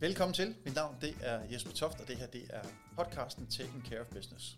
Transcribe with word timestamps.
Velkommen 0.00 0.34
til. 0.34 0.54
Mit 0.64 0.74
navn 0.74 0.96
det 1.00 1.14
er 1.22 1.40
Jesper 1.52 1.72
Toft, 1.72 2.00
og 2.00 2.08
det 2.08 2.16
her 2.16 2.26
det 2.26 2.42
er 2.50 2.62
podcasten 2.96 3.46
Taking 3.46 3.86
Care 3.86 4.00
of 4.00 4.06
Business. 4.06 4.56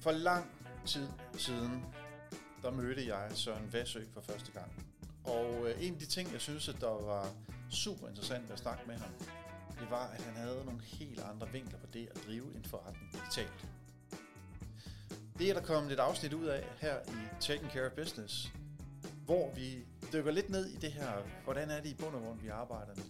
For 0.00 0.10
lang 0.10 0.50
tid 0.86 1.08
siden, 1.38 1.84
der 2.62 2.70
mødte 2.70 3.06
jeg 3.06 3.30
Søren 3.34 3.72
Vassø 3.72 4.04
for 4.12 4.20
første 4.20 4.52
gang. 4.52 4.72
Og 5.24 5.68
øh, 5.68 5.86
en 5.86 5.92
af 5.92 5.98
de 5.98 6.06
ting, 6.06 6.32
jeg 6.32 6.40
synes, 6.40 6.68
at 6.68 6.76
der 6.80 7.02
var 7.02 7.32
super 7.70 8.08
interessant 8.08 8.44
ved 8.44 8.52
at 8.52 8.58
snakke 8.58 8.82
med 8.86 8.94
ham, 8.94 9.10
det 9.80 9.90
var, 9.90 10.06
at 10.06 10.22
han 10.22 10.34
havde 10.34 10.64
nogle 10.64 10.82
helt 10.82 11.20
andre 11.20 11.48
vinkler 11.52 11.78
på 11.78 11.86
det 11.92 12.08
at 12.10 12.20
drive 12.26 12.56
en 12.56 12.64
forretning 12.64 13.12
digitalt. 13.12 13.66
Det 15.38 15.50
er 15.50 15.54
der 15.54 15.62
kommet 15.62 15.92
et 15.92 15.98
afsnit 15.98 16.32
ud 16.32 16.46
af 16.46 16.64
her 16.80 16.96
i 17.08 17.40
Taking 17.40 17.70
Care 17.70 17.86
of 17.86 17.92
Business, 17.92 18.52
hvor 19.24 19.54
vi 19.54 19.84
dykker 20.12 20.30
lidt 20.30 20.50
ned 20.50 20.66
i 20.66 20.76
det 20.76 20.92
her, 20.92 21.10
hvordan 21.44 21.70
er 21.70 21.80
det 21.80 21.90
i 21.90 21.94
bund 21.94 22.14
og 22.14 22.22
grund, 22.22 22.40
vi 22.40 22.48
arbejder 22.48 22.94
med 22.94 23.04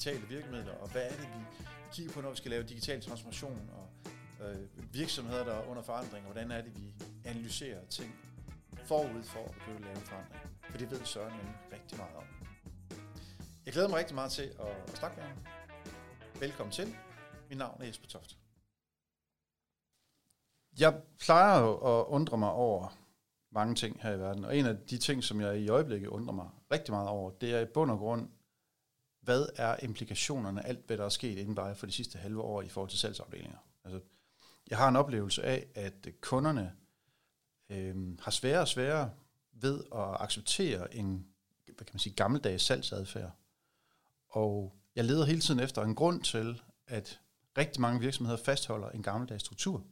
digitale 0.00 0.28
virkemidler, 0.28 0.74
og 0.74 0.88
hvad 0.88 1.02
er 1.02 1.10
det, 1.10 1.20
vi 1.20 1.44
kigger 1.92 2.12
på, 2.12 2.20
når 2.20 2.30
vi 2.30 2.36
skal 2.36 2.50
lave 2.50 2.62
digital 2.62 3.00
transformation, 3.00 3.70
og 3.72 3.88
øh, 4.46 4.94
virksomheder, 4.94 5.44
der 5.44 5.52
er 5.52 5.66
under 5.66 5.82
forandring, 5.82 6.26
og 6.26 6.32
hvordan 6.32 6.50
er 6.50 6.62
det, 6.62 6.76
vi 6.76 6.94
analyserer 7.24 7.86
ting 7.86 8.14
forud 8.84 9.22
for 9.22 9.44
at 9.44 9.50
begynde 9.50 9.76
at 9.76 9.82
lave 9.82 9.96
en 9.96 10.02
forandring. 10.02 10.42
For 10.70 10.78
det 10.78 10.90
ved 10.90 11.04
Søren 11.04 11.32
nemlig 11.32 11.54
rigtig 11.72 11.98
meget 11.98 12.16
om. 12.16 12.24
Jeg 13.66 13.72
glæder 13.72 13.88
mig 13.88 13.98
rigtig 13.98 14.14
meget 14.14 14.32
til 14.32 14.42
at 14.42 14.98
snakke 14.98 15.16
med 15.16 15.24
ham. 15.24 15.36
Velkommen 16.40 16.72
til. 16.72 16.94
Mit 17.48 17.58
navn 17.58 17.82
er 17.82 17.86
Jesper 17.86 18.06
Toft. 18.06 18.36
Jeg 20.78 21.02
plejer 21.18 21.62
at 22.00 22.06
undre 22.06 22.38
mig 22.38 22.50
over 22.50 22.98
mange 23.52 23.74
ting 23.74 24.02
her 24.02 24.12
i 24.12 24.18
verden, 24.18 24.44
og 24.44 24.56
en 24.56 24.66
af 24.66 24.76
de 24.90 24.98
ting, 24.98 25.24
som 25.24 25.40
jeg 25.40 25.58
i 25.58 25.68
øjeblikket 25.68 26.08
undrer 26.08 26.34
mig 26.34 26.48
rigtig 26.70 26.92
meget 26.92 27.08
over, 27.08 27.30
det 27.30 27.54
er 27.54 27.60
i 27.60 27.66
bund 27.66 27.90
og 27.90 27.98
grund, 27.98 28.28
hvad 29.20 29.46
er 29.56 29.76
implikationerne 29.82 30.64
af 30.64 30.68
alt, 30.68 30.86
hvad 30.86 30.98
der 30.98 31.04
er 31.04 31.08
sket 31.08 31.38
inden 31.38 31.54
bare 31.54 31.74
for 31.74 31.86
de 31.86 31.92
sidste 31.92 32.18
halve 32.18 32.40
år 32.40 32.62
i 32.62 32.68
forhold 32.68 32.90
til 32.90 32.98
salgsafdelinger. 32.98 33.58
Altså, 33.84 34.00
jeg 34.70 34.78
har 34.78 34.88
en 34.88 34.96
oplevelse 34.96 35.42
af, 35.42 35.66
at 35.74 36.08
kunderne 36.20 36.72
øh, 37.70 38.18
har 38.20 38.30
sværere 38.30 38.60
og 38.60 38.68
sværere 38.68 39.10
ved 39.52 39.84
at 39.94 40.16
acceptere 40.20 40.94
en 40.94 41.26
hvad 41.80 41.86
kan 41.86 41.94
man 41.94 42.00
sige, 42.00 42.14
gammeldags 42.14 42.64
salgsadfærd. 42.64 43.30
Og 44.28 44.74
jeg 44.96 45.04
leder 45.04 45.24
hele 45.24 45.40
tiden 45.40 45.60
efter 45.60 45.82
en 45.82 45.94
grund 45.94 46.22
til, 46.22 46.62
at 46.86 47.20
rigtig 47.58 47.80
mange 47.80 48.00
virksomheder 48.00 48.38
fastholder 48.44 48.90
en 48.90 49.02
gammeldags 49.02 49.44
struktur. 49.44 49.84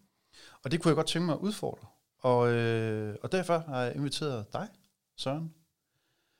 Og 0.63 0.71
det 0.71 0.83
kunne 0.83 0.89
jeg 0.89 0.97
godt 0.97 1.07
tænke 1.07 1.27
mig 1.27 1.33
at 1.33 1.39
udfordre. 1.39 1.87
Og, 2.19 2.53
øh, 2.53 3.17
og 3.23 3.33
derfor 3.33 3.59
har 3.59 3.83
jeg 3.83 3.95
inviteret 3.95 4.53
dig, 4.53 4.69
Søren. 5.17 5.55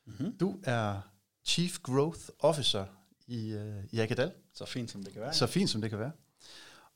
Mm-hmm. 0.05 0.39
Du 0.39 0.61
er 0.65 1.01
Chief 1.49 1.79
Growth 1.83 2.21
Officer 2.39 2.85
i, 3.27 3.53
øh, 3.53 3.85
i 3.91 4.01
Akadal. 4.01 4.33
Så 4.55 4.67
fint 4.67 4.91
som 4.91 5.03
det 5.03 5.13
kan 5.13 5.23
være. 5.23 5.35
Så 5.35 5.47
fint 5.47 5.71
som 5.71 5.81
det 5.81 5.91
kan 5.91 5.99
være. 5.99 6.13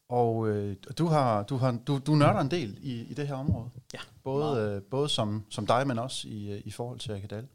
Og 0.09 0.48
øh, 0.48 0.77
du 0.98 1.06
har 1.06 1.42
du 1.42 1.56
har 1.56 1.78
du, 1.86 1.98
du 1.98 2.14
nørder 2.14 2.41
en 2.41 2.50
del 2.50 2.78
i, 2.81 3.00
i 3.00 3.14
det 3.14 3.28
her 3.28 3.34
område. 3.34 3.70
Ja. 3.94 3.98
Både 4.25 4.61
øh, 4.61 4.83
både 4.83 5.09
som 5.09 5.44
som 5.50 5.67
dig, 5.67 5.86
men 5.86 5.98
også 5.98 6.28
i 6.28 6.59
i 6.64 6.70
forhold 6.70 6.98
til 6.98 7.12
Akadal. 7.12 7.47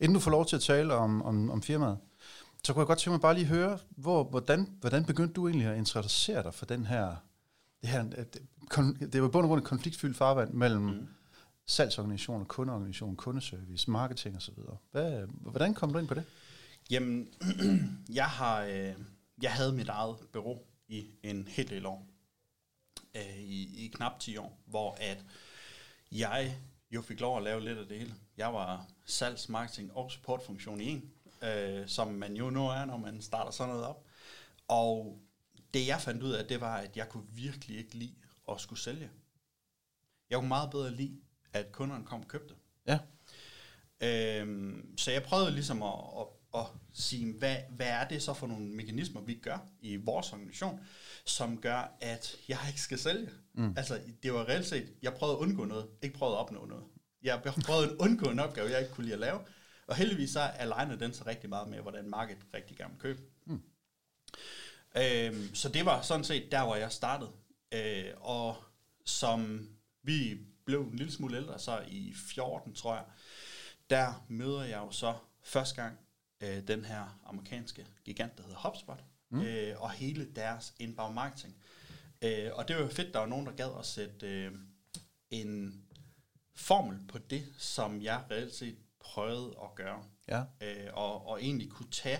Inden 0.00 0.14
du 0.14 0.20
får 0.20 0.30
lov 0.30 0.46
til 0.46 0.56
at 0.56 0.62
tale 0.62 0.94
om 0.94 1.22
om, 1.22 1.50
om 1.50 1.62
firmaet, 1.62 1.98
så 2.64 2.72
kunne 2.72 2.80
jeg 2.80 2.86
godt 2.86 2.98
tænke 2.98 3.10
mig 3.10 3.20
bare 3.20 3.34
lige 3.34 3.46
høre, 3.46 3.78
hvor, 3.90 4.24
hvordan, 4.24 4.68
hvordan 4.80 5.04
begyndte 5.04 5.34
du 5.34 5.48
egentlig 5.48 5.68
at 5.68 5.76
interessere 5.76 6.42
dig 6.42 6.54
for 6.54 6.66
den 6.66 6.86
her, 6.86 7.16
det 7.80 7.90
her, 7.90 8.02
det, 8.02 9.12
det 9.12 9.22
var 9.22 9.28
bund 9.28 9.44
og 9.44 9.48
grund 9.48 9.60
et 9.60 9.66
konfliktfyldt 9.66 10.16
farvand 10.16 10.52
mellem 10.52 10.82
mm. 10.82 11.08
salgsorganisationer, 11.66 12.44
kundeorganisation, 12.44 13.16
kundeservice, 13.16 13.90
marketing 13.90 14.36
osv. 14.36 14.54
Hvad, 14.92 15.26
hvordan 15.28 15.74
kom 15.74 15.92
du 15.92 15.98
ind 15.98 16.08
på 16.08 16.14
det? 16.14 16.24
Jamen, 16.90 17.34
jeg 18.20 18.26
har, 18.26 18.62
øh, 18.62 18.94
jeg 19.42 19.52
havde 19.52 19.72
mit 19.72 19.88
eget 19.88 20.16
bureau 20.32 20.58
i 20.88 21.10
en 21.22 21.48
hel 21.48 21.70
del 21.70 21.86
år, 21.86 22.06
øh, 23.14 23.38
i, 23.38 23.84
i 23.84 23.88
knap 23.88 24.20
10 24.20 24.36
år, 24.36 24.62
hvor 24.66 24.96
at 25.00 25.24
jeg 26.12 26.58
jo 26.90 27.02
fik 27.02 27.20
lov 27.20 27.36
at 27.36 27.42
lave 27.42 27.64
lidt 27.64 27.78
af 27.78 27.86
det 27.86 27.98
hele. 27.98 28.14
Jeg 28.36 28.54
var 28.54 28.88
salgs, 29.04 29.48
marketing 29.48 29.96
og 29.96 30.10
supportfunktion 30.10 30.80
i 30.80 30.88
en, 30.88 31.10
øh, 31.42 31.88
som 31.88 32.08
man 32.08 32.36
jo 32.36 32.50
nu 32.50 32.68
er, 32.68 32.84
når 32.84 32.96
man 32.96 33.22
starter 33.22 33.50
sådan 33.50 33.74
noget 33.74 33.86
op. 33.86 34.06
Og 34.68 35.18
det 35.74 35.86
jeg 35.86 36.00
fandt 36.00 36.22
ud 36.22 36.32
af, 36.32 36.46
det 36.46 36.60
var, 36.60 36.76
at 36.76 36.96
jeg 36.96 37.08
kunne 37.08 37.26
virkelig 37.28 37.78
ikke 37.78 37.94
lide 37.94 38.14
at 38.48 38.60
skulle 38.60 38.80
sælge. 38.80 39.10
Jeg 40.30 40.38
kunne 40.38 40.48
meget 40.48 40.70
bedre 40.70 40.90
lide, 40.90 41.20
at 41.52 41.72
kunderne 41.72 42.04
kom 42.04 42.20
og 42.20 42.28
købte. 42.28 42.54
Ja. 42.86 42.98
Øhm, 44.00 44.98
så 44.98 45.10
jeg 45.10 45.22
prøvede 45.22 45.50
ligesom 45.50 45.82
at, 45.82 45.94
at, 46.18 46.26
at 46.54 46.66
sige, 46.92 47.32
hvad, 47.32 47.56
hvad 47.70 47.86
er 47.86 48.08
det 48.08 48.22
så 48.22 48.34
for 48.34 48.46
nogle 48.46 48.66
mekanismer, 48.66 49.20
vi 49.20 49.34
gør 49.34 49.58
i 49.80 49.96
vores 49.96 50.32
organisation, 50.32 50.80
som 51.24 51.60
gør, 51.60 51.96
at 52.00 52.36
jeg 52.48 52.58
ikke 52.68 52.80
skal 52.80 52.98
sælge. 52.98 53.30
Mm. 53.54 53.74
Altså, 53.76 54.00
det 54.22 54.32
var 54.32 54.48
reelt 54.48 54.66
set, 54.66 54.92
jeg 55.02 55.14
prøvede 55.14 55.36
at 55.36 55.40
undgå 55.40 55.64
noget, 55.64 55.88
ikke 56.02 56.18
prøvede 56.18 56.36
at 56.36 56.40
opnå 56.40 56.66
noget. 56.66 56.84
Jeg 57.22 57.42
prøvede 57.42 57.90
at 57.90 57.96
undgå 57.98 58.30
en 58.30 58.38
opgave, 58.38 58.70
jeg 58.70 58.80
ikke 58.80 58.92
kunne 58.92 59.04
lide 59.04 59.14
at 59.14 59.20
lave, 59.20 59.40
og 59.86 59.96
heldigvis 59.96 60.30
så 60.30 60.40
aligner 60.40 60.96
den 60.96 61.14
så 61.14 61.26
rigtig 61.26 61.48
meget 61.48 61.68
med, 61.68 61.78
hvordan 61.80 62.10
markedet 62.10 62.46
rigtig 62.54 62.76
gerne 62.76 62.92
vil 62.92 63.00
købe. 63.00 63.22
Mm. 63.46 63.62
Øhm, 64.96 65.54
så 65.54 65.68
det 65.68 65.84
var 65.84 66.02
sådan 66.02 66.24
set 66.24 66.52
der, 66.52 66.64
hvor 66.64 66.76
jeg 66.76 66.92
startede. 66.92 67.30
Øh, 67.72 68.10
og 68.16 68.56
som 69.04 69.68
vi 70.02 70.38
blev 70.64 70.80
en 70.80 70.96
lille 70.96 71.12
smule 71.12 71.36
ældre, 71.36 71.58
så 71.58 71.82
i 71.88 72.14
14, 72.14 72.74
tror 72.74 72.94
jeg, 72.94 73.04
der 73.90 74.24
møder 74.28 74.62
jeg 74.62 74.78
jo 74.78 74.90
så 74.90 75.14
første 75.42 75.82
gang 75.82 75.98
øh, 76.44 76.68
den 76.68 76.84
her 76.84 77.20
amerikanske 77.26 77.86
gigant, 78.04 78.38
der 78.38 78.42
hedder 78.42 78.68
HubSpot, 78.68 79.04
mm. 79.30 79.40
øh, 79.40 79.82
og 79.82 79.90
hele 79.90 80.34
deres 80.34 80.74
inbound 80.78 81.14
marketing. 81.14 81.56
Øh, 82.22 82.50
og 82.52 82.68
det 82.68 82.76
var 82.76 82.82
jo 82.82 82.88
fedt, 82.88 83.12
der 83.12 83.18
var 83.18 83.26
nogen, 83.26 83.46
der 83.46 83.52
gad 83.52 83.70
at 83.78 83.86
sætte 83.86 84.26
øh, 84.26 84.52
en 85.30 85.82
formel 86.54 87.06
på 87.08 87.18
det, 87.18 87.54
som 87.58 88.02
jeg 88.02 88.24
reelt 88.30 88.54
set 88.54 88.78
prøvede 89.00 89.54
at 89.62 89.74
gøre. 89.74 90.04
Ja. 90.28 90.44
Øh, 90.60 90.90
og, 90.92 91.26
og 91.26 91.42
egentlig 91.42 91.70
kunne 91.70 91.90
tage 91.90 92.18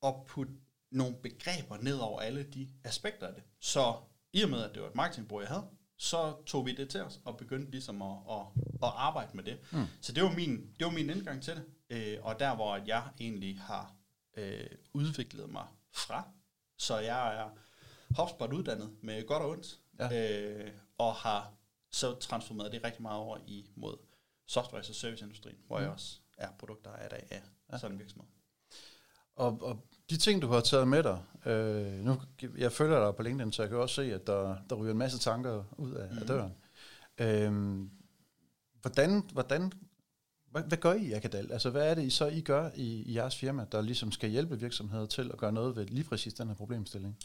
og 0.00 0.26
putte 0.28 0.52
nogle 0.90 1.16
begreber 1.22 1.76
ned 1.76 1.98
over 1.98 2.20
alle 2.20 2.42
de 2.42 2.68
aspekter 2.84 3.26
af 3.26 3.34
det. 3.34 3.42
Så 3.60 3.96
i 4.32 4.42
og 4.42 4.50
med, 4.50 4.62
at 4.62 4.74
det 4.74 4.82
var 4.82 4.88
et 4.88 4.94
marketingbureau, 4.94 5.40
jeg 5.40 5.48
havde, 5.48 5.66
så 5.96 6.34
tog 6.46 6.66
vi 6.66 6.74
det 6.74 6.90
til 6.90 7.00
os 7.00 7.20
og 7.24 7.36
begyndte 7.36 7.70
ligesom 7.70 8.02
at, 8.02 8.16
at, 8.30 8.46
at 8.82 8.92
arbejde 8.96 9.36
med 9.36 9.44
det. 9.44 9.58
Mm. 9.72 9.84
Så 10.00 10.12
det 10.12 10.22
var, 10.22 10.32
min, 10.32 10.74
det 10.78 10.84
var 10.84 10.90
min 10.90 11.10
indgang 11.10 11.42
til 11.42 11.56
det, 11.56 11.64
øh, 11.92 12.18
og 12.22 12.40
der 12.40 12.54
hvor 12.54 12.76
jeg 12.86 13.08
egentlig 13.20 13.60
har 13.60 13.94
øh, 14.36 14.66
udviklet 14.92 15.50
mig 15.50 15.66
fra. 15.92 16.28
Så 16.78 16.98
jeg 16.98 17.36
er 17.36 17.48
HubSpot 18.16 18.52
uddannet 18.52 18.96
med 19.02 19.26
godt 19.26 19.42
og 19.42 19.50
ondt, 19.50 19.78
ja. 19.98 20.40
øh, 20.40 20.70
og 20.98 21.14
har 21.14 21.52
så 21.90 22.14
transformeret 22.14 22.72
det 22.72 22.84
rigtig 22.84 23.02
meget 23.02 23.18
over 23.18 23.38
i 23.46 23.70
mod 23.76 23.96
software- 24.46 24.80
og 24.80 24.84
serviceindustrien, 24.84 25.58
hvor 25.66 25.78
mm. 25.78 25.82
jeg 25.82 25.92
også 25.92 26.18
er 26.38 26.48
produkter 26.58 26.90
af, 26.90 27.08
af 27.30 27.42
ja. 27.72 27.78
sådan 27.78 27.92
en 27.92 27.98
virksomhed. 27.98 28.28
Og, 29.36 29.62
og 29.62 29.86
de 30.10 30.16
ting, 30.16 30.42
du 30.42 30.46
har 30.46 30.60
taget 30.60 30.88
med 30.88 31.02
dig, 31.02 31.22
øh, 31.46 31.92
nu, 31.92 32.20
jeg 32.58 32.72
følger 32.72 33.04
dig 33.04 33.16
på 33.16 33.22
LinkedIn, 33.22 33.52
så 33.52 33.62
jeg 33.62 33.68
kan 33.68 33.78
også 33.78 33.94
se, 33.94 34.14
at 34.14 34.26
der, 34.26 34.56
der 34.70 34.76
ryger 34.76 34.92
en 34.92 34.98
masse 34.98 35.18
tanker 35.18 35.64
ud 35.78 35.92
af, 35.92 36.10
mm. 36.12 36.18
af 36.18 36.26
døren. 36.26 36.54
Øh, 37.18 37.88
hvordan, 38.80 39.28
hvordan, 39.32 39.72
hvad, 40.52 40.62
hvad 40.62 40.78
gør 40.78 40.92
I 40.92 41.02
i 41.02 41.12
Akadal? 41.12 41.52
Altså, 41.52 41.70
hvad 41.70 41.90
er 41.90 41.94
det, 41.94 42.02
I 42.02 42.10
så 42.10 42.26
I 42.26 42.40
gør 42.40 42.70
i, 42.74 43.02
i 43.02 43.14
jeres 43.14 43.36
firma, 43.36 43.66
der 43.72 43.80
ligesom 43.80 44.12
skal 44.12 44.30
hjælpe 44.30 44.60
virksomheder 44.60 45.06
til 45.06 45.30
at 45.32 45.38
gøre 45.38 45.52
noget 45.52 45.76
ved 45.76 45.86
lige 45.86 46.04
præcis 46.04 46.34
den 46.34 46.48
her 46.48 46.54
problemstilling? 46.54 47.18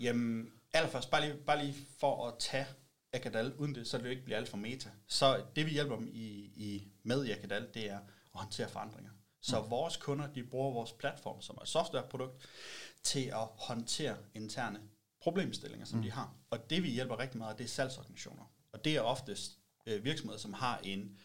Jamen, 0.00 0.52
allerførst, 0.72 1.10
bare 1.10 1.20
lige, 1.20 1.34
bare 1.46 1.64
lige 1.64 1.86
for 1.98 2.28
at 2.28 2.34
tage 2.38 2.66
Akadal, 3.12 3.52
uden 3.54 3.74
det, 3.74 3.86
så 3.86 3.98
det 3.98 4.04
jo 4.04 4.10
ikke 4.10 4.24
bliver 4.24 4.38
alt 4.38 4.48
for 4.48 4.56
meta. 4.56 4.90
Så 5.06 5.42
det, 5.56 5.66
vi 5.66 5.70
hjælper 5.70 5.96
dem 5.96 6.08
i, 6.12 6.28
i, 6.56 6.88
med 7.02 7.24
i 7.24 7.30
Akadal, 7.30 7.68
det 7.74 7.90
er 7.90 7.98
at 7.98 8.04
håndtere 8.32 8.68
forandringer. 8.68 9.10
Så 9.40 9.62
mm. 9.62 9.70
vores 9.70 9.96
kunder, 9.96 10.26
de 10.32 10.42
bruger 10.42 10.72
vores 10.72 10.92
platform, 10.92 11.40
som 11.40 11.56
er 11.58 11.62
et 11.62 11.68
softwareprodukt, 11.68 12.46
til 13.02 13.24
at 13.24 13.48
håndtere 13.58 14.16
interne 14.34 14.80
problemstillinger, 15.22 15.86
som 15.86 15.98
mm. 15.98 16.02
de 16.02 16.10
har. 16.10 16.34
Og 16.50 16.70
det, 16.70 16.82
vi 16.82 16.88
hjælper 16.88 17.18
rigtig 17.18 17.38
meget, 17.38 17.58
det 17.58 17.64
er 17.64 17.68
salgsorganisationer. 17.68 18.44
Og 18.72 18.84
det 18.84 18.96
er 18.96 19.00
oftest 19.00 19.58
øh, 19.86 20.04
virksomheder, 20.04 20.38
som 20.38 20.52
har 20.52 20.78
en 20.78 21.18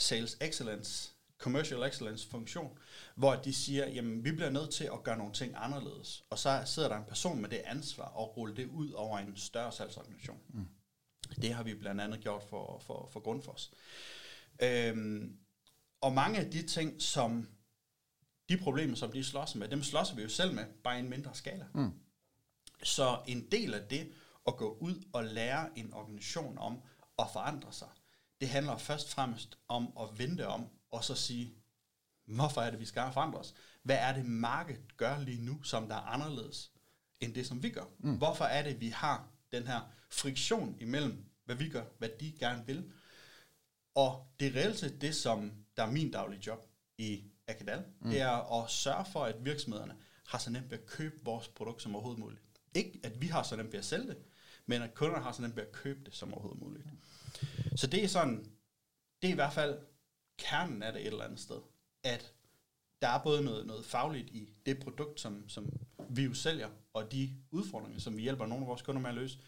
sales 0.00 0.36
excellence, 0.40 1.10
commercial 1.38 1.82
excellence 1.82 2.28
funktion, 2.28 2.78
hvor 3.14 3.34
de 3.34 3.54
siger, 3.54 3.88
jamen 3.88 4.24
vi 4.24 4.32
bliver 4.32 4.50
nødt 4.50 4.70
til 4.70 4.84
at 4.84 5.02
gøre 5.02 5.18
nogle 5.18 5.32
ting 5.32 5.54
anderledes. 5.56 6.24
Og 6.30 6.38
så 6.38 6.62
sidder 6.66 6.88
der 6.88 6.96
en 6.96 7.04
person 7.04 7.40
med 7.40 7.48
det 7.48 7.62
ansvar 7.64 8.04
og 8.04 8.36
rulle 8.36 8.56
det 8.56 8.66
ud 8.66 8.90
over 8.90 9.18
en 9.18 9.36
større 9.36 9.72
salgsorganisation. 9.72 10.38
Mm. 10.48 10.68
Det 11.42 11.54
har 11.54 11.62
vi 11.62 11.74
blandt 11.74 12.00
andet 12.00 12.20
gjort 12.20 12.42
for, 12.42 12.78
for, 12.86 13.08
for 13.12 13.20
Grundfos. 13.20 13.70
Øhm, 14.62 15.36
og 16.00 16.12
mange 16.12 16.38
af 16.38 16.50
de 16.50 16.66
ting, 16.66 17.02
som 17.02 17.48
de 18.48 18.56
problemer, 18.56 18.96
som 18.96 19.12
de 19.12 19.24
slås 19.24 19.54
med, 19.54 19.68
dem 19.68 19.82
slås 19.82 20.16
vi 20.16 20.22
jo 20.22 20.28
selv 20.28 20.54
med, 20.54 20.64
bare 20.84 20.96
i 20.96 21.00
en 21.00 21.10
mindre 21.10 21.34
skala. 21.34 21.66
Mm. 21.74 21.92
Så 22.82 23.18
en 23.26 23.50
del 23.50 23.74
af 23.74 23.88
det 23.88 24.12
at 24.46 24.56
gå 24.56 24.78
ud 24.80 25.04
og 25.12 25.24
lære 25.24 25.78
en 25.78 25.94
organisation 25.94 26.58
om 26.58 26.82
at 27.18 27.26
forandre 27.32 27.72
sig, 27.72 27.88
det 28.40 28.48
handler 28.48 28.76
først 28.76 29.06
og 29.06 29.10
fremmest 29.10 29.58
om 29.68 29.92
at 30.00 30.18
vente 30.18 30.46
om, 30.46 30.68
og 30.90 31.04
så 31.04 31.14
sige, 31.14 31.60
Hvorfor 32.36 32.60
er 32.60 32.70
det, 32.70 32.80
vi 32.80 32.84
skal 32.84 33.12
forandre 33.12 33.38
os? 33.38 33.54
Hvad 33.82 33.96
er 33.96 34.14
det, 34.14 34.24
markedet 34.24 34.96
gør 34.96 35.18
lige 35.18 35.44
nu, 35.44 35.62
som 35.62 35.88
der 35.88 35.94
er 35.94 36.00
anderledes 36.00 36.70
end 37.20 37.34
det, 37.34 37.46
som 37.46 37.62
vi 37.62 37.70
gør? 37.70 37.84
Mm. 37.98 38.16
Hvorfor 38.16 38.44
er 38.44 38.62
det, 38.62 38.80
vi 38.80 38.88
har 38.88 39.28
den 39.52 39.66
her 39.66 39.80
friktion 40.10 40.76
imellem, 40.80 41.24
hvad 41.44 41.56
vi 41.56 41.68
gør, 41.68 41.84
hvad 41.98 42.08
de 42.20 42.32
gerne 42.32 42.66
vil? 42.66 42.92
Og 43.94 44.26
det 44.40 44.48
er 44.48 44.60
reelt 44.60 44.78
set 44.78 45.00
det, 45.00 45.14
som 45.14 45.52
der 45.76 45.82
er 45.82 45.90
min 45.90 46.10
daglige 46.10 46.42
job 46.46 46.66
i 46.98 47.24
Akadal. 47.48 47.84
Mm. 48.00 48.10
Det 48.10 48.20
er 48.20 48.62
at 48.62 48.70
sørge 48.70 49.04
for, 49.12 49.24
at 49.24 49.44
virksomhederne 49.44 49.96
har 50.26 50.38
så 50.38 50.50
nemt 50.50 50.70
ved 50.70 50.78
at 50.78 50.86
købe 50.86 51.16
vores 51.24 51.48
produkt 51.48 51.82
som 51.82 51.94
overhovedet 51.94 52.20
muligt. 52.20 52.42
Ikke 52.74 53.00
at 53.02 53.20
vi 53.20 53.26
har 53.26 53.42
så 53.42 53.56
nemt 53.56 53.72
ved 53.72 53.78
at 53.78 53.84
sælge 53.84 54.06
det, 54.06 54.18
men 54.66 54.82
at 54.82 54.94
kunderne 54.94 55.24
har 55.24 55.32
så 55.32 55.42
nemt 55.42 55.56
ved 55.56 55.62
at 55.62 55.72
købe 55.72 56.00
det 56.04 56.14
som 56.14 56.34
overhovedet 56.34 56.62
muligt. 56.62 56.86
Så 57.76 57.86
det 57.86 58.04
er 58.04 58.08
sådan, 58.08 58.38
det 59.22 59.28
er 59.28 59.32
i 59.32 59.34
hvert 59.34 59.52
fald 59.52 59.78
kernen 60.38 60.82
af 60.82 60.92
det 60.92 61.00
et 61.02 61.06
eller 61.06 61.24
andet 61.24 61.40
sted, 61.40 61.60
at 62.04 62.34
der 63.02 63.08
er 63.08 63.22
både 63.22 63.44
noget, 63.44 63.66
noget 63.66 63.84
fagligt 63.84 64.30
i 64.30 64.48
det 64.66 64.80
produkt, 64.80 65.20
som, 65.20 65.48
som 65.48 65.72
vi 66.08 66.24
jo 66.24 66.34
sælger, 66.34 66.68
og 66.92 67.12
de 67.12 67.30
udfordringer, 67.50 68.00
som 68.00 68.16
vi 68.16 68.22
hjælper 68.22 68.46
nogle 68.46 68.64
af 68.64 68.68
vores 68.68 68.82
kunder 68.82 69.00
med 69.00 69.10
at 69.10 69.16
løse, 69.16 69.38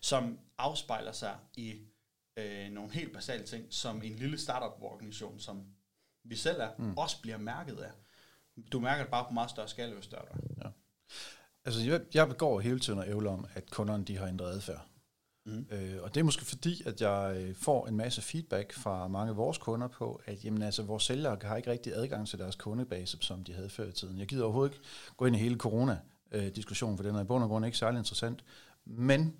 som 0.00 0.38
afspejler 0.58 1.12
sig 1.12 1.36
i 1.56 1.80
øh, 2.36 2.70
nogle 2.70 2.92
helt 2.92 3.12
basale 3.12 3.44
ting, 3.44 3.66
som 3.70 4.02
en 4.02 4.16
lille 4.16 4.38
startup-organisation, 4.38 5.38
som 5.38 5.66
vi 6.24 6.36
selv 6.36 6.60
er, 6.60 6.70
mm. 6.78 6.96
også 6.96 7.20
bliver 7.22 7.38
mærket 7.38 7.76
af. 7.76 7.90
Du 8.72 8.80
mærker 8.80 9.02
det 9.02 9.10
bare 9.10 9.24
på 9.24 9.32
meget 9.32 9.50
større 9.50 9.68
skala, 9.68 9.94
hvis 9.94 10.06
du 10.06 10.16
er 10.16 10.20
der. 10.20 10.64
Ja. 10.64 10.70
Altså, 11.64 11.80
jeg, 11.80 12.00
jeg 12.14 12.28
begår 12.28 12.60
hele 12.60 12.80
tiden 12.80 12.98
og 12.98 13.08
ævler 13.08 13.30
om, 13.30 13.46
at 13.54 13.70
kunderne 13.70 14.04
de 14.04 14.16
har 14.16 14.26
ændret 14.26 14.52
adfærd. 14.52 14.86
Mm. 15.48 15.66
Øh, 15.70 16.02
og 16.02 16.14
det 16.14 16.20
er 16.20 16.24
måske 16.24 16.44
fordi, 16.44 16.82
at 16.86 17.00
jeg 17.00 17.36
øh, 17.36 17.54
får 17.54 17.86
en 17.86 17.96
masse 17.96 18.22
feedback 18.22 18.72
fra 18.72 19.08
mange 19.08 19.30
af 19.30 19.36
vores 19.36 19.58
kunder 19.58 19.88
på, 19.88 20.20
at 20.26 20.44
jamen, 20.44 20.62
altså, 20.62 20.82
vores 20.82 21.02
sælgere 21.02 21.38
har 21.42 21.56
ikke 21.56 21.70
rigtig 21.70 21.92
adgang 21.94 22.28
til 22.28 22.38
deres 22.38 22.56
kundebase, 22.56 23.18
som 23.20 23.44
de 23.44 23.52
havde 23.52 23.68
før 23.68 23.88
i 23.88 23.92
tiden. 23.92 24.18
Jeg 24.18 24.26
gider 24.26 24.44
overhovedet 24.44 24.74
ikke 24.74 24.84
gå 25.16 25.26
ind 25.26 25.36
i 25.36 25.38
hele 25.38 25.56
corona-diskussionen, 25.56 26.96
for 26.96 27.02
den 27.02 27.14
er 27.14 27.20
i 27.20 27.24
bund 27.24 27.42
og 27.42 27.48
grund 27.48 27.66
ikke 27.66 27.78
særlig 27.78 27.98
interessant. 27.98 28.44
Men 28.84 29.36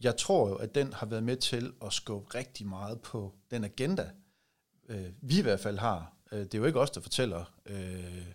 jeg 0.00 0.16
tror 0.16 0.48
jo, 0.48 0.54
at 0.54 0.74
den 0.74 0.92
har 0.92 1.06
været 1.06 1.22
med 1.22 1.36
til 1.36 1.72
at 1.84 1.92
skubbe 1.92 2.34
rigtig 2.34 2.66
meget 2.66 3.00
på 3.00 3.34
den 3.50 3.64
agenda, 3.64 4.10
øh, 4.88 5.06
vi 5.20 5.38
i 5.38 5.42
hvert 5.42 5.60
fald 5.60 5.78
har. 5.78 6.12
Øh, 6.32 6.38
det 6.38 6.54
er 6.54 6.58
jo 6.58 6.64
ikke 6.64 6.80
os, 6.80 6.90
der 6.90 7.00
fortæller 7.00 7.44
øh, 7.66 8.26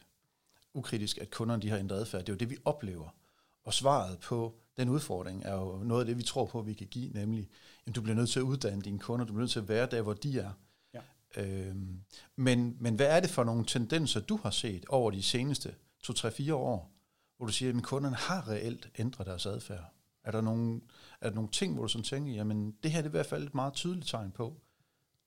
ukritisk, 0.73 1.17
at 1.17 1.31
kunderne 1.31 1.61
de 1.61 1.69
har 1.69 1.77
ændret 1.77 1.97
adfærd. 1.97 2.21
Det 2.21 2.29
er 2.29 2.33
jo 2.33 2.37
det, 2.37 2.49
vi 2.49 2.57
oplever. 2.65 3.15
Og 3.63 3.73
svaret 3.73 4.19
på 4.19 4.55
den 4.81 4.89
udfordring 4.89 5.45
er 5.45 5.53
jo 5.53 5.83
noget 5.83 6.01
af 6.01 6.05
det, 6.05 6.17
vi 6.17 6.23
tror 6.23 6.45
på, 6.45 6.61
vi 6.61 6.73
kan 6.73 6.87
give, 6.87 7.09
nemlig, 7.09 7.49
at 7.85 7.95
du 7.95 8.01
bliver 8.01 8.15
nødt 8.15 8.29
til 8.29 8.39
at 8.39 8.43
uddanne 8.43 8.81
dine 8.81 8.99
kunder, 8.99 9.25
du 9.25 9.33
bliver 9.33 9.41
nødt 9.41 9.51
til 9.51 9.59
at 9.59 9.69
være 9.69 9.85
der, 9.85 10.01
hvor 10.01 10.13
de 10.13 10.39
er. 10.39 10.51
Ja. 10.93 11.01
Øhm, 11.37 12.01
men, 12.35 12.77
men 12.79 12.95
hvad 12.95 13.07
er 13.07 13.19
det 13.19 13.29
for 13.29 13.43
nogle 13.43 13.65
tendenser, 13.65 14.19
du 14.19 14.39
har 14.43 14.51
set 14.51 14.85
over 14.89 15.11
de 15.11 15.23
seneste 15.23 15.75
2-3-4 16.03 16.53
år, 16.53 16.91
hvor 17.37 17.45
du 17.45 17.51
siger, 17.51 17.77
at 17.77 17.83
kunderne 17.83 18.15
har 18.15 18.47
reelt 18.47 18.89
ændret 18.97 19.27
deres 19.27 19.45
adfærd? 19.45 19.93
Er 20.23 20.31
der 20.31 20.41
nogle, 20.41 20.81
er 21.21 21.29
der 21.29 21.35
nogle 21.35 21.49
ting, 21.51 21.73
hvor 21.73 21.83
du 21.83 21.89
sådan 21.89 22.03
tænker, 22.03 22.33
jamen 22.33 22.75
det 22.83 22.91
her 22.91 23.01
er 23.01 23.05
i 23.05 23.09
hvert 23.09 23.25
fald 23.25 23.43
et 23.43 23.55
meget 23.55 23.73
tydeligt 23.73 24.07
tegn 24.07 24.31
på, 24.31 24.61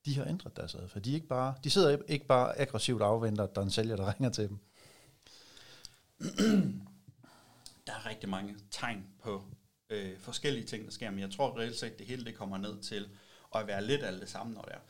de 0.04 0.16
har 0.16 0.24
ændret 0.24 0.56
deres 0.56 0.74
adfærd. 0.74 1.02
De, 1.02 1.10
er 1.10 1.14
ikke 1.14 1.26
bare, 1.26 1.54
de 1.64 1.70
sidder 1.70 1.98
ikke 2.08 2.26
bare 2.26 2.58
aggressivt 2.58 3.02
og 3.02 3.08
afventer, 3.08 3.44
at 3.44 3.54
der 3.54 3.60
er 3.60 3.64
en 3.64 3.70
sælger, 3.70 3.96
der 3.96 4.14
ringer 4.14 4.30
til 4.30 4.48
dem. 4.48 4.58
Der 7.86 7.92
er 7.92 8.06
rigtig 8.06 8.28
mange 8.28 8.56
tegn 8.70 9.06
på 9.22 9.44
øh, 9.90 10.19
forskellige 10.19 10.66
ting, 10.66 10.84
der 10.84 10.90
sker, 10.90 11.10
men 11.10 11.20
jeg 11.20 11.31
tror 11.31 11.58
reelt 11.58 11.76
set, 11.76 11.98
det 11.98 12.06
hele 12.06 12.25
det 12.25 12.34
kommer 12.34 12.58
ned 12.58 12.82
til 12.82 13.08
at 13.54 13.66
være 13.66 13.84
lidt 13.84 14.02
af 14.02 14.20
det 14.20 14.28
samme, 14.28 14.54
når 14.54 14.62
det 14.62 14.72
er. 14.75 14.81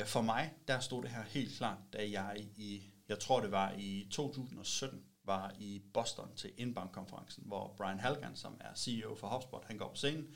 Øh, 0.00 0.06
for 0.06 0.20
mig, 0.20 0.54
der 0.68 0.80
stod 0.80 1.02
det 1.02 1.10
her 1.10 1.22
helt 1.22 1.56
klart, 1.56 1.78
da 1.92 2.10
jeg 2.10 2.46
i, 2.56 2.82
jeg 3.08 3.18
tror 3.18 3.40
det 3.40 3.50
var 3.50 3.74
i 3.78 4.08
2017, 4.10 5.04
var 5.24 5.54
i 5.58 5.82
Boston 5.94 6.36
til 6.36 6.52
Inbound-konferencen, 6.56 7.44
hvor 7.46 7.74
Brian 7.76 8.00
Halgan, 8.00 8.36
som 8.36 8.56
er 8.60 8.74
CEO 8.74 9.14
for 9.14 9.28
HubSpot, 9.28 9.64
han 9.64 9.78
går 9.78 9.88
på 9.88 9.94
scenen. 9.94 10.34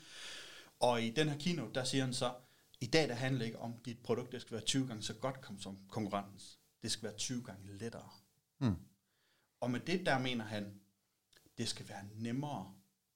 Og 0.79 1.01
i 1.01 1.09
den 1.09 1.29
her 1.29 1.37
keynote, 1.39 1.73
der 1.73 1.83
siger 1.83 2.03
han 2.03 2.13
så, 2.13 2.33
i 2.79 2.85
dag 2.85 3.09
der 3.09 3.15
handler 3.15 3.45
ikke 3.45 3.59
om, 3.59 3.73
dit 3.85 3.99
produkt 4.03 4.31
det 4.31 4.41
skal 4.41 4.53
være 4.53 4.65
20 4.65 4.87
gange 4.87 5.03
så 5.03 5.13
godt 5.13 5.35
som 5.59 5.77
konkurrentens. 5.89 6.59
Det 6.81 6.91
skal 6.91 7.03
være 7.03 7.17
20 7.17 7.43
gange 7.43 7.77
lettere. 7.77 8.09
Mm. 8.59 8.75
Og 9.61 9.71
med 9.71 9.79
det 9.79 10.05
der 10.05 10.19
mener 10.19 10.45
han, 10.45 10.79
det 11.57 11.69
skal 11.69 11.89
være 11.89 12.03
nemmere 12.15 12.73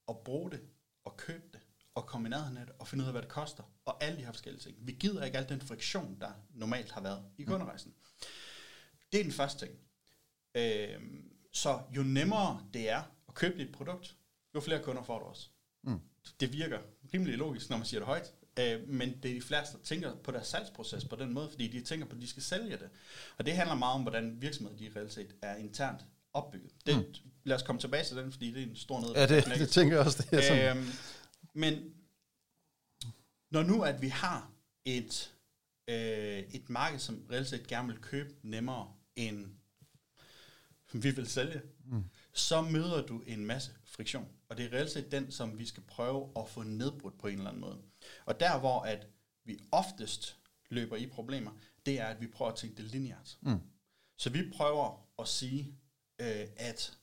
at 0.08 0.18
bruge 0.18 0.52
det, 0.52 0.62
og 1.04 1.18
købe 1.18 1.44
det, 1.54 1.60
og 1.96 2.06
komme 2.06 2.28
i 2.28 2.30
nærheden 2.30 2.58
af 2.58 2.66
det, 2.66 2.76
og 2.80 2.88
finde 2.88 3.04
ud 3.04 3.08
af, 3.08 3.14
hvad 3.14 3.22
det 3.22 3.30
koster, 3.30 3.64
og 3.86 4.04
alle 4.04 4.18
de 4.18 4.26
her 4.26 4.32
forskellige 4.32 4.62
ting. 4.64 4.78
Vi 4.80 4.92
gider 4.92 5.26
ikke 5.26 5.38
al 5.38 5.50
den 5.50 5.62
friktion, 5.62 6.18
der 6.22 6.32
normalt 6.54 6.92
har 6.92 7.02
været 7.02 7.26
i 7.38 7.44
kunderejsen. 7.44 7.94
Det 9.12 9.20
er 9.20 9.24
den 9.24 9.32
første 9.32 9.66
ting. 9.66 9.80
Øh, 10.56 11.02
så 11.52 11.82
jo 11.96 12.04
nemmere 12.04 12.68
det 12.74 12.90
er 12.90 13.04
at 13.28 13.34
købe 13.34 13.58
dit 13.58 13.72
produkt, 13.72 14.16
jo 14.56 14.62
flere 14.62 14.84
kunder 14.84 15.04
får 15.04 15.20
du 15.20 15.26
også. 15.26 15.50
Mm. 15.84 16.00
Det 16.40 16.54
virker 16.54 16.80
rimelig 17.14 17.38
logisk, 17.38 17.70
når 17.70 17.78
man 17.78 17.86
siger 17.86 18.00
det 18.00 18.08
højt, 18.08 18.34
øh, 18.60 18.90
men 18.90 19.24
det 19.24 19.32
er 19.32 19.36
de 19.36 19.42
fleste, 19.42 19.78
der 19.78 19.84
tænker 19.84 20.16
på 20.16 20.32
deres 20.32 20.48
salgsproces 20.48 21.06
på 21.06 21.16
den 21.16 21.34
måde, 21.34 21.50
fordi 21.50 21.68
de 21.68 21.82
tænker 21.82 22.06
på, 22.06 22.16
at 22.16 22.22
de 22.22 22.28
skal 22.28 22.44
sælge 22.44 22.78
det. 22.78 22.90
Og 23.38 23.46
det 23.46 23.54
handler 23.54 23.76
meget 23.76 23.96
om, 23.96 24.02
hvordan 24.02 24.42
virksomheder 24.42 24.78
de 24.78 25.00
reelt 25.00 25.14
set 25.14 25.36
er 25.42 25.56
internt 25.56 26.06
opbygget. 26.34 26.72
Det, 26.86 26.98
mm. 26.98 27.31
Lad 27.44 27.56
os 27.56 27.64
komme 27.64 27.82
tilbage 27.82 28.04
til 28.04 28.18
den, 28.18 28.32
fordi 28.32 28.52
det 28.52 28.64
er 28.64 28.68
en 28.68 28.76
stor 28.76 29.02
ned. 29.02 29.10
Ja, 29.16 29.28
det, 29.28 29.46
det 29.46 29.70
tænker 29.70 29.98
jeg 29.98 30.06
også. 30.06 30.28
Det 30.32 30.40
er 30.40 30.48
sådan. 30.48 30.78
Øhm, 30.78 30.88
men 31.54 31.94
når 33.52 33.64
nu, 33.64 33.82
at 33.84 34.02
vi 34.02 34.08
har 34.08 34.52
et, 34.86 35.34
øh, 35.88 36.40
et 36.40 36.70
marked, 36.70 37.00
som 37.00 37.26
reelt 37.32 37.48
set 37.48 37.68
gerne 37.68 37.88
vil 37.88 37.98
købe 38.02 38.34
nemmere 38.44 38.94
end 39.16 39.48
vi 40.94 41.12
vil 41.12 41.28
sælge, 41.28 41.62
mm. 41.86 42.04
så 42.34 42.62
møder 42.62 43.06
du 43.06 43.22
en 43.28 43.46
masse 43.46 43.72
friktion. 43.86 44.28
Og 44.50 44.58
det 44.58 44.66
er 44.66 44.74
reelt 44.74 44.92
set 44.92 45.12
den, 45.12 45.32
som 45.32 45.60
vi 45.60 45.66
skal 45.66 45.84
prøve 45.84 46.32
at 46.38 46.50
få 46.50 46.64
nedbrudt 46.64 47.20
på 47.20 47.28
en 47.28 47.38
eller 47.38 47.50
anden 47.50 47.62
måde. 47.62 47.82
Og 48.26 48.40
der, 48.40 48.60
hvor 48.60 48.82
at 48.82 49.08
vi 49.46 49.60
oftest 49.72 50.38
løber 50.70 50.96
i 50.96 51.08
problemer, 51.08 51.52
det 51.86 52.00
er, 52.00 52.06
at 52.06 52.22
vi 52.22 52.28
prøver 52.28 52.52
at 52.52 52.58
tænke 52.58 52.76
det 52.76 52.86
lineært. 52.86 53.38
Mm. 53.42 53.60
Så 54.18 54.30
vi 54.30 54.52
prøver 54.52 55.08
at 55.20 55.28
sige, 55.28 55.76
øh, 56.20 56.48
at 56.56 56.98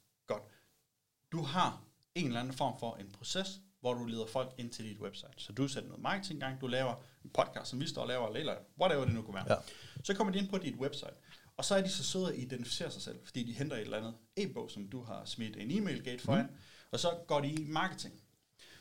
du 1.32 1.42
har 1.42 1.84
en 2.14 2.26
eller 2.26 2.40
anden 2.40 2.54
form 2.54 2.78
for 2.78 2.96
en 2.96 3.10
proces, 3.12 3.60
hvor 3.80 3.94
du 3.94 4.04
leder 4.04 4.26
folk 4.26 4.54
ind 4.58 4.70
til 4.70 4.84
dit 4.84 4.98
website. 4.98 5.32
Så 5.36 5.52
du 5.52 5.68
sætter 5.68 5.88
noget 5.88 6.02
marketing 6.02 6.40
gang, 6.40 6.60
du 6.60 6.66
laver 6.66 6.94
en 7.24 7.30
podcast, 7.30 7.70
som 7.70 7.80
vi 7.80 7.86
står 7.86 8.02
og 8.02 8.08
laver, 8.08 8.28
eller 8.28 8.56
whatever 8.80 9.04
det 9.04 9.14
nu 9.14 9.22
kunne 9.22 9.34
være. 9.34 9.46
Ja. 9.48 9.56
Så 10.04 10.14
kommer 10.14 10.32
de 10.32 10.38
ind 10.38 10.48
på 10.48 10.58
dit 10.58 10.74
website, 10.74 11.14
og 11.56 11.64
så 11.64 11.74
er 11.74 11.82
de 11.82 11.88
så 11.88 12.04
søde 12.04 12.32
at 12.32 12.38
identificere 12.38 12.90
sig 12.90 13.02
selv, 13.02 13.18
fordi 13.24 13.42
de 13.42 13.52
henter 13.52 13.76
et 13.76 13.82
eller 13.82 13.98
andet 13.98 14.14
e-bog, 14.36 14.70
som 14.70 14.88
du 14.88 15.02
har 15.02 15.24
smidt 15.24 15.56
en 15.56 15.70
e-mail 15.70 16.04
gate 16.04 16.22
foran, 16.22 16.46
mm. 16.46 16.56
og 16.90 17.00
så 17.00 17.18
går 17.26 17.40
de 17.40 17.52
i 17.52 17.64
marketing. 17.64 18.20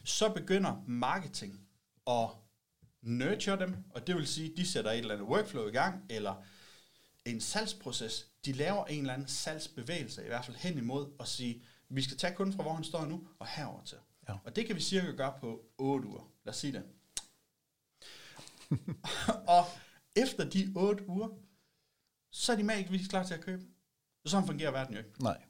Så 0.03 0.29
begynder 0.29 0.83
marketing 0.87 1.67
at 2.07 2.29
nurture 3.01 3.59
dem, 3.59 3.75
og 3.89 4.07
det 4.07 4.15
vil 4.15 4.27
sige, 4.27 4.53
de 4.57 4.65
sætter 4.65 4.91
et 4.91 4.97
eller 4.97 5.13
andet 5.13 5.27
workflow 5.27 5.67
i 5.67 5.71
gang, 5.71 6.05
eller 6.09 6.43
en 7.25 7.41
salgsproces, 7.41 8.27
de 8.45 8.51
laver 8.51 8.85
en 8.85 8.99
eller 8.99 9.13
anden 9.13 9.27
salgsbevægelse, 9.27 10.23
i 10.23 10.27
hvert 10.27 10.45
fald 10.45 10.57
hen 10.57 10.77
imod 10.77 11.11
at 11.19 11.27
sige, 11.27 11.63
vi 11.89 12.01
skal 12.01 12.17
tage 12.17 12.35
kunden 12.35 12.55
fra, 12.55 12.63
hvor 12.63 12.73
han 12.73 12.83
står 12.83 13.05
nu, 13.05 13.27
og 13.39 13.47
herover 13.47 13.83
til. 13.83 13.97
Ja. 14.29 14.37
Og 14.43 14.55
det 14.55 14.65
kan 14.65 14.75
vi 14.75 14.81
cirka 14.81 15.11
gøre 15.11 15.37
på 15.39 15.65
8 15.77 16.07
uger. 16.07 16.31
Lad 16.43 16.53
os 16.53 16.57
sige 16.57 16.73
det. 16.73 16.83
og 19.57 19.65
efter 20.15 20.49
de 20.49 20.73
8 20.75 21.09
uger, 21.09 21.29
så 22.31 22.51
er 22.51 22.55
de 22.55 22.63
magisk 22.63 23.09
klar 23.09 23.23
til 23.23 23.33
at 23.33 23.41
købe. 23.41 23.65
Og 24.23 24.29
sådan 24.29 24.47
fungerer 24.47 24.71
verden 24.71 24.93
jo 24.93 24.99
ikke. 24.99 25.23
Nej. 25.23 25.43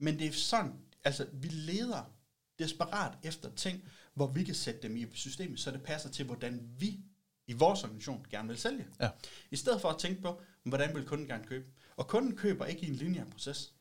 Men 0.00 0.18
det 0.18 0.26
er 0.26 0.32
sådan, 0.32 0.72
altså 1.04 1.28
vi 1.32 1.48
leder 1.48 2.14
desperat 2.58 3.18
efter 3.22 3.54
ting, 3.54 3.84
hvor 4.14 4.26
vi 4.26 4.44
kan 4.44 4.54
sætte 4.54 4.82
dem 4.82 4.96
i 4.96 5.06
systemet, 5.14 5.60
så 5.60 5.70
det 5.70 5.82
passer 5.82 6.10
til, 6.10 6.26
hvordan 6.26 6.74
vi 6.78 7.00
i 7.46 7.52
vores 7.52 7.84
organisation 7.84 8.26
gerne 8.30 8.48
vil 8.48 8.58
sælge. 8.58 8.86
Ja. 9.00 9.10
I 9.50 9.56
stedet 9.56 9.80
for 9.80 9.88
at 9.88 9.98
tænke 9.98 10.22
på, 10.22 10.40
hvordan 10.62 10.94
vil 10.94 11.06
kunden 11.06 11.26
gerne 11.26 11.44
købe. 11.44 11.66
Og 11.96 12.08
kunden 12.08 12.36
køber 12.36 12.66
ikke 12.66 12.86
i 12.86 12.88
en 12.88 12.94
lineær 12.94 13.24
proces. 13.24 13.74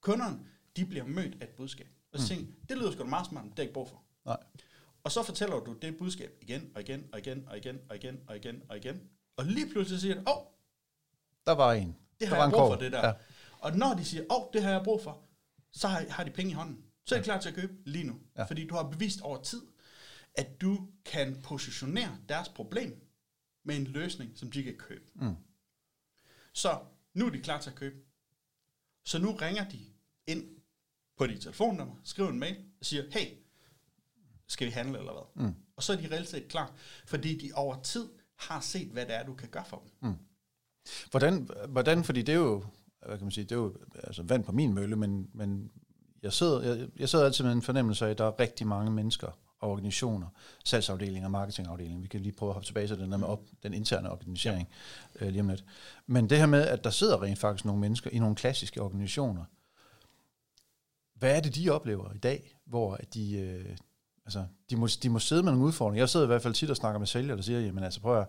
Kunderne, 0.00 0.46
de 0.76 0.86
bliver 0.86 1.04
mødt 1.04 1.42
af 1.42 1.46
et 1.46 1.50
budskab. 1.50 1.88
Og 2.12 2.18
så 2.18 2.34
mm. 2.34 2.38
tænker, 2.38 2.52
det 2.68 2.78
lyder 2.78 2.92
sgu 2.92 3.02
da 3.02 3.08
meget 3.08 3.26
smart, 3.26 3.44
det 3.50 3.58
er 3.58 3.62
ikke 3.62 3.74
brug 3.74 3.88
for. 3.88 4.02
Nej. 4.24 4.36
Og 5.04 5.12
så 5.12 5.22
fortæller 5.22 5.60
du 5.60 5.72
det 5.72 5.98
budskab 5.98 6.38
igen 6.42 6.70
og 6.74 6.80
igen 6.80 7.08
og 7.12 7.18
igen 7.18 7.48
og 7.48 7.56
igen 7.56 7.80
og 7.88 7.96
igen 7.96 8.20
og 8.28 8.36
igen 8.36 8.62
og 8.68 8.76
igen. 8.76 9.02
Og 9.36 9.44
lige 9.44 9.70
pludselig 9.70 10.00
siger 10.00 10.14
du, 10.14 10.20
åh, 10.20 10.36
oh, 10.36 10.44
der 11.46 11.52
var 11.52 11.72
en. 11.72 11.96
Det 12.20 12.28
har 12.28 12.36
der 12.36 12.42
jeg 12.42 12.52
brug 12.52 12.68
for, 12.68 12.76
det 12.76 12.92
der. 12.92 13.06
Ja. 13.06 13.12
Og 13.58 13.76
når 13.76 13.94
de 13.94 14.04
siger, 14.04 14.24
åh, 14.30 14.42
oh, 14.42 14.48
det 14.52 14.62
har 14.62 14.70
jeg 14.70 14.82
brug 14.84 15.02
for, 15.02 15.24
så 15.72 15.88
har, 15.88 16.04
har 16.08 16.24
de 16.24 16.30
penge 16.30 16.50
i 16.50 16.54
hånden. 16.54 16.84
Så 17.04 17.14
er 17.14 17.18
de 17.18 17.24
klar 17.24 17.40
til 17.40 17.48
at 17.48 17.54
købe 17.54 17.72
lige 17.84 18.04
nu. 18.04 18.20
Ja. 18.36 18.44
Fordi 18.44 18.66
du 18.66 18.74
har 18.74 18.90
bevist 18.90 19.20
over 19.20 19.42
tid, 19.42 19.62
at 20.34 20.60
du 20.60 20.88
kan 21.04 21.42
positionere 21.42 22.18
deres 22.28 22.48
problem 22.48 23.02
med 23.64 23.76
en 23.76 23.84
løsning, 23.84 24.38
som 24.38 24.50
de 24.50 24.62
kan 24.62 24.76
købe. 24.76 25.04
Mm. 25.14 25.36
Så 26.52 26.78
nu 27.14 27.26
er 27.26 27.30
de 27.30 27.40
klar 27.40 27.60
til 27.60 27.70
at 27.70 27.76
købe. 27.76 27.96
Så 29.04 29.18
nu 29.18 29.32
ringer 29.32 29.68
de 29.68 29.78
ind 30.26 30.55
på 31.16 31.26
dit 31.26 31.40
telefonnummer, 31.40 31.94
skriver 32.04 32.30
en 32.30 32.38
mail 32.38 32.56
og 32.80 32.86
siger, 32.86 33.02
hey, 33.10 33.26
skal 34.46 34.66
vi 34.66 34.72
handle 34.72 34.98
eller 34.98 35.12
hvad? 35.12 35.46
Mm. 35.46 35.54
Og 35.76 35.82
så 35.82 35.92
er 35.92 35.96
de 35.96 36.08
reelt 36.12 36.28
set 36.28 36.48
klar, 36.48 36.72
fordi 37.06 37.38
de 37.38 37.50
over 37.54 37.82
tid 37.82 38.08
har 38.36 38.60
set, 38.60 38.88
hvad 38.88 39.06
det 39.06 39.14
er, 39.14 39.24
du 39.24 39.34
kan 39.34 39.48
gøre 39.48 39.64
for 39.64 39.76
dem. 39.76 40.10
Mm. 40.10 40.16
Hvordan, 41.10 41.50
hvordan, 41.68 42.04
fordi 42.04 42.22
det 42.22 42.32
er 42.32 42.38
jo, 42.38 42.64
hvad 43.06 43.18
kan 43.18 43.24
man 43.24 43.32
sige, 43.32 43.44
det 43.44 43.52
er 43.52 43.56
jo 43.56 43.76
altså 44.04 44.22
vand 44.22 44.44
på 44.44 44.52
min 44.52 44.74
mølle, 44.74 44.96
men, 44.96 45.30
men 45.34 45.70
jeg, 46.22 46.32
sidder, 46.32 46.62
jeg, 46.62 46.88
jeg 46.98 47.08
sidder 47.08 47.24
altid 47.24 47.44
med 47.44 47.52
en 47.52 47.62
fornemmelse 47.62 48.06
af, 48.06 48.10
at 48.10 48.18
der 48.18 48.24
er 48.24 48.40
rigtig 48.40 48.66
mange 48.66 48.90
mennesker 48.90 49.28
og 49.60 49.70
organisationer, 49.70 50.26
salgsafdelinger, 50.64 51.28
marketingafdelinger. 51.28 52.00
Vi 52.00 52.08
kan 52.08 52.20
lige 52.20 52.32
prøve 52.32 52.50
at 52.50 52.54
hoppe 52.54 52.66
tilbage 52.66 52.86
til 52.86 52.98
den 52.98 53.12
der 53.12 53.18
med 53.18 53.26
op, 53.26 53.40
den 53.62 53.74
interne 53.74 54.10
organisering 54.10 54.68
ja. 55.20 55.26
øh, 55.26 55.32
lige 55.32 55.40
om 55.40 55.48
lidt. 55.48 55.64
Men 56.06 56.30
det 56.30 56.38
her 56.38 56.46
med, 56.46 56.62
at 56.62 56.84
der 56.84 56.90
sidder 56.90 57.22
rent 57.22 57.38
faktisk 57.38 57.64
nogle 57.64 57.80
mennesker 57.80 58.10
i 58.10 58.18
nogle 58.18 58.36
klassiske 58.36 58.82
organisationer, 58.82 59.44
hvad 61.18 61.36
er 61.36 61.40
det, 61.40 61.54
de 61.54 61.70
oplever 61.70 62.12
i 62.12 62.18
dag, 62.18 62.56
hvor 62.66 62.98
de, 63.14 63.38
øh, 63.38 63.76
altså, 64.24 64.44
de, 64.70 64.76
må, 64.76 64.88
de 65.02 65.08
må 65.08 65.18
sidde 65.18 65.42
med 65.42 65.52
nogle 65.52 65.66
udfordringer. 65.66 66.02
Jeg 66.02 66.08
sidder 66.08 66.26
i 66.26 66.32
hvert 66.32 66.42
fald 66.42 66.54
tit 66.54 66.70
og 66.70 66.76
snakker 66.76 66.98
med 66.98 67.06
sælgere, 67.06 67.36
der 67.36 67.42
siger, 67.42 67.60
jamen 67.60 67.84
altså 67.84 68.00
prøv 68.00 68.20
at 68.20 68.28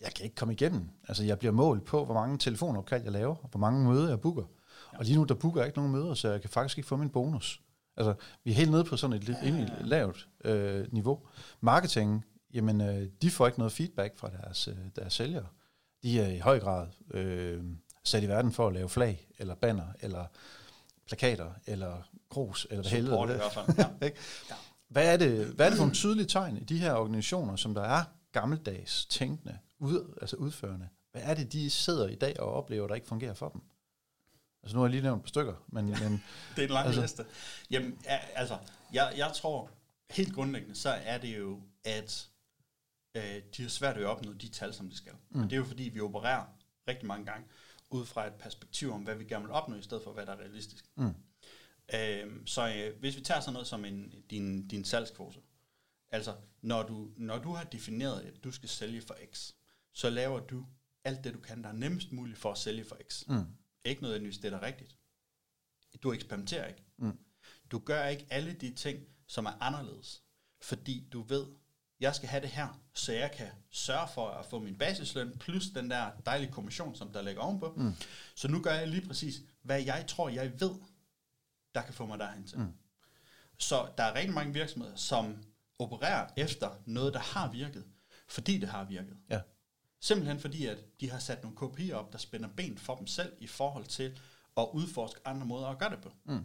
jeg 0.00 0.14
kan 0.14 0.24
ikke 0.24 0.36
komme 0.36 0.54
igennem. 0.54 0.88
Altså 1.08 1.24
jeg 1.24 1.38
bliver 1.38 1.52
målt 1.52 1.84
på, 1.84 2.04
hvor 2.04 2.14
mange 2.14 2.38
telefonopkald 2.38 3.02
jeg 3.02 3.12
laver, 3.12 3.34
og 3.34 3.48
hvor 3.50 3.60
mange 3.60 3.88
møder 3.88 4.08
jeg 4.08 4.20
booker. 4.20 4.44
Ja. 4.92 4.98
Og 4.98 5.04
lige 5.04 5.16
nu, 5.16 5.24
der 5.24 5.34
booker 5.34 5.60
jeg 5.60 5.66
ikke 5.66 5.78
nogen 5.78 5.92
møder, 5.92 6.14
så 6.14 6.30
jeg 6.30 6.40
kan 6.40 6.50
faktisk 6.50 6.78
ikke 6.78 6.88
få 6.88 6.96
min 6.96 7.10
bonus. 7.10 7.62
Altså, 7.96 8.14
vi 8.44 8.50
er 8.50 8.54
helt 8.54 8.70
nede 8.70 8.84
på 8.84 8.96
sådan 8.96 9.16
et 9.16 9.24
lidt 9.24 9.38
ja. 9.42 9.66
lavt 9.80 10.28
øh, 10.44 10.92
niveau. 10.92 11.20
Marketing, 11.60 12.24
jamen, 12.54 12.80
øh, 12.80 13.08
de 13.22 13.30
får 13.30 13.46
ikke 13.46 13.58
noget 13.58 13.72
feedback 13.72 14.18
fra 14.18 14.30
deres, 14.30 14.68
øh, 14.68 14.76
deres 14.96 15.12
sælgere. 15.12 15.46
De 16.02 16.20
er 16.20 16.28
i 16.28 16.38
høj 16.38 16.60
grad 16.60 16.86
øh, 17.10 17.64
sat 18.04 18.22
i 18.22 18.28
verden 18.28 18.52
for 18.52 18.66
at 18.66 18.72
lave 18.72 18.88
flag, 18.88 19.28
eller 19.38 19.54
banner, 19.54 19.86
eller 20.00 20.24
plakater, 21.08 21.52
eller 21.66 22.02
grus, 22.28 22.66
eller 22.70 22.82
hvad 22.82 22.90
helvede. 22.90 23.22
i 23.22 23.26
hvert 23.26 23.52
fald, 23.52 23.66
ja. 24.00 24.06
ja. 24.50 24.54
Hvad 24.88 25.12
er, 25.12 25.16
det, 25.16 25.46
hvad 25.46 25.66
er 25.66 25.70
det 25.70 25.76
for 25.76 25.84
nogle 25.84 25.94
tydelige 25.94 26.26
tegn 26.26 26.56
i 26.56 26.64
de 26.64 26.78
her 26.78 26.92
organisationer, 26.92 27.56
som 27.56 27.74
der 27.74 27.82
er 27.82 28.04
gammeldags 28.32 29.06
tænkende, 29.06 29.58
ud, 29.78 30.18
altså 30.20 30.36
udførende? 30.36 30.88
Hvad 31.12 31.22
er 31.24 31.34
det, 31.34 31.52
de 31.52 31.70
sidder 31.70 32.08
i 32.08 32.14
dag 32.14 32.40
og 32.40 32.52
oplever, 32.52 32.88
der 32.88 32.94
ikke 32.94 33.06
fungerer 33.06 33.34
for 33.34 33.48
dem? 33.48 33.60
Altså 34.62 34.76
nu 34.76 34.80
har 34.80 34.86
jeg 34.86 34.90
lige 34.90 35.02
nævnt 35.02 35.18
et 35.18 35.24
par 35.24 35.28
stykker, 35.28 35.54
men... 35.66 35.88
Ja, 35.88 36.08
men 36.08 36.24
det 36.56 36.62
er 36.62 36.66
en 36.66 36.72
lang 36.72 36.86
altså, 36.86 37.00
liste. 37.00 37.24
Jamen, 37.70 37.98
altså, 38.34 38.58
jeg, 38.92 39.14
jeg 39.16 39.32
tror, 39.34 39.70
helt 40.10 40.34
grundlæggende, 40.34 40.74
så 40.74 40.90
er 40.90 41.18
det 41.18 41.38
jo, 41.38 41.60
at 41.84 42.28
øh, 43.14 43.42
de 43.56 43.62
har 43.62 43.68
svært 43.68 43.96
ved 43.96 44.02
at 44.02 44.08
opnå 44.08 44.32
de 44.32 44.48
tal, 44.48 44.74
som 44.74 44.88
de 44.88 44.96
skal. 44.96 45.12
Mm. 45.30 45.42
Og 45.42 45.50
det 45.50 45.52
er 45.52 45.60
jo 45.60 45.64
fordi, 45.64 45.82
vi 45.82 46.00
opererer 46.00 46.44
rigtig 46.88 47.06
mange 47.06 47.26
gange 47.26 47.46
ud 47.90 48.06
fra 48.06 48.26
et 48.26 48.34
perspektiv 48.34 48.92
om, 48.92 49.02
hvad 49.02 49.14
vi 49.14 49.24
gerne 49.24 49.44
vil 49.44 49.52
opnå, 49.52 49.76
i 49.76 49.82
stedet 49.82 50.04
for, 50.04 50.12
hvad 50.12 50.26
der 50.26 50.32
er 50.32 50.40
realistisk. 50.40 50.84
Mm. 50.96 51.14
Øh, 51.94 52.46
så 52.46 52.74
øh, 52.76 53.00
hvis 53.00 53.16
vi 53.16 53.20
tager 53.20 53.40
sådan 53.40 53.52
noget 53.52 53.68
som 53.68 53.84
en, 53.84 54.24
din, 54.30 54.68
din 54.68 54.84
salgskvote, 54.84 55.40
altså 56.10 56.36
når 56.60 56.82
du, 56.82 57.10
når 57.16 57.38
du 57.38 57.52
har 57.52 57.64
defineret, 57.64 58.20
at 58.20 58.44
du 58.44 58.52
skal 58.52 58.68
sælge 58.68 59.02
for 59.02 59.16
X, 59.32 59.52
så 59.92 60.10
laver 60.10 60.40
du 60.40 60.66
alt 61.04 61.24
det, 61.24 61.34
du 61.34 61.40
kan, 61.40 61.62
der 61.62 61.68
er 61.68 61.72
nemmest 61.72 62.12
muligt 62.12 62.38
for 62.38 62.52
at 62.52 62.58
sælge 62.58 62.84
for 62.84 62.98
X. 63.08 63.26
Mm. 63.28 63.44
Ikke 63.84 64.02
nødvendigvis 64.02 64.38
det, 64.38 64.52
der 64.52 64.58
er 64.58 64.62
rigtigt. 64.62 64.96
Du 66.02 66.12
eksperimenterer 66.12 66.66
ikke. 66.66 66.84
Mm. 66.96 67.18
Du 67.70 67.78
gør 67.78 68.06
ikke 68.06 68.26
alle 68.30 68.52
de 68.52 68.74
ting, 68.74 69.06
som 69.26 69.46
er 69.46 69.62
anderledes. 69.62 70.22
Fordi 70.60 71.08
du 71.12 71.22
ved, 71.22 71.46
jeg 72.00 72.14
skal 72.14 72.28
have 72.28 72.42
det 72.42 72.50
her, 72.50 72.80
så 72.94 73.12
jeg 73.12 73.32
kan 73.32 73.46
sørge 73.70 74.08
for 74.14 74.28
at 74.28 74.46
få 74.46 74.58
min 74.58 74.78
basisløn, 74.78 75.38
plus 75.38 75.66
den 75.66 75.90
der 75.90 76.10
dejlige 76.26 76.52
kommission, 76.52 76.94
som 76.94 77.12
der 77.12 77.22
ligger 77.22 77.42
ovenpå. 77.42 77.74
Mm. 77.76 77.94
Så 78.34 78.48
nu 78.48 78.62
gør 78.62 78.72
jeg 78.72 78.88
lige 78.88 79.06
præcis, 79.06 79.40
hvad 79.62 79.82
jeg 79.82 80.04
tror, 80.08 80.28
jeg 80.28 80.60
ved, 80.60 80.74
der 81.74 81.82
kan 81.82 81.94
få 81.94 82.06
mig 82.06 82.18
derhen 82.18 82.46
til. 82.46 82.58
Mm. 82.58 82.72
Så 83.58 83.88
der 83.98 84.04
er 84.04 84.14
rigtig 84.14 84.34
mange 84.34 84.52
virksomheder, 84.52 84.96
som 84.96 85.44
opererer 85.78 86.28
efter 86.36 86.70
noget, 86.86 87.14
der 87.14 87.20
har 87.20 87.52
virket, 87.52 87.84
fordi 88.28 88.58
det 88.58 88.68
har 88.68 88.84
virket. 88.84 89.16
Ja. 89.30 89.40
Simpelthen 90.00 90.40
fordi, 90.40 90.66
at 90.66 90.78
de 91.00 91.10
har 91.10 91.18
sat 91.18 91.42
nogle 91.42 91.56
kopier 91.56 91.96
op, 91.96 92.12
der 92.12 92.18
spænder 92.18 92.48
ben 92.56 92.78
for 92.78 92.96
dem 92.96 93.06
selv 93.06 93.32
i 93.38 93.46
forhold 93.46 93.84
til 93.84 94.18
at 94.56 94.68
udforske 94.72 95.20
andre 95.24 95.46
måder 95.46 95.66
at 95.66 95.78
gøre 95.78 95.90
det 95.90 96.00
på. 96.00 96.12
Mm. 96.24 96.44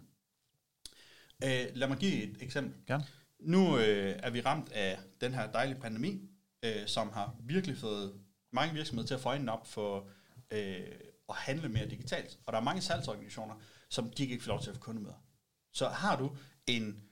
Øh, 1.44 1.66
lad 1.74 1.88
mig 1.88 1.98
give 1.98 2.22
et 2.22 2.36
eksempel. 2.40 2.74
Ja. 2.88 3.00
Nu 3.44 3.78
øh, 3.78 4.16
er 4.22 4.30
vi 4.30 4.40
ramt 4.40 4.72
af 4.72 4.98
den 5.20 5.34
her 5.34 5.52
dejlige 5.52 5.80
pandemi, 5.80 6.30
øh, 6.62 6.86
som 6.86 7.12
har 7.12 7.36
virkelig 7.40 7.78
fået 7.78 8.20
mange 8.52 8.74
virksomheder 8.74 9.06
til 9.06 9.14
at 9.14 9.20
få 9.20 9.28
øjnene 9.28 9.52
op 9.52 9.66
for 9.66 10.08
øh, 10.50 10.86
at 11.28 11.34
handle 11.34 11.68
mere 11.68 11.88
digitalt. 11.88 12.38
Og 12.46 12.52
der 12.52 12.58
er 12.58 12.62
mange 12.62 12.82
salgsorganisationer, 12.82 13.54
som 13.88 14.10
de 14.10 14.22
ikke 14.22 14.44
får 14.44 14.48
lov 14.48 14.60
til 14.60 14.70
at 14.70 14.76
få 14.76 14.80
kundemøder. 14.80 15.24
Så 15.72 15.88
har 15.88 16.16
du 16.16 16.36
en 16.66 17.02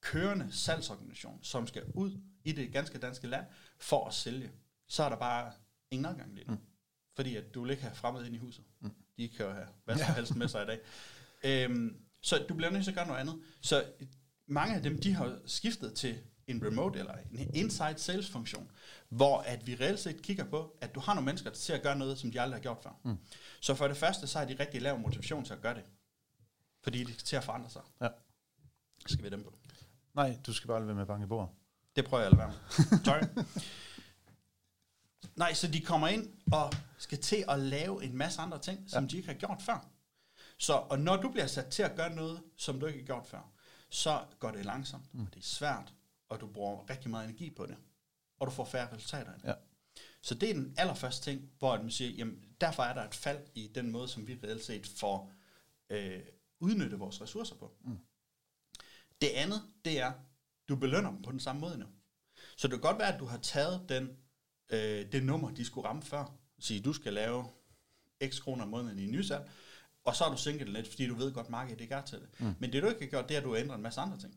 kørende 0.00 0.52
salgsorganisation, 0.52 1.38
som 1.42 1.66
skal 1.66 1.84
ud 1.94 2.20
i 2.44 2.52
det 2.52 2.72
ganske 2.72 2.98
danske 2.98 3.26
land 3.26 3.46
for 3.78 4.06
at 4.06 4.14
sælge, 4.14 4.50
så 4.88 5.02
er 5.02 5.08
der 5.08 5.16
bare 5.16 5.52
ingen 5.90 6.06
adgang 6.06 6.34
lige 6.34 6.50
mm. 6.50 6.58
Fordi 7.16 7.36
at 7.36 7.54
du 7.54 7.62
vil 7.62 7.70
ikke 7.70 7.82
have 7.82 7.94
fremmed 7.94 8.26
ind 8.26 8.34
i 8.34 8.38
huset. 8.38 8.64
Mm. 8.80 8.90
De 9.16 9.28
kan 9.28 9.46
jo 9.46 9.52
have 9.52 9.66
hvad 9.84 9.96
som 9.96 10.14
helst 10.14 10.36
med 10.36 10.48
sig 10.48 10.62
i 10.62 10.66
dag. 10.66 10.80
Øhm, 11.44 11.96
så 12.20 12.46
du 12.48 12.54
bliver 12.54 12.70
nødt 12.70 12.84
til 12.84 12.90
at 12.90 12.96
gøre 12.96 13.06
noget 13.06 13.20
andet. 13.20 13.42
Så 13.60 13.84
mange 14.46 14.76
af 14.76 14.82
dem, 14.82 15.00
de 15.00 15.14
har 15.14 15.38
skiftet 15.46 15.94
til 15.94 16.18
en 16.46 16.66
remote 16.66 16.98
eller 16.98 17.14
en 17.32 17.54
inside 17.54 17.98
sales 17.98 18.30
funktion, 18.30 18.70
hvor 19.08 19.38
at 19.38 19.66
vi 19.66 19.74
reelt 19.74 20.00
set 20.00 20.22
kigger 20.22 20.44
på, 20.44 20.76
at 20.80 20.94
du 20.94 21.00
har 21.00 21.14
nogle 21.14 21.24
mennesker, 21.24 21.50
til 21.50 21.72
at 21.72 21.82
gøre 21.82 21.98
noget, 21.98 22.18
som 22.18 22.30
de 22.32 22.40
aldrig 22.40 22.56
har 22.56 22.62
gjort 22.62 22.78
før. 22.82 23.00
Mm. 23.04 23.18
Så 23.60 23.74
for 23.74 23.88
det 23.88 23.96
første, 23.96 24.26
så 24.26 24.38
har 24.38 24.46
de 24.46 24.56
rigtig 24.60 24.82
lav 24.82 24.98
motivation 24.98 25.44
til 25.44 25.52
at 25.52 25.60
gøre 25.60 25.74
det. 25.74 25.84
Fordi 26.82 27.04
de 27.04 27.12
skal 27.12 27.24
til 27.24 27.36
at 27.36 27.44
forandre 27.44 27.70
sig. 27.70 27.82
Ja. 28.00 28.08
Skal 29.06 29.24
vi 29.24 29.28
dem 29.28 29.42
på? 29.42 29.58
Nej, 30.14 30.38
du 30.46 30.52
skal 30.52 30.68
bare 30.68 30.78
lade 30.78 30.86
være 30.86 30.94
med 30.94 31.02
at 31.02 31.08
banke 31.08 31.26
bordet. 31.26 31.48
Det 31.96 32.04
prøver 32.04 32.22
jeg 32.22 32.32
at 32.32 32.38
lade 32.38 32.48
være 32.48 32.58
med. 32.90 33.04
Sorry. 33.04 33.44
Nej, 35.36 35.54
så 35.54 35.68
de 35.68 35.80
kommer 35.80 36.08
ind 36.08 36.28
og 36.52 36.72
skal 36.98 37.18
til 37.18 37.44
at 37.48 37.58
lave 37.58 38.04
en 38.04 38.16
masse 38.16 38.40
andre 38.40 38.58
ting, 38.58 38.90
som 38.90 39.04
ja. 39.04 39.08
de 39.08 39.16
ikke 39.16 39.28
har 39.28 39.34
gjort 39.34 39.62
før. 39.62 39.86
Så, 40.58 40.72
og 40.72 40.98
når 40.98 41.16
du 41.16 41.28
bliver 41.28 41.46
sat 41.46 41.66
til 41.66 41.82
at 41.82 41.96
gøre 41.96 42.14
noget, 42.14 42.42
som 42.56 42.80
du 42.80 42.86
ikke 42.86 42.98
har 42.98 43.06
gjort 43.06 43.26
før, 43.26 43.52
så 43.88 44.24
går 44.38 44.50
det 44.50 44.64
langsomt, 44.64 45.14
mm. 45.14 45.20
og 45.20 45.34
det 45.34 45.40
er 45.40 45.44
svært, 45.44 45.94
og 46.28 46.40
du 46.40 46.46
bruger 46.46 46.90
rigtig 46.90 47.10
meget 47.10 47.24
energi 47.24 47.50
på 47.50 47.66
det, 47.66 47.76
og 48.38 48.46
du 48.46 48.52
får 48.52 48.64
færre 48.64 48.92
resultater 48.92 49.32
af 49.32 49.40
det. 49.40 49.48
Ja. 49.48 49.54
Så 50.22 50.34
det 50.34 50.50
er 50.50 50.54
den 50.54 50.74
allerførste 50.78 51.24
ting, 51.24 51.50
hvor 51.58 51.76
man 51.76 51.90
siger, 51.90 52.10
jamen, 52.10 52.44
derfor 52.60 52.82
er 52.82 52.94
der 52.94 53.02
et 53.02 53.14
fald 53.14 53.46
i 53.54 53.66
den 53.74 53.90
måde, 53.90 54.08
som 54.08 54.26
vi 54.26 54.38
reelt 54.44 54.64
set 54.64 54.86
får 54.86 55.32
øh, 55.90 56.22
udnyttet 56.60 57.00
vores 57.00 57.20
ressourcer 57.20 57.54
på. 57.54 57.76
Mm. 57.84 57.98
Det 59.20 59.28
andet, 59.28 59.62
det 59.84 60.00
er, 60.00 60.12
du 60.68 60.76
belønner 60.76 61.10
dem 61.10 61.22
på 61.22 61.30
den 61.30 61.40
samme 61.40 61.60
måde 61.60 61.78
nu. 61.78 61.86
Så 62.56 62.68
det 62.68 62.72
kan 62.72 62.80
godt 62.80 62.98
være, 62.98 63.14
at 63.14 63.20
du 63.20 63.24
har 63.26 63.38
taget 63.38 63.88
den 63.88 64.16
øh, 64.68 65.12
det 65.12 65.24
nummer, 65.24 65.50
de 65.50 65.64
skulle 65.64 65.88
ramme 65.88 66.02
før. 66.02 66.34
Sige, 66.58 66.80
du 66.80 66.92
skal 66.92 67.12
lave 67.12 67.50
x 68.24 68.40
kroner 68.40 68.62
om 68.62 68.68
måneden 68.68 68.98
i 68.98 69.06
nysalg, 69.06 69.50
og 70.06 70.16
så 70.16 70.24
har 70.24 70.30
du 70.30 70.38
sænket 70.38 70.66
det 70.66 70.74
lidt, 70.74 70.88
fordi 70.88 71.06
du 71.06 71.14
ved 71.14 71.32
godt, 71.32 71.50
markedet 71.50 71.80
ikke 71.80 71.94
er 71.94 72.02
til 72.02 72.18
det. 72.18 72.40
Mm. 72.40 72.54
Men 72.58 72.72
det 72.72 72.82
du 72.82 72.88
ikke 72.88 73.00
har 73.00 73.10
gjort, 73.10 73.28
det 73.28 73.34
er, 73.34 73.38
at 73.38 73.44
du 73.44 73.52
har 73.52 73.60
ændret 73.60 73.76
en 73.76 73.82
masse 73.82 74.00
andre 74.00 74.18
ting. 74.18 74.34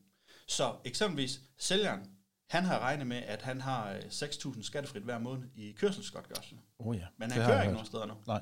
Så 0.47 0.75
eksempelvis, 0.85 1.41
sælgeren, 1.57 2.11
han 2.49 2.65
har 2.65 2.79
regnet 2.79 3.07
med, 3.07 3.17
at 3.17 3.41
han 3.41 3.61
har 3.61 3.93
6.000 3.93 4.57
øh, 4.57 4.63
skattefrit 4.63 5.03
hver 5.03 5.19
måned 5.19 5.49
i 5.55 5.71
kørselsgodtgørelse. 5.71 6.55
Oh 6.79 6.97
ja, 6.97 7.05
Men 7.17 7.31
han 7.31 7.45
kører 7.45 7.61
ikke 7.61 7.73
nogen 7.73 7.85
steder 7.85 8.05
nu. 8.05 8.13
Nej. 8.27 8.41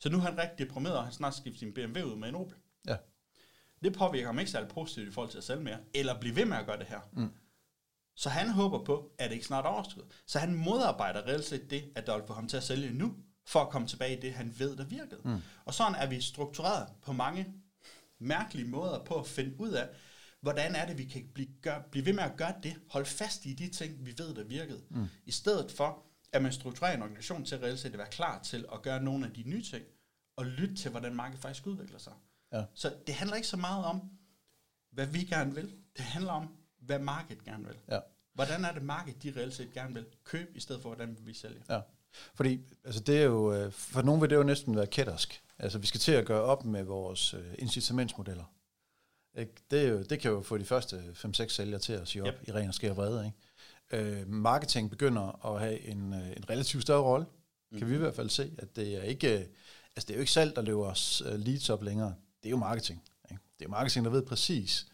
Så 0.00 0.10
nu 0.10 0.16
er 0.16 0.22
han 0.22 0.38
rigtig 0.38 0.66
deprimeret, 0.66 0.96
og 0.96 1.04
han 1.04 1.12
snart 1.12 1.34
skifter 1.34 1.58
sin 1.58 1.74
BMW 1.74 2.02
ud 2.02 2.16
med 2.16 2.28
en 2.28 2.34
Opel. 2.34 2.56
Ja. 2.86 2.96
Det 3.82 3.92
påvirker 3.92 4.26
ham 4.26 4.38
ikke 4.38 4.50
særlig 4.50 4.68
positivt 4.68 5.08
i 5.08 5.12
forhold 5.12 5.30
til 5.30 5.38
at 5.38 5.44
sælge 5.44 5.62
mere, 5.62 5.78
eller 5.94 6.20
blive 6.20 6.36
ved 6.36 6.44
med 6.44 6.56
at 6.56 6.66
gøre 6.66 6.78
det 6.78 6.86
her. 6.86 7.00
Mm. 7.12 7.32
Så 8.16 8.28
han 8.28 8.50
håber 8.50 8.84
på, 8.84 9.12
at 9.18 9.30
det 9.30 9.34
ikke 9.34 9.46
snart 9.46 9.64
er 9.64 9.68
overstået. 9.68 10.06
Så 10.26 10.38
han 10.38 10.54
modarbejder 10.54 11.22
reelt 11.22 11.44
set 11.44 11.70
det, 11.70 11.92
at 11.94 12.06
der 12.06 12.16
vil 12.16 12.26
få 12.26 12.32
ham 12.34 12.48
til 12.48 12.56
at 12.56 12.62
sælge 12.62 12.92
nu, 12.92 13.14
for 13.48 13.60
at 13.60 13.68
komme 13.68 13.88
tilbage 13.88 14.16
i 14.16 14.20
det, 14.20 14.34
han 14.34 14.54
ved, 14.58 14.76
der 14.76 14.84
virkede. 14.84 15.20
Mm. 15.24 15.38
Og 15.64 15.74
sådan 15.74 15.94
er 15.94 16.06
vi 16.06 16.20
struktureret 16.20 16.88
på 17.02 17.12
mange 17.12 17.54
mærkelige 18.18 18.68
måder 18.68 19.04
på 19.04 19.14
at 19.14 19.26
finde 19.26 19.60
ud 19.60 19.70
af, 19.70 19.88
hvordan 20.40 20.74
er 20.74 20.86
det, 20.86 20.98
vi 20.98 21.04
kan 21.04 21.28
blive, 21.34 21.48
gør, 21.62 21.82
blive 21.90 22.06
ved 22.06 22.12
med 22.12 22.22
at 22.22 22.36
gøre 22.36 22.54
det, 22.62 22.76
holde 22.90 23.06
fast 23.06 23.46
i 23.46 23.52
de 23.52 23.68
ting, 23.68 24.06
vi 24.06 24.14
ved, 24.18 24.34
der 24.34 24.44
virkede, 24.44 24.82
mm. 24.90 25.06
i 25.26 25.30
stedet 25.30 25.72
for, 25.72 26.02
at 26.32 26.42
man 26.42 26.52
strukturerer 26.52 26.94
en 26.94 27.02
organisation 27.02 27.44
til 27.44 27.58
reelt 27.58 27.80
set 27.80 27.92
at 27.92 27.98
være 27.98 28.10
klar 28.10 28.42
til 28.42 28.66
at 28.72 28.82
gøre 28.82 29.02
nogle 29.02 29.26
af 29.26 29.32
de 29.32 29.42
nye 29.42 29.62
ting, 29.62 29.84
og 30.36 30.46
lytte 30.46 30.74
til, 30.74 30.90
hvordan 30.90 31.14
markedet 31.14 31.42
faktisk 31.42 31.66
udvikler 31.66 31.98
sig. 31.98 32.12
Ja. 32.52 32.64
Så 32.74 32.94
det 33.06 33.14
handler 33.14 33.36
ikke 33.36 33.48
så 33.48 33.56
meget 33.56 33.84
om, 33.84 34.10
hvad 34.90 35.06
vi 35.06 35.24
gerne 35.24 35.54
vil. 35.54 35.74
Det 35.96 36.04
handler 36.04 36.32
om, 36.32 36.56
hvad 36.78 36.98
markedet 36.98 37.44
gerne 37.44 37.66
vil. 37.66 37.76
Ja. 37.88 38.00
Hvordan 38.34 38.64
er 38.64 38.72
det 38.72 38.82
markedet, 38.82 39.22
de 39.22 39.40
reelt 39.40 39.54
set 39.54 39.72
gerne 39.72 39.94
vil 39.94 40.06
købe, 40.24 40.50
i 40.54 40.60
stedet 40.60 40.82
for, 40.82 40.88
hvordan 40.88 41.18
vi 41.20 41.34
sælge? 41.34 41.62
Ja. 41.68 41.80
Fordi 42.34 42.60
altså 42.84 43.00
det 43.00 43.18
er 43.18 43.24
jo, 43.24 43.52
øh, 43.52 43.72
for 43.72 44.02
nogen 44.02 44.20
vil 44.20 44.30
det 44.30 44.36
jo 44.36 44.42
næsten 44.42 44.76
være 44.76 44.86
kættersk. 44.86 45.42
Altså 45.58 45.78
vi 45.78 45.86
skal 45.86 46.00
til 46.00 46.12
at 46.12 46.26
gøre 46.26 46.42
op 46.42 46.64
med 46.64 46.82
vores 46.82 47.34
uh, 47.34 47.40
incitamentsmodeller. 47.58 48.44
Ikke? 49.38 49.52
Det, 49.70 49.84
er 49.84 49.88
jo, 49.88 50.02
det 50.02 50.20
kan 50.20 50.30
jo 50.30 50.42
få 50.42 50.58
de 50.58 50.64
første 50.64 51.14
5-6 51.14 51.48
sælgere 51.48 51.80
til 51.80 51.92
at 51.92 52.08
sige 52.08 52.22
op 52.22 52.28
yep. 52.28 52.48
i 52.48 52.52
ren 52.52 52.68
og 52.68 52.74
skær 52.74 52.92
vrede. 52.92 53.32
Ikke? 53.92 54.22
Uh, 54.22 54.28
marketing 54.28 54.90
begynder 54.90 55.46
at 55.54 55.60
have 55.60 55.80
en, 55.80 56.12
uh, 56.12 56.28
en 56.28 56.50
relativt 56.50 56.82
større 56.82 57.02
rolle. 57.02 57.26
Mm. 57.70 57.78
Kan 57.78 57.86
vi 57.86 57.92
i 57.92 57.96
mhm. 57.96 58.02
hvert 58.02 58.14
fald 58.14 58.30
se, 58.30 58.52
at 58.58 58.76
det 58.76 58.96
er 58.96 59.02
ikke, 59.02 59.28
altså 59.28 60.06
det 60.06 60.10
er 60.10 60.14
jo 60.14 60.20
ikke 60.20 60.32
salg, 60.32 60.56
der 60.56 60.62
løber 60.62 60.84
os 60.84 61.22
leads 61.26 61.70
op 61.70 61.82
længere. 61.82 62.14
Det 62.42 62.48
er 62.48 62.50
jo 62.50 62.56
marketing. 62.56 63.02
Ikke? 63.30 63.42
Det 63.58 63.64
er 63.64 63.68
marketing, 63.68 64.04
der 64.04 64.10
ved 64.10 64.22
præcis, 64.22 64.86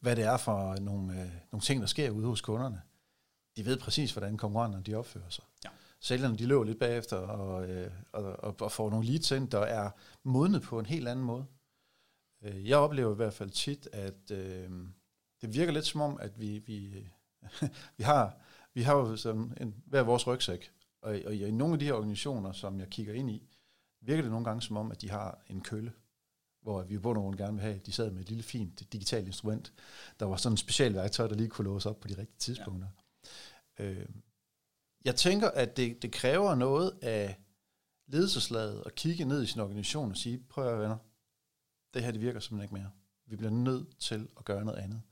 hvad 0.00 0.16
det 0.16 0.24
er 0.24 0.36
for 0.36 0.76
nogle, 0.80 1.22
øh, 1.22 1.28
nogle 1.52 1.62
ting, 1.62 1.80
der 1.80 1.86
sker 1.86 2.10
ude 2.10 2.26
hos 2.26 2.40
kunderne. 2.40 2.82
De 3.56 3.64
ved 3.64 3.76
præcis, 3.76 4.12
hvordan 4.12 4.36
konkurrenterne 4.36 4.84
de 4.84 4.94
opfører 4.94 5.28
sig. 5.28 5.44
Sælgerne 6.00 6.38
de 6.38 6.46
løber 6.46 6.64
lidt 6.64 6.78
bagefter 6.78 7.16
og, 7.16 7.68
øh, 7.68 7.90
og, 8.12 8.24
og, 8.24 8.56
og 8.60 8.72
får 8.72 8.90
nogle 8.90 9.06
leads 9.06 9.30
ind, 9.30 9.50
der 9.50 9.60
er 9.60 9.90
modnet 10.22 10.62
på 10.62 10.78
en 10.78 10.86
helt 10.86 11.08
anden 11.08 11.24
måde. 11.24 11.46
Øh, 12.42 12.68
jeg 12.68 12.78
oplever 12.78 13.12
i 13.12 13.16
hvert 13.16 13.34
fald 13.34 13.50
tit, 13.50 13.88
at 13.92 14.30
øh, 14.30 14.70
det 15.40 15.54
virker 15.54 15.72
lidt 15.72 15.86
som 15.86 16.00
om, 16.00 16.18
at 16.20 16.40
vi, 16.40 16.58
vi, 16.58 17.06
vi 17.98 18.02
har 18.02 18.36
vi 18.76 18.82
har 18.82 18.94
jo 18.94 19.16
som 19.16 19.52
en, 19.60 19.74
hver 19.86 20.02
vores 20.02 20.26
rygsæk, 20.26 20.72
og, 21.02 21.20
og 21.26 21.34
i 21.34 21.50
nogle 21.50 21.72
af 21.72 21.78
de 21.78 21.84
her 21.84 21.92
organisationer, 21.92 22.52
som 22.52 22.80
jeg 22.80 22.88
kigger 22.88 23.14
ind 23.14 23.30
i, 23.30 23.48
virker 24.00 24.22
det 24.22 24.30
nogle 24.30 24.44
gange 24.44 24.62
som 24.62 24.76
om, 24.76 24.90
at 24.90 25.00
de 25.00 25.10
har 25.10 25.42
en 25.46 25.60
kølle, 25.60 25.92
hvor 26.62 26.82
vi 26.82 26.98
på 26.98 27.12
nogen 27.12 27.36
gerne 27.36 27.52
vil 27.52 27.62
have, 27.62 27.80
de 27.86 27.92
sad 27.92 28.10
med 28.10 28.20
et 28.20 28.28
lille 28.28 28.42
fint 28.42 28.92
digitalt 28.92 29.26
instrument, 29.26 29.72
der 30.20 30.26
var 30.26 30.36
sådan 30.36 30.52
en 30.52 30.56
special 30.56 30.94
værktøj, 30.94 31.26
der 31.26 31.34
lige 31.34 31.48
kunne 31.48 31.64
låse 31.64 31.88
op 31.88 32.00
på 32.00 32.08
de 32.08 32.18
rigtige 32.18 32.38
tidspunkter. 32.38 32.88
Ja. 33.78 33.84
Øh, 33.84 34.06
jeg 35.06 35.16
tænker, 35.16 35.50
at 35.50 35.76
det, 35.76 36.02
det 36.02 36.12
kræver 36.12 36.54
noget 36.54 36.98
af 37.02 37.36
ledelseslaget 38.06 38.82
at 38.86 38.94
kigge 38.94 39.24
ned 39.24 39.42
i 39.42 39.46
sin 39.46 39.60
organisation 39.60 40.10
og 40.10 40.16
sige, 40.16 40.38
prøv 40.38 40.72
at 40.74 40.78
venner, 40.78 40.96
det 41.94 42.04
her 42.04 42.10
det 42.10 42.20
virker 42.20 42.40
simpelthen 42.40 42.64
ikke 42.64 42.74
mere. 42.74 42.90
Vi 43.26 43.36
bliver 43.36 43.50
nødt 43.50 43.98
til 43.98 44.28
at 44.38 44.44
gøre 44.44 44.64
noget 44.64 44.78
andet. 44.78 45.02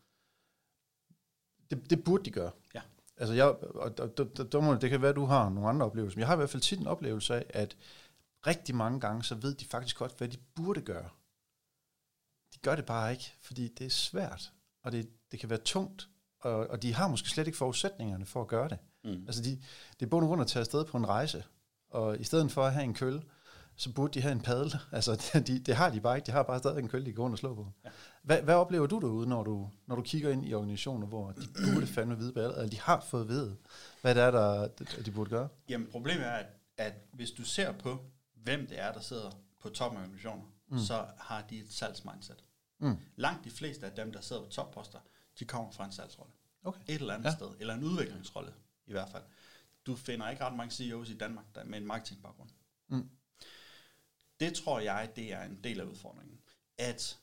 Det, 1.70 1.90
det 1.90 2.04
burde 2.04 2.24
de 2.24 2.30
gøre. 2.30 2.50
Ja. 2.74 2.80
Altså 3.16 3.34
jeg, 3.34 3.46
og, 3.46 3.94
og, 3.98 4.10
og, 4.54 4.82
det 4.82 4.90
kan 4.90 5.02
være, 5.02 5.10
at 5.10 5.16
du 5.16 5.24
har 5.24 5.48
nogle 5.48 5.68
andre 5.68 5.86
oplevelser, 5.86 6.16
men 6.16 6.20
jeg 6.20 6.26
har 6.28 6.34
i 6.34 6.36
hvert 6.36 6.50
fald 6.50 6.62
tit 6.62 6.78
en 6.78 6.86
oplevelse 6.86 7.34
af, 7.34 7.46
at 7.48 7.76
rigtig 8.46 8.74
mange 8.74 9.00
gange, 9.00 9.24
så 9.24 9.34
ved 9.34 9.54
de 9.54 9.64
faktisk 9.64 9.98
godt, 9.98 10.18
hvad 10.18 10.28
de 10.28 10.38
burde 10.54 10.80
gøre. 10.80 11.08
De 12.54 12.58
gør 12.58 12.76
det 12.76 12.86
bare 12.86 13.12
ikke, 13.12 13.32
fordi 13.40 13.68
det 13.68 13.86
er 13.86 13.90
svært, 13.90 14.52
og 14.82 14.92
det, 14.92 15.10
det 15.32 15.40
kan 15.40 15.50
være 15.50 15.58
tungt, 15.58 16.08
og, 16.40 16.54
og 16.66 16.82
de 16.82 16.94
har 16.94 17.08
måske 17.08 17.28
slet 17.28 17.46
ikke 17.46 17.58
forudsætningerne 17.58 18.26
for 18.26 18.40
at 18.40 18.48
gøre 18.48 18.68
det. 18.68 18.78
Mm. 19.04 19.25
Altså 19.26 19.42
de, 19.42 19.50
det 20.00 20.06
er 20.06 20.11
bund 20.11 20.25
og 20.25 20.28
grund 20.28 20.40
at 20.40 20.46
tage 20.46 20.61
afsted 20.61 20.84
på 20.84 20.96
en 20.96 21.08
rejse, 21.08 21.44
og 21.90 22.20
i 22.20 22.25
stedet 22.25 22.52
for 22.52 22.62
at 22.64 22.73
have 22.73 22.84
en 22.84 22.94
kølle, 22.94 23.23
så 23.76 23.92
burde 23.92 24.14
de 24.14 24.20
have 24.20 24.32
en 24.32 24.40
padel. 24.40 24.75
Altså, 24.92 25.40
de, 25.46 25.58
det 25.58 25.75
har 25.76 25.90
de 25.90 26.00
bare 26.00 26.16
ikke. 26.16 26.26
De 26.26 26.32
har 26.32 26.42
bare 26.42 26.58
stadig 26.58 26.78
en 26.78 26.88
kølle, 26.88 27.06
de 27.06 27.11
kan 27.11 27.16
gå 27.16 27.23
rundt 27.23 27.34
og 27.34 27.38
slå 27.38 27.54
på. 27.54 27.73
Ja. 27.84 27.90
Hvad, 28.23 28.42
hvad 28.42 28.54
oplever 28.54 28.87
du 28.87 29.00
derude, 29.00 29.28
når 29.28 29.42
du, 29.44 29.70
når 29.87 29.96
du 29.96 30.02
kigger 30.02 30.30
ind 30.30 30.46
i 30.46 30.54
organisationer, 30.54 31.06
hvor 31.06 31.32
de 31.32 31.73
burde 31.75 31.87
fandme 31.87 32.18
vide, 32.18 32.32
eller 32.37 32.68
de 32.68 32.80
har 32.80 33.00
fået 33.00 33.23
at 33.23 33.28
vide, 33.28 33.56
hvad 34.02 34.14
det 34.14 34.23
er, 34.23 34.30
der, 34.30 34.68
de 35.04 35.11
burde 35.11 35.30
gøre? 35.30 35.49
Jamen, 35.68 35.88
problemet 35.90 36.26
er, 36.26 36.30
at, 36.30 36.46
at 36.76 36.92
hvis 37.12 37.30
du 37.30 37.44
ser 37.44 37.73
på, 37.73 37.99
hvem 38.34 38.66
det 38.66 38.80
er, 38.80 38.92
der 38.92 39.00
sidder 39.00 39.30
på 39.62 39.68
toppen 39.68 39.99
af 39.99 40.02
organisationer, 40.02 40.44
mm. 40.68 40.78
så 40.78 41.04
har 41.18 41.42
de 41.50 41.58
et 41.58 41.73
salgsmindset. 41.73 42.44
Mm. 42.80 42.96
Langt 43.16 43.44
de 43.44 43.50
fleste 43.50 43.87
af 43.87 43.92
dem, 43.92 44.12
der 44.12 44.20
sidder 44.20 44.42
på 44.42 44.49
topposter, 44.49 44.99
de 45.38 45.44
kommer 45.44 45.70
fra 45.73 45.84
en 45.84 45.92
salgsrolle. 45.92 46.32
Okay. 46.64 46.80
Et 46.87 47.00
eller 47.00 47.14
andet 47.14 47.25
ja. 47.25 47.34
sted, 47.34 47.49
eller 47.61 47.75
en 47.75 47.84
udviklingsrolle 47.84 48.52
i 48.87 48.93
hvert 48.93 49.11
fald. 49.11 49.25
Du 49.87 49.97
finder 49.97 50.31
ikke 50.31 50.45
ret 50.45 50.57
mange 50.57 50.71
CEOs 50.71 51.11
i 51.11 51.17
Danmark 51.17 51.45
der 51.55 51.64
med 51.64 51.79
en 51.79 51.87
marketingbaggrund. 51.87 52.50
Mm. 52.88 53.11
Det 54.41 54.55
tror 54.55 54.81
jeg, 54.81 55.12
det 55.17 55.33
er 55.33 55.43
en 55.43 55.64
del 55.64 55.81
af 55.81 55.85
udfordringen. 55.85 56.41
At 56.79 57.19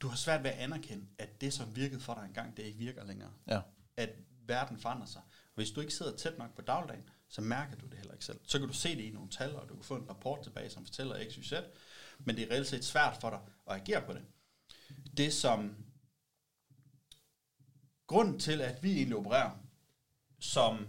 du 0.00 0.08
har 0.08 0.16
svært 0.16 0.42
ved 0.42 0.50
at 0.50 0.58
anerkende, 0.58 1.06
at 1.18 1.40
det, 1.40 1.52
som 1.52 1.76
virkede 1.76 2.00
for 2.00 2.14
dig 2.14 2.24
engang, 2.24 2.56
det 2.56 2.62
ikke 2.62 2.78
virker 2.78 3.04
længere. 3.04 3.32
Ja. 3.46 3.60
At 3.96 4.10
verden 4.46 4.78
forandrer 4.78 5.06
sig. 5.06 5.22
Og 5.22 5.54
hvis 5.54 5.70
du 5.70 5.80
ikke 5.80 5.94
sidder 5.94 6.16
tæt 6.16 6.38
nok 6.38 6.54
på 6.54 6.62
dagligdagen, 6.62 7.08
så 7.28 7.40
mærker 7.40 7.76
du 7.76 7.86
det 7.86 7.94
heller 7.94 8.12
ikke 8.12 8.24
selv. 8.24 8.40
Så 8.44 8.58
kan 8.58 8.68
du 8.68 8.74
se 8.74 8.96
det 8.96 9.02
i 9.02 9.10
nogle 9.10 9.30
tal, 9.30 9.56
og 9.56 9.68
du 9.68 9.74
kan 9.74 9.84
få 9.84 9.96
en 9.96 10.08
rapport 10.08 10.42
tilbage, 10.42 10.70
som 10.70 10.84
fortæller 10.84 11.30
XYZ, 11.30 11.52
men 12.18 12.36
det 12.36 12.44
er 12.44 12.50
reelt 12.50 12.66
set 12.66 12.84
svært 12.84 13.16
for 13.20 13.30
dig 13.30 13.40
at 13.66 13.80
agere 13.80 14.06
på 14.06 14.12
det. 14.12 14.24
Det 15.16 15.32
som 15.32 15.76
grunden 18.06 18.38
til, 18.38 18.60
at 18.60 18.82
vi 18.82 18.92
egentlig 18.92 19.16
opererer, 19.16 19.65
som, 20.38 20.86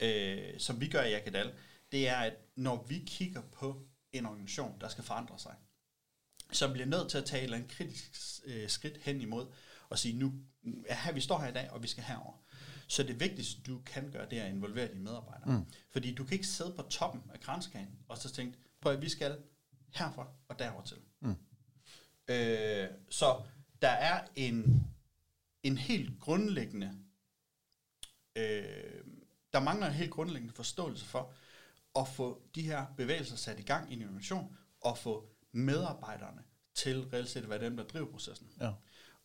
øh, 0.00 0.58
som 0.58 0.80
vi 0.80 0.88
gør 0.88 1.02
i 1.02 1.14
Akadal, 1.14 1.52
det 1.92 2.08
er, 2.08 2.16
at 2.16 2.34
når 2.56 2.86
vi 2.88 3.02
kigger 3.06 3.42
på 3.52 3.86
en 4.12 4.26
organisation, 4.26 4.80
der 4.80 4.88
skal 4.88 5.04
forandre 5.04 5.38
sig, 5.38 5.54
så 6.52 6.72
bliver 6.72 6.86
nødt 6.86 7.10
til 7.10 7.18
at 7.18 7.24
tage 7.24 7.56
et 7.56 7.68
kritisk 7.68 8.40
øh, 8.44 8.68
skridt 8.68 8.98
hen 9.02 9.20
imod 9.20 9.46
og 9.88 9.98
sige, 9.98 10.18
nu 10.18 10.32
her, 10.90 11.12
vi 11.12 11.20
står 11.20 11.38
her 11.38 11.48
i 11.48 11.52
dag, 11.52 11.70
og 11.70 11.82
vi 11.82 11.88
skal 11.88 12.04
herover. 12.04 12.34
Så 12.88 13.02
det 13.02 13.20
vigtigste, 13.20 13.60
du 13.62 13.80
kan 13.86 14.10
gøre, 14.10 14.30
det 14.30 14.38
er 14.38 14.44
at 14.44 14.50
involvere 14.50 14.88
dine 14.88 15.00
medarbejdere. 15.00 15.58
Mm. 15.58 15.64
Fordi 15.90 16.14
du 16.14 16.24
kan 16.24 16.32
ikke 16.32 16.46
sidde 16.46 16.72
på 16.76 16.82
toppen 16.82 17.22
af 17.34 17.40
grænskagen, 17.40 17.98
og 18.08 18.18
så 18.18 18.32
tænke, 18.32 18.58
på 18.80 18.88
at 18.88 19.02
vi 19.02 19.08
skal 19.08 19.38
herfra 19.94 20.28
og 20.48 20.58
derover 20.58 20.82
til. 20.82 20.96
Mm. 21.20 21.34
Øh, 22.28 22.88
så 23.10 23.42
der 23.82 23.88
er 23.88 24.26
en, 24.36 24.86
en 25.62 25.78
helt 25.78 26.20
grundlæggende, 26.20 26.98
øh, 28.36 28.64
der 29.52 29.60
mangler 29.60 29.86
en 29.86 29.92
helt 29.92 30.10
grundlæggende 30.10 30.54
forståelse 30.54 31.04
for, 31.04 31.32
at 31.98 32.08
få 32.08 32.42
de 32.54 32.62
her 32.62 32.86
bevægelser 32.96 33.36
sat 33.36 33.58
i 33.58 33.62
gang 33.62 33.90
i 33.90 33.94
en 33.94 34.00
innovation, 34.00 34.56
og 34.80 34.98
få 34.98 35.28
medarbejderne 35.52 36.42
til 36.74 37.08
reelt 37.12 37.28
set 37.28 37.42
at 37.42 37.50
være 37.50 37.60
dem, 37.60 37.76
der 37.76 37.84
driver 37.84 38.06
processen. 38.06 38.48
Ja. 38.60 38.72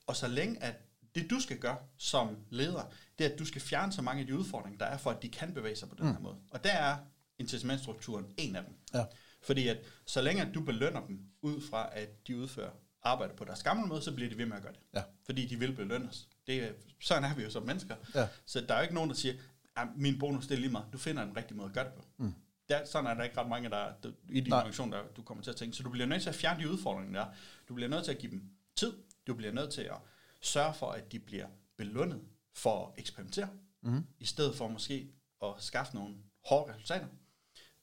Og 0.08 0.16
så 0.16 0.28
længe 0.28 0.64
at 0.64 0.76
det 1.16 1.30
du 1.30 1.40
skal 1.40 1.60
gøre 1.60 1.78
som 1.98 2.38
leder, 2.50 2.94
det 3.20 3.26
er, 3.26 3.34
at 3.34 3.40
du 3.40 3.46
skal 3.46 3.62
fjerne 3.62 3.94
så 3.94 4.02
mange 4.02 4.22
af 4.22 4.28
de 4.28 4.38
udfordringer, 4.38 4.78
der 4.78 4.86
er 4.86 4.98
for, 4.98 5.12
at 5.12 5.22
de 5.22 5.30
kan 5.30 5.54
bevæge 5.54 5.76
sig 5.76 5.90
på 5.90 5.96
den 5.96 6.06
mm. 6.06 6.12
her 6.12 6.20
måde. 6.20 6.38
Og 6.52 6.64
der 6.64 6.72
er 6.72 6.98
incitamentstrukturen 7.38 8.26
en 8.38 8.56
af 8.56 8.64
dem. 8.64 8.74
Ja. 8.94 9.06
Fordi 9.42 9.68
at 9.68 9.78
så 10.06 10.22
længe 10.22 10.42
at 10.42 10.54
du 10.54 10.62
belønner 10.62 11.06
dem 11.06 11.20
ud 11.42 11.62
fra, 11.62 11.90
at 11.94 12.28
de 12.28 12.38
udfører 12.38 12.72
arbejde 13.06 13.34
på 13.34 13.46
deres 13.46 13.64
gamle 13.64 13.88
måde, 13.88 14.02
så 14.02 14.16
bliver 14.16 14.30
de 14.30 14.38
ved 14.38 14.46
med 14.46 14.58
at 14.58 14.64
gøre 14.64 14.74
det. 14.74 14.80
Ja. 14.94 15.04
Fordi 15.26 15.46
de 15.46 15.60
vil 15.60 15.74
belønnes. 15.74 16.28
Det 16.48 16.76
sådan 17.02 17.24
er 17.24 17.36
vi 17.36 17.44
jo 17.44 17.50
som 17.50 17.64
mennesker. 17.64 17.96
Ja. 18.16 18.28
Så 18.46 18.62
der 18.62 18.74
er 18.74 18.78
jo 18.78 18.84
ikke 18.84 18.96
nogen, 18.96 19.10
der 19.10 19.16
siger, 19.16 19.34
at 19.76 19.88
min 19.96 20.20
bonus 20.20 20.48
det 20.48 20.56
er 20.56 20.60
lige 20.60 20.72
meget. 20.72 20.88
Du 20.94 20.98
finder 20.98 21.24
en 21.24 21.38
rigtig 21.38 21.58
måde 21.58 21.68
at 21.68 21.74
gøre 21.74 21.86
det 21.86 21.94
på. 21.94 22.04
Mm 22.18 22.34
der, 22.70 22.86
sådan 22.86 23.12
er 23.12 23.14
der 23.14 23.24
ikke 23.24 23.38
ret 23.38 23.50
mange, 23.50 23.70
der, 23.70 23.94
der 24.04 24.12
i 24.30 24.40
din 24.40 24.54
organisation, 24.54 24.92
der 24.92 25.04
du 25.18 25.22
kommer 25.22 25.44
til 25.44 25.52
at 25.52 25.58
tænke. 25.58 25.78
Så 25.78 25.84
du 25.84 25.90
bliver 25.90 26.08
nødt 26.08 26.22
til 26.22 26.30
at 26.30 26.36
fjerne 26.36 26.64
de 26.64 26.70
udfordringer 26.70 27.24
der. 27.24 27.32
Du 27.70 27.74
bliver 27.74 27.90
nødt 27.90 28.04
til 28.06 28.12
at 28.12 28.18
give 28.18 28.32
dem 28.32 28.50
tid. 28.76 28.94
Du 29.28 29.34
bliver 29.34 29.52
nødt 29.52 29.72
til 29.72 29.82
at 29.82 29.98
sørge 30.42 30.74
for, 30.74 30.92
at 30.92 31.12
de 31.12 31.20
bliver 31.20 31.48
belønnet 31.78 32.22
for 32.54 32.88
at 32.88 33.00
eksperimentere, 33.00 33.50
mm. 33.82 34.06
i 34.20 34.26
stedet 34.26 34.56
for 34.56 34.68
måske 34.68 35.10
at 35.44 35.50
skaffe 35.60 35.96
nogle 35.96 36.16
hårde 36.46 36.74
resultater. 36.74 37.08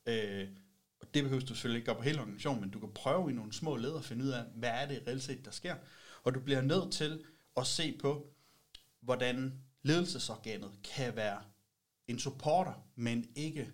Øh, 0.07 0.49
og 1.03 1.15
det 1.15 1.23
behøver 1.23 1.41
du 1.41 1.47
selvfølgelig 1.47 1.79
ikke 1.79 1.87
gøre 1.87 1.97
på 1.97 2.03
hele 2.03 2.21
organisationen, 2.21 2.61
men 2.61 2.71
du 2.71 2.79
kan 2.79 2.93
prøve 2.95 3.31
i 3.31 3.35
nogle 3.35 3.53
små 3.53 3.77
led 3.77 3.97
at 3.97 4.05
finde 4.05 4.25
ud 4.25 4.31
af, 4.31 4.45
hvad 4.55 4.71
er 4.71 4.87
det 4.87 5.03
reelt 5.07 5.23
set, 5.23 5.45
der 5.45 5.51
sker. 5.51 5.77
Og 6.23 6.35
du 6.35 6.41
bliver 6.41 6.61
nødt 6.61 6.93
til 6.93 7.25
at 7.57 7.67
se 7.67 7.99
på, 8.01 8.35
hvordan 9.01 9.63
ledelsesorganet 9.83 10.71
kan 10.85 11.17
være 11.17 11.43
en 12.09 12.19
supporter, 12.19 12.87
men 12.95 13.31
ikke 13.35 13.71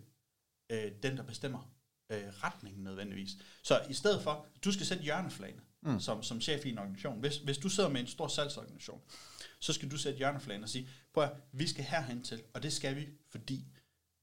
øh, 0.71 0.93
den, 1.03 1.17
der 1.17 1.23
bestemmer 1.23 1.71
øh, 2.13 2.29
retningen 2.29 2.85
nødvendigvis. 2.85 3.31
Så 3.63 3.87
i 3.91 3.95
stedet 3.95 4.23
for, 4.23 4.47
du 4.65 4.73
skal 4.73 4.87
sætte 4.87 5.03
hjørneflagene 5.03 5.63
mm. 5.83 6.01
som, 6.01 6.23
som 6.23 6.41
chef 6.41 6.67
i 6.67 6.71
en 6.71 6.79
organisation. 6.79 7.21
Hvis, 7.21 7.37
hvis 7.37 7.59
du 7.59 7.69
sidder 7.69 7.89
med 7.89 8.01
en 8.01 8.07
stor 8.07 8.29
salgsorganisation, 8.29 9.01
så 9.61 9.73
skal 9.73 9.91
du 9.91 9.97
sætte 9.97 10.19
hjørneflagene 10.19 10.65
og 10.65 10.69
sige, 10.69 10.89
prøv 11.15 11.25
at, 11.25 11.33
vi 11.53 11.67
skal 11.67 11.85
herhen 11.85 12.25
til, 12.25 12.43
og 12.55 12.63
det 12.63 12.73
skal 12.73 12.97
vi, 12.97 13.09
fordi 13.31 13.65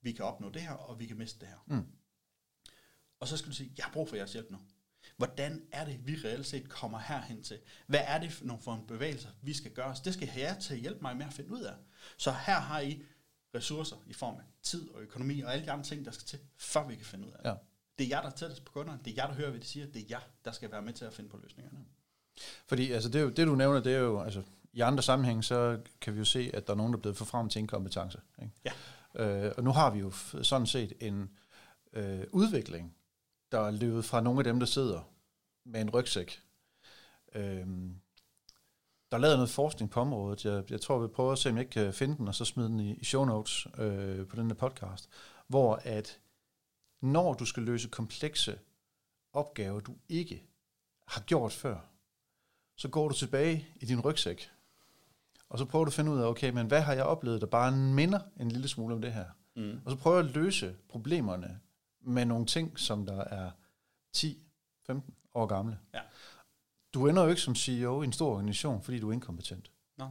vi 0.01 0.11
kan 0.11 0.25
opnå 0.25 0.49
det 0.49 0.61
her, 0.61 0.71
og 0.71 0.99
vi 0.99 1.05
kan 1.05 1.17
miste 1.17 1.39
det 1.39 1.47
her. 1.47 1.63
Mm. 1.67 1.85
Og 3.25 3.29
så 3.29 3.37
skal 3.37 3.49
du 3.51 3.55
sige, 3.55 3.71
jeg 3.77 3.85
har 3.85 3.91
brug 3.91 4.09
for 4.09 4.15
jeres 4.15 4.33
hjælp 4.33 4.51
nu. 4.51 4.57
Hvordan 5.17 5.61
er 5.71 5.85
det, 5.85 6.07
vi 6.07 6.15
reelt 6.25 6.45
set 6.45 6.69
kommer 6.69 6.99
herhen 6.99 7.43
til? 7.43 7.59
Hvad 7.87 7.99
er 8.03 8.19
det 8.19 8.31
for 8.31 8.45
nogle 8.45 8.63
for 8.63 8.73
en 8.73 8.87
bevægelser, 8.87 9.29
vi 9.41 9.53
skal 9.53 9.71
gøre 9.71 9.85
os? 9.85 9.99
Det 9.99 10.13
skal 10.13 10.29
jeg 10.35 10.57
til 10.61 10.73
at 10.73 10.79
hjælpe 10.79 10.99
mig 11.01 11.17
med 11.17 11.25
at 11.25 11.33
finde 11.33 11.51
ud 11.51 11.61
af. 11.61 11.73
Så 12.17 12.31
her 12.31 12.59
har 12.59 12.79
I 12.79 13.03
ressourcer 13.55 13.95
i 14.07 14.13
form 14.13 14.35
af 14.35 14.43
tid 14.63 14.89
og 14.89 15.01
økonomi 15.01 15.41
og 15.41 15.53
alle 15.53 15.65
de 15.65 15.71
andre 15.71 15.85
ting, 15.85 16.05
der 16.05 16.11
skal 16.11 16.25
til, 16.25 16.39
før 16.57 16.87
vi 16.87 16.95
kan 16.95 17.05
finde 17.05 17.27
ud 17.27 17.31
af 17.31 17.37
det. 17.43 17.49
Ja. 17.49 17.55
Det 17.99 18.03
er 18.03 18.09
jer, 18.09 18.21
der 18.21 18.29
er 18.29 18.33
tættest 18.33 18.65
på 18.65 18.71
kunderne. 18.71 18.99
Det 19.05 19.11
er 19.11 19.23
jer, 19.23 19.27
der 19.27 19.33
hører, 19.33 19.49
hvad 19.49 19.59
de 19.59 19.65
siger. 19.65 19.85
Det 19.85 20.01
er 20.01 20.05
jer, 20.09 20.21
der 20.45 20.51
skal 20.51 20.71
være 20.71 20.81
med 20.81 20.93
til 20.93 21.05
at 21.05 21.13
finde 21.13 21.29
på 21.29 21.37
løsningerne. 21.43 21.77
Fordi 22.67 22.91
altså, 22.91 23.09
det, 23.09 23.19
er 23.19 23.23
jo, 23.23 23.29
det, 23.29 23.47
du 23.47 23.55
nævner, 23.55 23.79
det 23.79 23.93
er 23.93 23.99
jo, 23.99 24.21
altså, 24.21 24.43
i 24.73 24.79
andre 24.79 25.03
sammenhæng, 25.03 25.43
så 25.43 25.79
kan 26.01 26.13
vi 26.13 26.19
jo 26.19 26.25
se, 26.25 26.51
at 26.53 26.67
der 26.67 26.73
er 26.73 26.77
nogen, 26.77 26.93
der 26.93 26.97
er 26.97 27.01
blevet 27.01 27.17
for 27.17 27.25
frem 27.25 27.49
til 27.49 27.59
en 27.59 27.67
kompetence. 27.67 28.19
Ikke? 28.41 28.53
Ja. 28.65 28.71
Øh, 29.15 29.53
og 29.57 29.63
nu 29.63 29.71
har 29.71 29.91
vi 29.91 29.99
jo 29.99 30.11
sådan 30.41 30.67
set 30.67 30.93
en 30.99 31.29
øh, 31.93 32.23
udvikling, 32.31 32.95
der 33.55 33.61
er 33.61 33.71
løbet 33.71 34.05
fra 34.05 34.21
nogle 34.21 34.39
af 34.39 34.43
dem, 34.43 34.59
der 34.59 34.65
sidder 34.65 35.01
med 35.65 35.81
en 35.81 35.89
rygsæk. 35.89 36.43
Øh, 37.35 37.67
der 39.11 39.17
er 39.17 39.17
lavet 39.17 39.37
noget 39.37 39.49
forskning 39.49 39.91
på 39.91 39.99
området. 39.99 40.45
Jeg, 40.45 40.71
jeg 40.71 40.81
tror, 40.81 40.99
vi 40.99 41.07
prøver 41.07 41.31
at 41.31 41.39
se, 41.39 41.49
om 41.49 41.55
jeg 41.55 41.61
ikke 41.61 41.71
kan 41.71 41.93
finde 41.93 42.17
den, 42.17 42.27
og 42.27 42.35
så 42.35 42.45
smide 42.45 42.67
den 42.67 42.79
i, 42.79 42.93
i 42.93 43.03
show 43.03 43.25
notes 43.25 43.67
øh, 43.77 44.27
på 44.27 44.35
den 44.35 44.47
her 44.47 44.55
podcast, 44.55 45.09
hvor 45.47 45.79
at 45.83 46.19
når 47.01 47.33
du 47.33 47.45
skal 47.45 47.63
løse 47.63 47.89
komplekse 47.89 48.59
opgaver, 49.33 49.79
du 49.79 49.95
ikke 50.09 50.43
har 51.07 51.21
gjort 51.21 51.51
før, 51.51 51.77
så 52.77 52.87
går 52.87 53.07
du 53.07 53.13
tilbage 53.13 53.67
i 53.75 53.85
din 53.85 54.01
rygsæk, 54.01 54.49
og 55.49 55.59
så 55.59 55.65
prøver 55.65 55.85
du 55.85 55.89
at 55.89 55.93
finde 55.93 56.11
ud 56.11 56.19
af, 56.19 56.27
okay, 56.27 56.49
men 56.49 56.67
hvad 56.67 56.81
har 56.81 56.93
jeg 56.93 57.03
oplevet, 57.03 57.41
der 57.41 57.47
bare 57.47 57.71
minder 57.71 58.19
en 58.39 58.51
lille 58.51 58.67
smule 58.67 58.95
om 58.95 59.01
det 59.01 59.13
her? 59.13 59.25
Mm. 59.55 59.81
Og 59.85 59.91
så 59.91 59.97
prøver 59.97 60.19
at 60.19 60.25
løse 60.25 60.75
problemerne 60.89 61.59
med 62.05 62.25
nogle 62.25 62.45
ting, 62.45 62.79
som 62.79 63.05
der 63.05 63.23
er 63.23 63.51
10-15 64.17 65.01
år 65.33 65.45
gamle. 65.45 65.79
Ja 65.93 66.01
du 66.95 67.07
ender 67.07 67.23
jo 67.23 67.29
ikke 67.29 67.41
som 67.41 67.55
CEO 67.55 68.01
i 68.01 68.05
en 68.05 68.13
stor 68.13 68.31
organisation, 68.31 68.81
fordi 68.81 68.99
du 68.99 69.09
er 69.09 69.13
inkompetent. 69.13 69.71
Nej. 69.97 70.09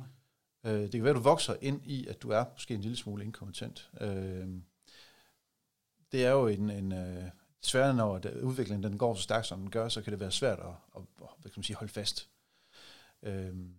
Øh, 0.64 0.83
det 0.83 0.92
kan 0.92 1.02
være, 1.02 1.11
at 1.11 1.16
du 1.16 1.22
vokser 1.22 1.57
ind 1.61 1.87
i, 1.87 2.07
at 2.07 2.22
du 2.22 2.30
er 2.30 2.44
måske 2.52 2.74
en 2.74 2.80
lille 2.80 2.96
smule 2.96 3.24
inkompetent. 3.24 3.90
Øh, 4.00 4.48
det 6.12 6.24
er 6.24 6.30
jo 6.30 6.46
en, 6.46 6.70
en 6.70 6.92
øh, 6.92 7.30
svært, 7.62 7.96
når 7.96 8.20
udviklingen 8.42 8.83
den 8.83 8.98
går 8.98 9.14
så 9.14 9.22
stærkt, 9.22 9.46
som 9.46 9.61
den 9.61 9.70
gør, 9.70 9.88
så 9.88 10.02
kan 10.02 10.12
det 10.12 10.20
være 10.20 10.30
svært 10.30 10.59
at, 10.59 10.74
at, 10.96 11.02
hvad 11.16 11.50
kan 11.50 11.52
man 11.57 11.64
sige, 11.64 11.76
holde 11.76 11.92
fast. 11.92 12.30
Øhm, 13.22 13.74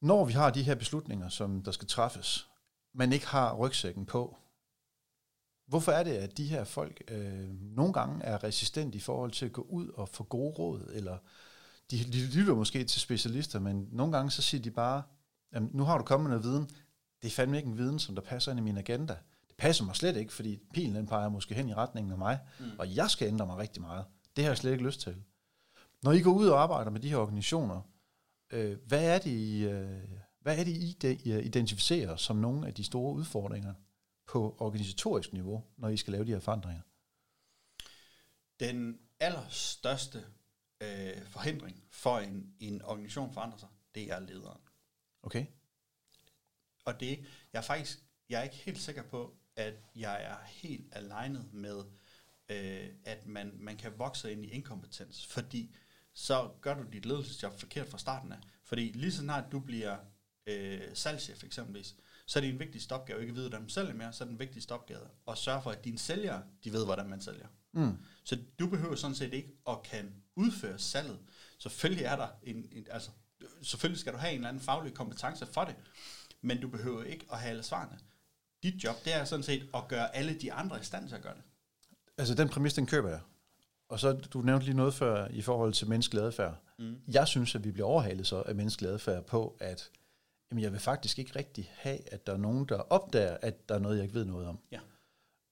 når 0.00 0.24
vi 0.24 0.32
har 0.32 0.50
de 0.50 0.62
her 0.62 0.74
beslutninger, 0.74 1.28
som 1.28 1.62
der 1.62 1.72
skal 1.72 1.88
træffes, 1.88 2.48
man 2.94 3.12
ikke 3.12 3.26
har 3.26 3.54
rygsækken 3.54 4.06
på, 4.06 4.36
hvorfor 5.72 5.92
er 5.92 6.02
det, 6.02 6.10
at 6.10 6.36
de 6.38 6.46
her 6.46 6.64
folk 6.64 7.02
øh, 7.08 7.48
nogle 7.60 7.92
gange 7.92 8.24
er 8.24 8.44
resistente 8.44 8.96
i 8.96 9.00
forhold 9.00 9.30
til 9.30 9.46
at 9.46 9.52
gå 9.52 9.62
ud 9.62 9.88
og 9.88 10.08
få 10.08 10.24
gode 10.24 10.50
råd, 10.50 10.90
eller 10.94 11.18
de, 11.90 11.98
de 11.98 12.26
lytter 12.26 12.54
måske 12.54 12.84
til 12.84 13.00
specialister, 13.00 13.58
men 13.58 13.88
nogle 13.92 14.12
gange 14.12 14.30
så 14.30 14.42
siger 14.42 14.62
de 14.62 14.70
bare, 14.70 15.02
jamen, 15.54 15.70
nu 15.72 15.84
har 15.84 15.98
du 15.98 16.04
kommet 16.04 16.30
noget 16.30 16.44
viden, 16.44 16.70
det 17.22 17.28
er 17.28 17.30
fandme 17.30 17.56
ikke 17.56 17.68
en 17.68 17.78
viden, 17.78 17.98
som 17.98 18.14
der 18.14 18.22
passer 18.22 18.50
ind 18.50 18.60
i 18.60 18.62
min 18.62 18.78
agenda. 18.78 19.16
Det 19.48 19.56
passer 19.56 19.84
mig 19.84 19.96
slet 19.96 20.16
ikke, 20.16 20.32
fordi 20.32 20.60
pilen 20.74 20.94
den 20.94 21.06
peger 21.06 21.28
måske 21.28 21.54
hen 21.54 21.68
i 21.68 21.74
retningen 21.74 22.12
af 22.12 22.18
mig, 22.18 22.38
mm. 22.60 22.64
og 22.78 22.96
jeg 22.96 23.10
skal 23.10 23.28
ændre 23.28 23.46
mig 23.46 23.56
rigtig 23.56 23.82
meget. 23.82 24.04
Det 24.36 24.44
har 24.44 24.50
jeg 24.50 24.58
slet 24.58 24.72
ikke 24.72 24.84
lyst 24.84 25.00
til. 25.00 25.16
Når 26.02 26.12
I 26.12 26.20
går 26.20 26.32
ud 26.32 26.46
og 26.46 26.62
arbejder 26.62 26.90
med 26.90 27.00
de 27.00 27.08
her 27.08 27.16
organisationer, 27.16 27.80
øh, 28.50 28.76
hvad 28.86 29.04
er 29.04 29.18
det, 29.18 29.30
I, 29.30 29.64
øh, 29.64 30.02
hvad 30.40 30.58
er 30.58 30.64
det, 30.64 30.70
I 30.70 31.40
identificerer 31.40 32.16
som 32.16 32.36
nogle 32.36 32.66
af 32.66 32.74
de 32.74 32.84
store 32.84 33.14
udfordringer 33.14 33.74
på 34.32 34.56
organisatorisk 34.58 35.32
niveau, 35.32 35.64
når 35.76 35.88
I 35.88 35.96
skal 35.96 36.12
lave 36.12 36.24
de 36.24 36.30
her 36.30 36.40
forandringer? 36.40 36.82
Den 38.60 38.98
allerstørste 39.20 40.24
øh, 40.80 41.26
forhindring 41.26 41.84
for 41.90 42.18
en, 42.18 42.54
en 42.60 42.82
organisation 42.82 43.32
forandrer 43.32 43.58
sig, 43.58 43.68
det 43.94 44.10
er 44.10 44.20
lederen. 44.20 44.60
Okay. 45.22 45.46
Og 46.84 47.00
det, 47.00 47.24
jeg 47.52 47.58
er 47.58 47.62
faktisk 47.62 47.98
jeg 48.32 48.38
er 48.38 48.42
ikke 48.42 48.56
helt 48.56 48.80
sikker 48.80 49.02
på, 49.02 49.36
at 49.56 49.74
jeg 49.96 50.22
er 50.22 50.36
helt 50.46 50.88
alignet 50.92 51.52
med, 51.52 51.84
øh, 52.48 52.88
at 53.04 53.26
man, 53.26 53.52
man 53.54 53.76
kan 53.76 53.98
vokse 53.98 54.32
ind 54.32 54.44
i 54.44 54.48
inkompetens, 54.48 55.26
fordi 55.26 55.76
så 56.12 56.50
gør 56.60 56.74
du 56.74 56.84
dit 56.92 57.06
ledelsesjob 57.06 57.58
forkert 57.60 57.88
fra 57.88 57.98
starten 57.98 58.32
af. 58.32 58.38
Fordi 58.64 58.92
lige 58.94 59.12
så 59.12 59.20
snart 59.20 59.52
du 59.52 59.60
bliver 59.60 59.96
øh, 60.46 60.80
salgschef 60.94 61.44
eksempelvis, 61.44 61.96
så 62.26 62.38
er 62.38 62.40
det 62.40 62.50
en 62.50 62.58
vigtigste 62.58 62.92
opgave 62.92 63.20
ikke 63.20 63.30
at 63.30 63.36
vide, 63.36 63.48
hvordan 63.48 63.62
man 63.62 63.70
sælger 63.70 63.94
mere, 63.94 64.12
så 64.12 64.24
er 64.24 64.28
den 64.28 64.38
vigtigste 64.38 64.72
opgave 64.72 65.00
at 65.28 65.38
sørge 65.38 65.62
for, 65.62 65.70
at 65.70 65.84
dine 65.84 65.98
sælgere, 65.98 66.42
de 66.64 66.72
ved, 66.72 66.84
hvordan 66.84 67.08
man 67.08 67.20
sælger. 67.20 67.46
Mm. 67.72 67.96
Så 68.24 68.38
du 68.58 68.66
behøver 68.66 68.94
sådan 68.94 69.14
set 69.14 69.34
ikke 69.34 69.48
at 69.68 69.82
kan 69.82 70.14
udføre 70.36 70.78
salget. 70.78 71.18
Selvfølgelig 71.58 72.04
er 72.04 72.16
der 72.16 72.28
en, 72.42 72.56
en 72.72 72.86
altså, 72.90 73.10
selvfølgelig 73.62 74.00
skal 74.00 74.12
du 74.12 74.18
have 74.18 74.30
en 74.30 74.36
eller 74.36 74.48
anden 74.48 74.62
faglig 74.62 74.94
kompetence 74.94 75.46
for 75.46 75.64
det, 75.64 75.74
men 76.40 76.60
du 76.60 76.68
behøver 76.68 77.02
ikke 77.02 77.26
at 77.32 77.38
have 77.38 77.50
alle 77.50 77.62
svarene. 77.62 77.98
Dit 78.62 78.84
job, 78.84 79.04
det 79.04 79.14
er 79.14 79.24
sådan 79.24 79.42
set 79.42 79.68
at 79.74 79.88
gøre 79.88 80.16
alle 80.16 80.34
de 80.34 80.52
andre 80.52 80.80
i 80.80 80.84
stand 80.84 81.08
til 81.08 81.14
at 81.14 81.22
gøre 81.22 81.34
det. 81.34 81.42
Altså 82.18 82.34
den 82.34 82.48
præmis, 82.48 82.74
den 82.74 82.86
køber 82.86 83.08
jeg. 83.08 83.20
Og 83.88 84.00
så, 84.00 84.12
du 84.12 84.40
nævnte 84.42 84.66
lige 84.66 84.76
noget 84.76 84.94
før 84.94 85.28
i 85.28 85.42
forhold 85.42 85.72
til 85.72 85.88
menneskelig 85.88 86.22
adfærd. 86.24 86.56
Mm. 86.78 86.96
Jeg 87.08 87.28
synes, 87.28 87.54
at 87.54 87.64
vi 87.64 87.70
bliver 87.70 87.86
overhalet 87.86 88.26
så 88.26 88.42
af 88.46 88.54
menneskelig 88.54 88.90
adfærd 88.90 89.24
på, 89.26 89.56
at 89.60 89.90
jamen, 90.52 90.62
jeg 90.62 90.72
vil 90.72 90.80
faktisk 90.80 91.18
ikke 91.18 91.36
rigtig 91.36 91.72
have, 91.74 92.12
at 92.12 92.26
der 92.26 92.32
er 92.32 92.36
nogen, 92.36 92.64
der 92.68 92.76
opdager, 92.78 93.36
at 93.42 93.68
der 93.68 93.74
er 93.74 93.78
noget, 93.78 93.96
jeg 93.96 94.04
ikke 94.04 94.14
ved 94.14 94.24
noget 94.24 94.46
om. 94.46 94.58
Ja. 94.72 94.80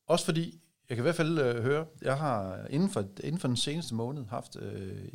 Også 0.06 0.24
fordi, 0.24 0.60
jeg 0.88 0.96
kan 0.96 1.02
i 1.02 1.06
hvert 1.06 1.14
fald 1.14 1.38
øh, 1.38 1.62
høre, 1.62 1.86
jeg 2.02 2.18
har 2.18 2.66
inden 2.70 2.90
for, 2.90 3.00
inden 3.00 3.38
for 3.38 3.48
den 3.48 3.56
seneste 3.56 3.94
måned 3.94 4.24
haft 4.24 4.56
øh, 4.56 5.12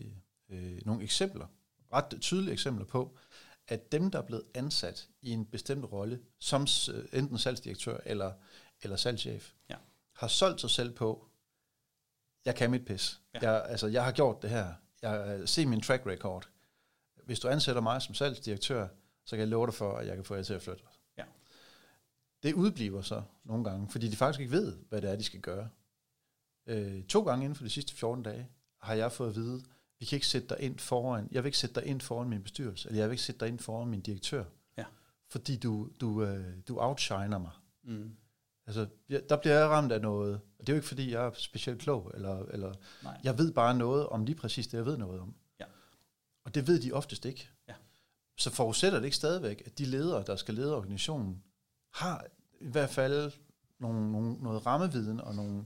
øh, 0.50 0.82
nogle 0.86 1.04
eksempler, 1.04 1.48
ret 1.94 2.22
tydelige 2.22 2.54
eksempler 2.54 2.86
på, 2.86 3.18
at 3.68 3.92
dem, 3.92 4.12
der 4.12 4.20
er 4.20 4.26
blevet 4.26 4.44
ansat 4.54 5.10
i 5.22 5.32
en 5.32 5.46
bestemt 5.46 5.92
rolle, 5.92 6.20
som 6.40 6.68
øh, 6.94 7.06
enten 7.14 7.38
salgsdirektør 7.38 7.98
eller, 8.06 8.34
eller 8.82 8.96
salgschef, 8.98 9.54
ja. 9.70 9.76
har 10.16 10.28
solgt 10.28 10.62
sig 10.62 10.70
selv 10.70 10.94
på, 10.94 11.28
jeg 12.46 12.56
kan 12.56 12.72
mit 12.72 12.86
pis. 12.86 13.22
Ja. 13.34 13.52
Jeg, 13.52 13.66
altså, 13.66 13.88
jeg 13.88 14.04
har 14.04 14.12
gjort 14.12 14.42
det 14.42 14.50
her. 14.50 14.74
Jeg 15.02 15.40
øh, 15.40 15.48
ser 15.48 15.66
min 15.66 15.82
track 15.82 16.06
record. 16.06 16.50
Hvis 17.26 17.40
du 17.40 17.48
ansætter 17.48 17.82
mig 17.82 18.02
som 18.02 18.16
salgsdirektør, 18.16 18.88
så 19.26 19.36
kan 19.36 19.40
jeg 19.40 19.48
love 19.48 19.66
dig 19.66 19.74
for, 19.74 19.98
at 19.98 20.08
jeg 20.08 20.16
kan 20.16 20.26
få 20.26 20.36
jer 20.36 20.44
til 20.44 20.54
at 20.54 20.62
flytte. 20.62 20.84
Ja. 21.18 21.24
Det 22.44 22.54
udbliver 22.54 23.02
så 23.02 23.24
nogle 23.44 23.64
gange, 23.64 23.90
fordi 23.90 24.10
de 24.10 24.16
faktisk 24.16 24.40
ikke 24.40 24.52
ved, 24.52 24.78
hvad 24.90 25.02
det 25.02 25.10
er, 25.10 25.16
de 25.16 25.24
skal 25.24 25.40
gøre. 25.42 25.70
Øh, 26.68 27.04
to 27.04 27.24
gange 27.24 27.46
inden 27.46 27.56
for 27.56 27.64
de 27.64 27.70
sidste 27.70 27.94
14 27.94 28.24
dage 28.24 28.50
har 28.82 28.94
jeg 28.94 29.12
fået 29.12 29.30
at 29.30 29.36
vide, 29.36 29.64
vi 30.00 30.06
kan 30.06 30.16
ikke 30.16 30.28
sætte 30.28 30.48
dig 30.48 30.58
ind 30.60 30.80
foran, 30.80 31.28
jeg 31.32 31.44
vil 31.44 31.48
ikke 31.48 31.58
sætte 31.58 31.82
dig 31.82 31.90
ind 31.90 32.02
foran 32.02 32.30
min 32.30 32.44
bestyrelse, 32.44 32.90
eller 32.90 33.02
jeg 33.02 33.10
vil 33.10 33.14
ikke 33.14 33.24
sætte 33.24 33.40
dig 33.40 33.48
ind 33.48 33.60
foran 33.60 33.88
min 33.88 34.02
direktør, 34.02 34.44
ja. 34.78 34.86
fordi 35.30 35.58
du, 35.58 35.90
du, 36.02 36.24
øh, 36.24 36.54
du 36.68 36.80
outshiner 36.80 37.38
mig. 37.38 37.52
Mm. 37.84 38.16
Altså, 38.68 38.88
jeg, 39.10 39.30
der 39.30 39.38
bliver 39.38 39.56
jeg 39.56 39.70
ramt 39.70 39.92
af 39.92 40.02
noget, 40.02 40.34
og 40.34 40.68
det 40.68 40.70
er 40.70 40.74
jo 40.74 40.78
ikke 40.78 40.88
fordi, 40.88 41.12
jeg 41.12 41.26
er 41.26 41.32
specielt 41.34 41.82
klog, 41.82 42.12
eller, 42.14 42.46
eller 42.46 42.74
Nej. 43.04 43.20
jeg 43.24 43.38
ved 43.38 43.52
bare 43.52 43.78
noget 43.78 44.08
om 44.08 44.26
lige 44.26 44.36
præcis 44.36 44.68
det, 44.68 44.78
jeg 44.78 44.86
ved 44.86 44.98
noget 44.98 45.22
om. 45.22 45.36
Ja. 45.60 45.66
Og 46.44 46.56
det 46.56 46.68
ved 46.68 46.82
de 46.82 46.92
oftest 46.92 47.26
ikke. 47.26 47.50
Så 48.46 48.52
forudsætter 48.52 49.00
det 49.00 49.06
ikke 49.06 49.18
stadigvæk, 49.18 49.64
at 49.66 49.78
de 49.78 49.86
ledere, 49.86 50.24
der 50.28 50.36
skal 50.36 50.54
lede 50.54 50.76
organisationen, 50.76 51.44
har 51.94 52.26
i 52.62 52.68
hvert 52.68 52.90
fald 52.90 53.32
nogle, 53.80 54.12
nogle, 54.12 54.34
noget 54.34 54.66
rammeviden 54.66 55.22
og 55.22 55.36
nogle, 55.36 55.66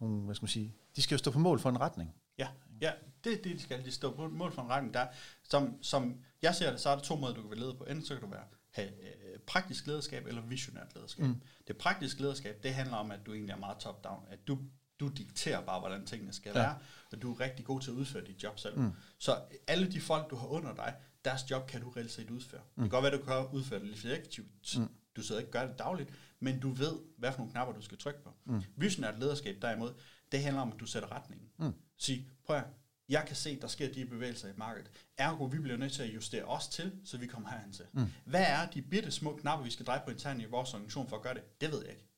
nogle, 0.00 0.24
hvad 0.24 0.34
skal 0.34 0.44
man 0.44 0.48
sige, 0.48 0.74
de 0.96 1.02
skal 1.02 1.14
jo 1.14 1.18
stå 1.18 1.30
på 1.30 1.38
mål 1.38 1.58
for 1.58 1.70
en 1.70 1.80
retning. 1.80 2.14
Ja, 2.38 2.48
ja 2.80 2.92
det 3.24 3.32
er 3.32 3.42
det, 3.42 3.44
de 3.44 3.62
skal. 3.62 3.84
De 3.84 3.90
stå 3.90 4.14
på 4.14 4.28
mål 4.28 4.52
for 4.52 4.62
en 4.62 4.68
retning. 4.68 4.94
Der, 4.94 5.06
som, 5.42 5.82
som 5.82 6.20
jeg 6.42 6.54
ser 6.54 6.70
det, 6.70 6.80
så 6.80 6.88
er 6.88 6.94
der 6.96 7.02
to 7.02 7.16
måder, 7.16 7.34
du 7.34 7.40
kan 7.40 7.50
være 7.50 7.58
leder 7.58 7.74
på. 7.74 7.84
Enten 7.84 8.04
så 8.04 8.14
kan 8.14 8.22
du 8.22 8.30
være 8.30 8.44
have 8.70 8.88
øh, 8.88 9.38
praktisk 9.38 9.86
lederskab 9.86 10.26
eller 10.26 10.42
visionært 10.42 10.94
lederskab. 10.94 11.26
Mm. 11.26 11.40
Det 11.68 11.76
praktiske 11.76 12.20
lederskab, 12.20 12.62
det 12.62 12.74
handler 12.74 12.96
om, 12.96 13.10
at 13.10 13.20
du 13.26 13.32
egentlig 13.32 13.52
er 13.52 13.58
meget 13.58 13.78
top-down. 13.78 14.26
At 14.30 14.38
du, 14.48 14.58
du 15.00 15.08
dikterer 15.08 15.60
bare, 15.60 15.80
hvordan 15.80 16.06
tingene 16.06 16.32
skal 16.32 16.52
ja. 16.54 16.60
være, 16.60 16.78
og 17.12 17.22
du 17.22 17.32
er 17.32 17.40
rigtig 17.40 17.64
god 17.64 17.80
til 17.80 17.90
at 17.90 17.94
udføre 17.94 18.24
dit 18.24 18.42
job 18.42 18.58
selv. 18.58 18.78
Mm. 18.78 18.92
Så 19.18 19.40
alle 19.66 19.92
de 19.92 20.00
folk, 20.00 20.30
du 20.30 20.36
har 20.36 20.46
under 20.46 20.74
dig, 20.74 20.94
deres 21.26 21.50
job 21.50 21.66
kan 21.66 21.80
du 21.80 21.90
reelt 21.90 22.12
set 22.12 22.30
udføre. 22.30 22.60
Mm. 22.60 22.82
Det 22.82 22.90
kan 22.90 23.00
godt 23.00 23.02
være, 23.02 23.12
at 23.12 23.20
du 23.20 23.24
kan 23.24 23.58
udføre 23.58 23.80
det 23.80 23.88
lidt 23.88 24.04
effektivt. 24.04 24.76
Mm. 24.78 24.88
Du 25.16 25.22
sidder 25.22 25.40
ikke 25.40 25.48
og 25.48 25.52
gør 25.52 25.66
det 25.66 25.78
dagligt, 25.78 26.10
men 26.40 26.60
du 26.60 26.70
ved, 26.70 26.92
hvad 27.18 27.32
for 27.32 27.38
nogle 27.38 27.52
knapper, 27.52 27.74
du 27.74 27.82
skal 27.82 27.98
trykke 27.98 28.22
på. 28.24 28.30
Mm. 28.44 28.62
Visionært 28.76 29.18
lederskab 29.18 29.62
derimod, 29.62 29.92
det 30.32 30.42
handler 30.42 30.62
om, 30.62 30.72
at 30.72 30.80
du 30.80 30.86
sætter 30.86 31.12
retningen. 31.12 31.48
Mm. 31.58 31.72
Sig, 31.98 32.28
prøv 32.44 32.56
at 32.56 32.64
jeg 33.08 33.24
kan 33.26 33.36
se, 33.36 33.60
der 33.60 33.66
sker 33.66 33.92
de 33.92 34.06
bevægelser 34.06 34.48
i 34.48 34.52
markedet. 34.56 34.90
Ergo, 35.18 35.44
vi 35.44 35.58
bliver 35.58 35.76
nødt 35.76 35.92
til 35.92 36.02
at 36.02 36.14
justere 36.14 36.44
os 36.44 36.68
til, 36.68 36.92
så 37.04 37.18
vi 37.18 37.26
kommer 37.26 37.48
herhen 37.48 37.72
til. 37.72 37.84
Mm. 37.92 38.06
Hvad 38.24 38.44
er 38.48 38.70
de 38.70 38.82
bitte 38.82 39.10
små 39.10 39.36
knapper, 39.36 39.64
vi 39.64 39.70
skal 39.70 39.86
dreje 39.86 40.00
på 40.04 40.10
internt 40.10 40.42
i 40.42 40.44
vores 40.44 40.74
organisation 40.74 41.08
for 41.08 41.16
at 41.16 41.22
gøre 41.22 41.34
det? 41.34 41.60
Det 41.60 41.72
ved 41.72 41.80
jeg 41.80 41.90
ikke. 41.90 42.08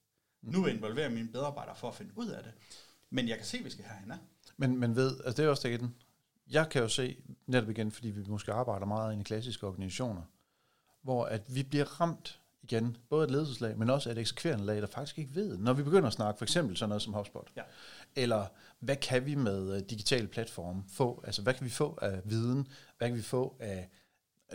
Mm. 0.42 0.52
Nu 0.52 0.62
vil 0.62 0.68
jeg 0.68 0.76
involvere 0.76 1.10
mine 1.10 1.28
medarbejdere 1.32 1.76
for 1.76 1.88
at 1.88 1.94
finde 1.94 2.18
ud 2.18 2.28
af 2.28 2.42
det. 2.42 2.52
Men 3.10 3.28
jeg 3.28 3.36
kan 3.36 3.46
se, 3.46 3.58
at 3.58 3.64
vi 3.64 3.70
skal 3.70 3.84
herhen. 3.84 4.12
Men, 4.56 4.78
men 4.78 4.96
ved, 4.96 5.20
altså 5.24 5.42
det 5.42 5.46
er 5.46 5.50
også 5.50 5.68
det 5.68 5.90
Jeg 6.50 6.68
kan 6.68 6.82
jo 6.82 6.88
se, 6.88 7.16
netop 7.46 7.70
igen, 7.70 7.90
fordi 7.90 8.10
vi 8.10 8.24
måske 8.28 8.52
arbejder 8.52 8.86
meget 8.86 9.20
i 9.20 9.22
klassiske 9.22 9.66
organisationer, 9.66 10.22
hvor 11.02 11.24
at 11.24 11.54
vi 11.54 11.62
bliver 11.62 12.00
ramt 12.00 12.40
igen, 12.62 12.96
både 13.10 13.24
et 13.24 13.30
ledelseslag, 13.30 13.78
men 13.78 13.90
også 13.90 14.10
et 14.10 14.18
eksekverende 14.18 14.64
lag, 14.64 14.80
der 14.80 14.86
faktisk 14.86 15.18
ikke 15.18 15.34
ved. 15.34 15.58
Når 15.58 15.72
vi 15.72 15.82
begynder 15.82 16.06
at 16.06 16.12
snakke 16.12 16.38
for 16.38 16.44
eksempel 16.44 16.76
sådan 16.76 16.88
noget 16.88 17.02
som 17.02 17.12
HubSpot, 17.12 17.52
ja. 17.56 17.62
eller 18.16 18.46
hvad 18.80 18.96
kan 18.96 19.26
vi 19.26 19.34
med 19.34 19.76
uh, 19.76 19.78
digitale 19.90 20.28
platforme 20.28 20.84
få, 20.88 21.22
altså 21.26 21.42
hvad 21.42 21.54
kan 21.54 21.64
vi 21.64 21.70
få 21.70 21.98
af 22.02 22.20
viden, 22.24 22.68
hvad 22.98 23.08
kan 23.08 23.16
vi 23.16 23.22
få 23.22 23.56
af 23.60 23.90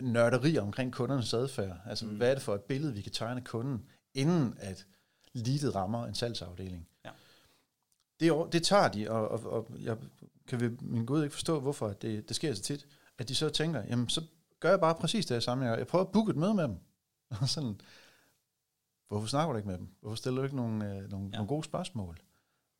nørderi 0.00 0.58
omkring 0.58 0.92
kundernes 0.92 1.34
adfærd, 1.34 1.76
altså 1.86 2.06
mm. 2.06 2.16
hvad 2.16 2.30
er 2.30 2.34
det 2.34 2.42
for 2.42 2.54
et 2.54 2.62
billede, 2.62 2.94
vi 2.94 3.02
kan 3.02 3.12
tegne 3.12 3.40
kunden, 3.40 3.86
inden 4.14 4.54
at 4.58 4.86
leadet 5.32 5.74
rammer 5.74 6.06
en 6.06 6.14
salgsafdeling. 6.14 6.88
Ja. 7.04 7.10
Det, 8.20 8.52
det 8.52 8.62
tager 8.62 8.88
de, 8.88 9.10
og, 9.10 9.28
og, 9.28 9.52
og 9.52 9.70
jeg 9.80 9.96
kan 10.48 10.60
vi, 10.60 10.68
min 10.80 11.06
Gud 11.06 11.22
ikke 11.22 11.34
forstå, 11.34 11.60
hvorfor 11.60 11.88
det, 11.88 12.28
det 12.28 12.36
sker 12.36 12.54
så 12.54 12.62
tit, 12.62 12.86
at 13.18 13.28
de 13.28 13.34
så 13.34 13.48
tænker, 13.48 13.82
jamen 13.82 14.08
så 14.08 14.22
gør 14.60 14.70
jeg 14.70 14.80
bare 14.80 14.94
præcis 14.94 15.26
det 15.26 15.42
samme. 15.42 15.64
Jeg 15.64 15.86
prøver 15.86 16.04
at 16.04 16.12
booke 16.12 16.30
et 16.30 16.36
møde 16.36 16.54
med 16.54 16.64
dem. 16.64 16.76
sådan, 17.46 17.80
Hvorfor 19.08 19.26
snakker 19.28 19.52
du 19.52 19.56
ikke 19.56 19.68
med 19.68 19.78
dem? 19.78 19.88
Hvorfor 20.00 20.16
stiller 20.16 20.38
du 20.40 20.44
ikke 20.44 20.56
nogle, 20.56 20.94
øh, 20.94 21.10
nogle, 21.10 21.26
ja. 21.26 21.36
nogle 21.36 21.48
gode 21.48 21.64
spørgsmål? 21.64 22.20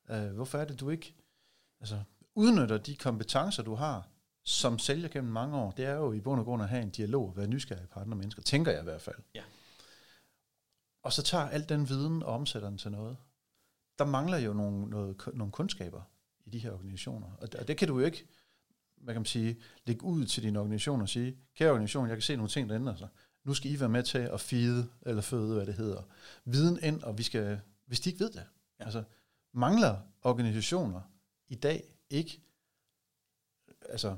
Uh, 0.08 0.26
hvorfor 0.26 0.58
er 0.58 0.64
det, 0.64 0.80
du 0.80 0.90
ikke 0.90 1.14
altså, 1.80 2.02
udnytter 2.34 2.78
de 2.78 2.96
kompetencer, 2.96 3.62
du 3.62 3.74
har 3.74 4.08
som 4.42 4.78
sælger 4.78 5.08
gennem 5.08 5.32
mange 5.32 5.56
år? 5.56 5.70
Det 5.70 5.84
er 5.84 5.94
jo 5.94 6.12
i 6.12 6.20
bund 6.20 6.40
og 6.40 6.46
grund 6.46 6.62
at 6.62 6.68
have 6.68 6.82
en 6.82 6.90
dialog, 6.90 7.36
være 7.36 7.46
nysgerrig 7.46 7.88
på 7.88 8.00
andre 8.00 8.16
mennesker, 8.16 8.42
tænker 8.42 8.72
jeg 8.72 8.80
i 8.80 8.84
hvert 8.84 9.00
fald. 9.00 9.16
Ja. 9.34 9.42
Og 11.02 11.12
så 11.12 11.22
tager 11.22 11.48
al 11.48 11.68
den 11.68 11.88
viden 11.88 12.22
og 12.22 12.34
omsætter 12.34 12.68
den 12.68 12.78
til 12.78 12.90
noget. 12.90 13.16
Der 13.98 14.04
mangler 14.04 14.38
jo 14.38 14.52
nogle, 14.52 14.90
noget, 14.90 15.28
nogle 15.34 15.52
kundskaber 15.52 16.02
i 16.46 16.50
de 16.50 16.58
her 16.58 16.72
organisationer. 16.72 17.30
Og 17.40 17.52
det, 17.52 17.60
og 17.60 17.68
det 17.68 17.76
kan 17.76 17.88
du 17.88 17.98
jo 17.98 18.04
ikke, 18.04 18.26
hvad 18.96 19.14
kan 19.14 19.20
man 19.20 19.26
sige, 19.26 19.56
lægge 19.86 20.04
ud 20.04 20.24
til 20.24 20.42
din 20.42 20.56
organisation 20.56 21.00
og 21.00 21.08
sige, 21.08 21.38
kære 21.56 21.70
organisation, 21.70 22.08
jeg 22.08 22.16
kan 22.16 22.22
se 22.22 22.36
nogle 22.36 22.50
ting, 22.50 22.68
der 22.68 22.74
ændrer 22.76 22.96
sig 22.96 23.08
nu 23.44 23.54
skal 23.54 23.70
I 23.70 23.80
være 23.80 23.88
med 23.88 24.02
til 24.02 24.18
at 24.18 24.40
fide, 24.40 24.88
eller 25.02 25.22
føde, 25.22 25.54
hvad 25.54 25.66
det 25.66 25.74
hedder, 25.74 26.02
viden 26.44 26.78
ind, 26.82 27.02
og 27.02 27.18
vi 27.18 27.22
skal, 27.22 27.60
hvis 27.86 28.00
de 28.00 28.10
ikke 28.10 28.24
ved 28.24 28.30
det. 28.30 28.46
Ja. 28.80 28.84
Altså, 28.84 29.04
mangler 29.54 30.00
organisationer 30.22 31.00
i 31.48 31.54
dag 31.54 31.84
ikke 32.10 32.42
altså, 33.88 34.16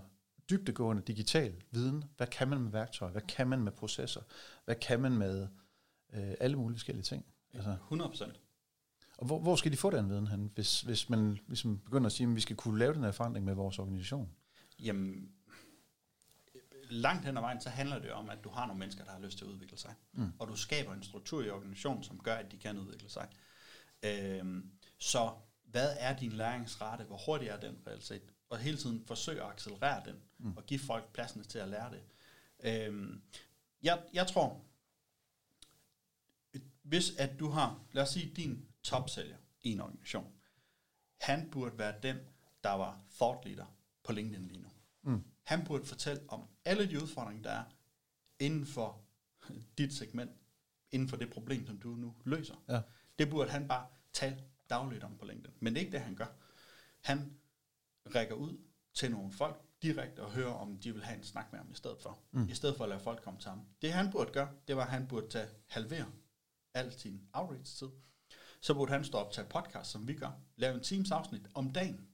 dybdegående 0.50 1.02
digital 1.02 1.62
viden? 1.70 2.04
Hvad 2.16 2.26
kan 2.26 2.48
man 2.48 2.60
med 2.60 2.70
værktøjer? 2.70 3.12
Hvad 3.12 3.22
kan 3.22 3.48
man 3.48 3.62
med 3.62 3.72
processer? 3.72 4.20
Hvad 4.64 4.74
kan 4.74 5.00
man 5.00 5.12
med 5.12 5.48
øh, 6.14 6.34
alle 6.40 6.56
mulige 6.56 6.76
forskellige 6.76 7.04
ting? 7.04 7.26
Altså, 7.54 7.70
100 7.70 8.10
procent. 8.10 8.40
Og 9.16 9.26
hvor, 9.26 9.38
hvor 9.38 9.56
skal 9.56 9.72
de 9.72 9.76
få 9.76 9.90
den 9.90 10.08
viden 10.08 10.26
hen, 10.26 10.50
hvis, 10.54 10.80
hvis 10.80 11.10
man 11.10 11.38
ligesom 11.46 11.78
begynder 11.78 12.06
at 12.06 12.12
sige, 12.12 12.28
at 12.28 12.34
vi 12.34 12.40
skal 12.40 12.56
kunne 12.56 12.78
lave 12.78 12.94
den 12.94 13.04
her 13.04 13.12
forandring 13.12 13.46
med 13.46 13.54
vores 13.54 13.78
organisation? 13.78 14.30
Jamen, 14.78 15.32
langt 16.90 17.24
hen 17.24 17.36
ad 17.36 17.42
vejen, 17.42 17.60
så 17.60 17.70
handler 17.70 17.98
det 17.98 18.12
om, 18.12 18.30
at 18.30 18.44
du 18.44 18.48
har 18.48 18.66
nogle 18.66 18.78
mennesker, 18.78 19.04
der 19.04 19.12
har 19.12 19.20
lyst 19.20 19.38
til 19.38 19.44
at 19.44 19.50
udvikle 19.50 19.78
sig. 19.78 19.94
Mm. 20.12 20.32
Og 20.38 20.48
du 20.48 20.56
skaber 20.56 20.94
en 20.94 21.02
struktur 21.02 21.42
i 21.42 21.50
organisationen, 21.50 22.02
som 22.02 22.18
gør, 22.18 22.34
at 22.34 22.52
de 22.52 22.56
kan 22.56 22.78
udvikle 22.78 23.10
sig. 23.10 23.28
Øhm, 24.02 24.70
så 24.98 25.30
hvad 25.64 25.96
er 25.98 26.16
din 26.16 26.32
læringsrate? 26.32 27.04
Hvor 27.04 27.20
hurtigt 27.26 27.50
er 27.50 27.60
den 27.60 27.76
reelt 27.86 28.04
set? 28.04 28.22
Og 28.50 28.58
hele 28.58 28.76
tiden 28.76 29.04
forsøge 29.06 29.42
at 29.42 29.48
accelerere 29.48 30.02
den, 30.04 30.16
mm. 30.38 30.56
og 30.56 30.66
give 30.66 30.80
folk 30.80 31.12
pladsen 31.12 31.44
til 31.44 31.58
at 31.58 31.68
lære 31.68 31.90
det. 31.90 32.02
Øhm, 32.64 33.22
jeg, 33.82 34.02
jeg 34.12 34.26
tror, 34.26 34.60
hvis 36.82 37.16
at 37.16 37.38
du 37.38 37.48
har, 37.48 37.80
lad 37.92 38.02
os 38.02 38.08
sige, 38.08 38.34
din 38.36 38.66
topsælger 38.86 39.36
i 39.62 39.72
en 39.72 39.80
organisation, 39.80 40.32
han 41.20 41.50
burde 41.50 41.78
være 41.78 41.94
den, 42.02 42.16
der 42.64 42.70
var 42.70 43.04
thought 43.14 43.44
leader 43.44 43.76
på 44.04 44.12
LinkedIn 44.12 44.44
lige 44.44 44.62
nu. 44.62 44.68
Mm. 45.02 45.24
Han 45.42 45.64
burde 45.64 45.84
fortælle 45.84 46.22
om 46.28 46.48
alle 46.64 46.90
de 46.90 47.02
udfordringer, 47.02 47.42
der 47.42 47.50
er 47.50 47.64
inden 48.38 48.66
for 48.66 49.04
dit 49.78 49.94
segment, 49.94 50.30
inden 50.90 51.08
for 51.08 51.16
det 51.16 51.30
problem, 51.30 51.66
som 51.66 51.78
du 51.78 51.88
nu 51.88 52.14
løser. 52.24 52.54
Ja. 52.68 52.80
Det 53.18 53.30
burde 53.30 53.50
han 53.50 53.68
bare 53.68 53.86
tale 54.12 54.44
dagligt 54.70 55.04
om 55.04 55.18
på 55.18 55.24
LinkedIn. 55.24 55.54
Men 55.60 55.74
det 55.74 55.80
er 55.80 55.84
ikke 55.84 55.92
det, 55.92 56.00
han 56.00 56.14
gør. 56.14 56.26
Han 57.00 57.38
rækker 58.14 58.34
ud 58.34 58.58
til 58.94 59.10
nogle 59.10 59.32
folk 59.32 59.62
direkte 59.82 60.22
og 60.22 60.30
hører, 60.30 60.52
om 60.52 60.78
de 60.78 60.92
vil 60.92 61.04
have 61.04 61.18
en 61.18 61.24
snak 61.24 61.52
med 61.52 61.58
ham 61.58 61.70
i 61.70 61.74
stedet 61.74 61.98
for. 62.02 62.18
Mm. 62.32 62.48
I 62.48 62.54
stedet 62.54 62.76
for 62.76 62.84
at 62.84 62.90
lade 62.90 63.00
folk 63.00 63.22
komme 63.22 63.40
til 63.40 63.50
ham. 63.50 63.66
Det 63.82 63.92
han 63.92 64.10
burde 64.10 64.32
gøre, 64.32 64.50
det 64.68 64.76
var, 64.76 64.82
at 64.84 64.90
han 64.90 65.08
burde 65.08 65.28
tage 65.28 65.48
halvere 65.66 66.12
al 66.74 66.92
sin 66.92 67.28
outreach-tid. 67.32 67.88
Så 68.66 68.74
burde 68.74 68.92
han 68.92 69.04
stå 69.04 69.18
op 69.18 69.32
til 69.32 69.44
podcast, 69.50 69.90
som 69.90 70.08
vi 70.08 70.14
gør. 70.14 70.30
Lave 70.56 70.74
en 70.74 70.82
Teams 70.82 71.10
afsnit 71.10 71.42
om 71.54 71.72
dagen 71.72 72.08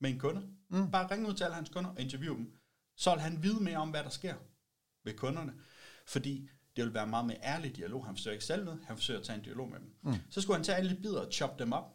med 0.00 0.10
en 0.10 0.18
kunde. 0.18 0.48
Mm. 0.68 0.90
Bare 0.90 1.10
ringe 1.10 1.28
ud 1.28 1.34
til 1.34 1.44
alle 1.44 1.54
hans 1.54 1.68
kunder 1.68 1.90
og 1.90 2.00
interviewe 2.00 2.36
dem. 2.36 2.54
Så 2.96 3.10
vil 3.10 3.20
han 3.20 3.42
vide 3.42 3.62
mere 3.64 3.76
om, 3.76 3.90
hvad 3.90 4.02
der 4.02 4.08
sker 4.08 4.34
ved 5.04 5.14
kunderne. 5.14 5.54
Fordi 6.06 6.48
det 6.76 6.84
vil 6.84 6.94
være 6.94 7.06
meget 7.06 7.26
mere 7.26 7.38
ærlig 7.42 7.76
dialog. 7.76 8.06
Han 8.06 8.16
forsøger 8.16 8.32
ikke 8.32 8.44
selv 8.44 8.64
noget, 8.64 8.80
han 8.84 8.96
forsøger 8.96 9.20
at 9.20 9.26
tage 9.26 9.38
en 9.38 9.44
dialog 9.44 9.68
med 9.70 9.78
dem. 9.78 9.94
Mm. 10.02 10.14
Så 10.30 10.40
skulle 10.40 10.56
han 10.56 10.64
tage 10.64 10.76
alle 10.76 10.96
de 10.96 11.02
bidder 11.02 11.20
og 11.20 11.32
chop 11.32 11.58
dem 11.58 11.72
op. 11.72 11.94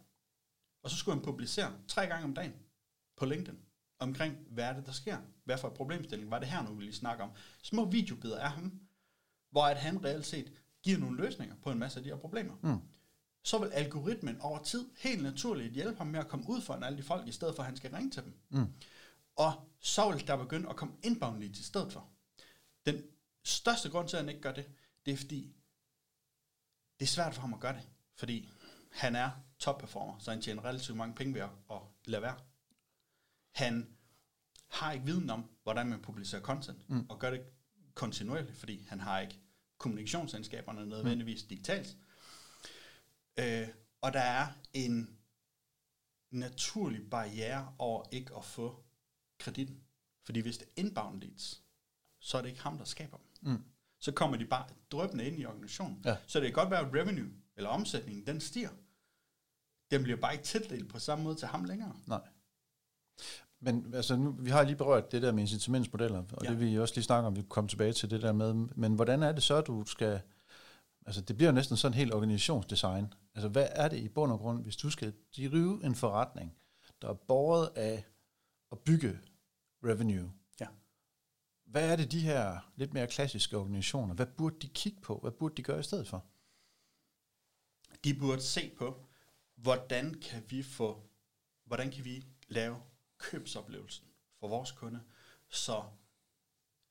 Og 0.84 0.90
så 0.90 0.98
skulle 0.98 1.16
han 1.16 1.26
publicere 1.26 1.74
tre 1.88 2.08
gange 2.08 2.24
om 2.24 2.34
dagen 2.34 2.54
på 3.18 3.26
LinkedIn 3.26 3.60
omkring, 4.00 4.38
hvad 4.50 4.64
er 4.64 4.74
det, 4.74 4.86
der 4.86 4.92
sker? 4.92 5.18
Hvad 5.46 5.58
for 5.58 5.68
et 5.68 5.74
problemstilling 5.74 6.32
var 6.32 6.40
det 6.40 6.48
her 6.48 6.64
nu, 6.64 6.74
vi 6.74 6.84
lige 6.84 6.94
snakker 6.94 7.24
om? 7.24 7.32
Små 7.64 7.86
videobider 7.86 8.40
af 8.40 8.52
ham, 8.52 8.82
hvor 9.52 9.64
at 9.64 9.78
han 9.78 10.04
reelt 10.06 10.26
set 10.26 10.54
giver 10.84 10.98
nogle 10.98 11.18
løsninger 11.18 11.56
på 11.64 11.72
en 11.72 11.80
masse 11.80 12.00
af 12.00 12.04
de 12.04 12.10
her 12.10 12.18
problemer. 12.18 12.56
Mm. 12.62 12.93
Så 13.44 13.58
vil 13.58 13.68
algoritmen 13.68 14.42
over 14.42 14.64
tid 14.64 14.90
helt 14.98 15.24
naturligt 15.24 15.74
hjælpe 15.74 15.98
ham 15.98 16.08
med 16.08 16.20
at 16.20 16.28
komme 16.28 16.50
ud 16.50 16.62
for 16.62 16.74
alle 16.74 16.98
de 16.98 17.04
folk, 17.04 17.28
i 17.28 17.32
stedet 17.32 17.56
for 17.56 17.64
at 17.64 17.68
han 17.68 17.78
skal 17.78 17.92
ringe 17.92 18.12
til 18.12 18.24
dem. 18.24 18.34
Mm. 18.50 18.74
Og 19.36 19.70
så 19.80 20.12
vil 20.12 20.28
der 20.28 20.38
begynde 20.38 20.70
at 20.70 20.76
komme 20.76 20.94
inbound 21.04 21.40
leads 21.40 21.60
i 21.60 21.64
stedet 21.64 21.94
for. 21.94 22.10
Den 22.86 23.04
største 23.44 23.90
grund 23.90 24.10
til, 24.10 24.18
at 24.18 24.24
han 24.24 24.30
ikke 24.30 24.42
gør 24.42 24.54
det, 24.54 24.66
det 25.06 25.14
er 25.14 25.18
fordi, 25.18 25.56
det 27.00 27.06
er 27.06 27.10
svært 27.10 27.34
for 27.34 27.42
ham 27.42 27.54
at 27.54 27.60
gøre 27.60 27.74
det. 27.74 27.90
Fordi 28.16 28.50
han 28.92 29.16
er 29.16 29.32
topperformer, 29.60 30.20
så 30.20 30.32
han 30.32 30.42
tjener 30.42 30.66
relativt 30.66 30.98
mange 30.98 31.16
penge 31.16 31.34
ved 31.34 31.42
at, 31.42 31.78
lade 32.06 32.22
være. 32.22 32.40
Han 33.52 33.96
har 34.68 34.92
ikke 34.92 35.06
viden 35.06 35.30
om, 35.30 35.50
hvordan 35.64 35.88
man 35.90 36.02
publicerer 36.02 36.42
content, 36.42 36.90
mm. 36.90 37.06
og 37.10 37.20
gør 37.20 37.30
det 37.30 37.42
kontinuerligt, 37.94 38.58
fordi 38.58 38.86
han 38.90 39.00
har 39.00 39.20
ikke 39.20 39.40
kommunikationsselskaberne 39.78 40.86
nødvendigvis 40.86 41.44
digitalt. 41.44 41.98
Øh, 43.40 43.68
og 44.02 44.14
der 44.14 44.20
er 44.20 44.48
en 44.74 45.18
naturlig 46.32 47.10
barriere 47.10 47.74
over 47.80 48.04
ikke 48.12 48.36
at 48.38 48.46
få 48.46 48.84
kreditten. 49.40 49.84
Fordi 50.26 50.40
hvis 50.40 50.58
det 50.58 50.68
er 50.68 50.82
inbound 50.82 51.22
leads, 51.22 51.64
så 52.20 52.38
er 52.38 52.42
det 52.42 52.50
ikke 52.50 52.62
ham, 52.62 52.78
der 52.78 52.86
skaber 52.86 53.18
dem. 53.18 53.52
Mm. 53.52 53.64
Så 54.00 54.12
kommer 54.12 54.38
de 54.38 54.46
bare 54.46 54.66
drøbende 54.92 55.26
ind 55.26 55.40
i 55.40 55.46
organisationen. 55.46 56.02
Ja. 56.06 56.18
Så 56.28 56.40
det 56.40 56.48
kan 56.48 56.54
godt 56.54 56.72
være, 56.72 56.88
at 56.88 56.94
revenue, 56.94 57.32
eller 57.56 57.70
omsætningen, 57.70 58.28
den 58.28 58.42
stiger. 58.42 58.70
Den 59.92 60.04
bliver 60.04 60.18
bare 60.18 60.34
ikke 60.34 60.46
tildelt 60.46 60.90
på 60.90 61.00
samme 61.00 61.24
måde 61.24 61.36
til 61.36 61.48
ham 61.48 61.64
længere. 61.64 61.96
Nej. 62.08 62.22
Men 63.60 63.94
altså, 63.94 64.16
nu, 64.16 64.32
vi 64.32 64.50
har 64.50 64.64
lige 64.64 64.76
berørt 64.76 65.12
det 65.12 65.22
der 65.22 65.32
med 65.32 65.42
incitamentsmodeller, 65.42 66.24
og 66.34 66.44
ja. 66.44 66.50
det 66.50 66.60
vi 66.60 66.80
også 66.80 66.96
lige 66.96 67.04
snakke 67.04 67.28
om, 67.28 67.36
vi 67.36 67.44
kommer 67.50 67.70
tilbage 67.70 67.94
til 67.94 68.10
det 68.10 68.22
der 68.22 68.32
med, 68.32 68.54
men 68.54 68.94
hvordan 68.94 69.24
er 69.24 69.32
det 69.32 69.44
så, 69.44 69.62
du 69.62 69.86
skal, 69.86 70.22
altså 71.06 71.22
det 71.22 71.38
bliver 71.38 71.52
næsten 71.52 71.78
sådan 71.78 71.98
helt 71.98 72.14
organisationsdesign. 72.14 73.14
Altså 73.36 73.50
hvad 73.50 73.68
er 73.72 73.88
det 73.88 73.98
i 73.98 74.10
bund 74.10 74.32
og 74.32 74.40
grund, 74.40 74.64
hvis 74.64 74.76
du 74.76 74.90
skal 74.90 75.14
drive 75.38 75.86
en 75.86 75.96
forretning, 75.96 76.58
der 77.02 77.10
er 77.10 77.14
båret 77.14 77.72
af 77.76 78.06
at 78.72 78.80
bygge 78.80 79.20
revenue? 79.84 80.34
Ja. 80.60 80.68
Hvad 81.66 81.92
er 81.92 81.96
det 81.96 82.12
de 82.12 82.20
her 82.20 82.72
lidt 82.76 82.94
mere 82.94 83.08
klassiske 83.08 83.58
organisationer, 83.58 84.14
hvad 84.16 84.26
burde 84.26 84.60
de 84.60 84.68
kigge 84.68 85.02
på? 85.02 85.20
Hvad 85.20 85.32
burde 85.32 85.56
de 85.56 85.64
gøre 85.64 85.80
i 85.80 85.84
stedet 85.84 86.08
for? 86.08 86.26
De 88.04 88.14
burde 88.14 88.42
se 88.42 88.76
på, 88.78 89.06
hvordan 89.56 90.14
kan 90.14 90.44
vi 90.50 90.64
få, 90.64 91.10
hvordan 91.66 91.92
kan 91.92 92.06
vi 92.06 92.26
lave 92.48 92.82
købsoplevelsen 93.18 94.06
for 94.40 94.48
vores 94.48 94.72
kunde 94.72 95.04
så 95.50 95.84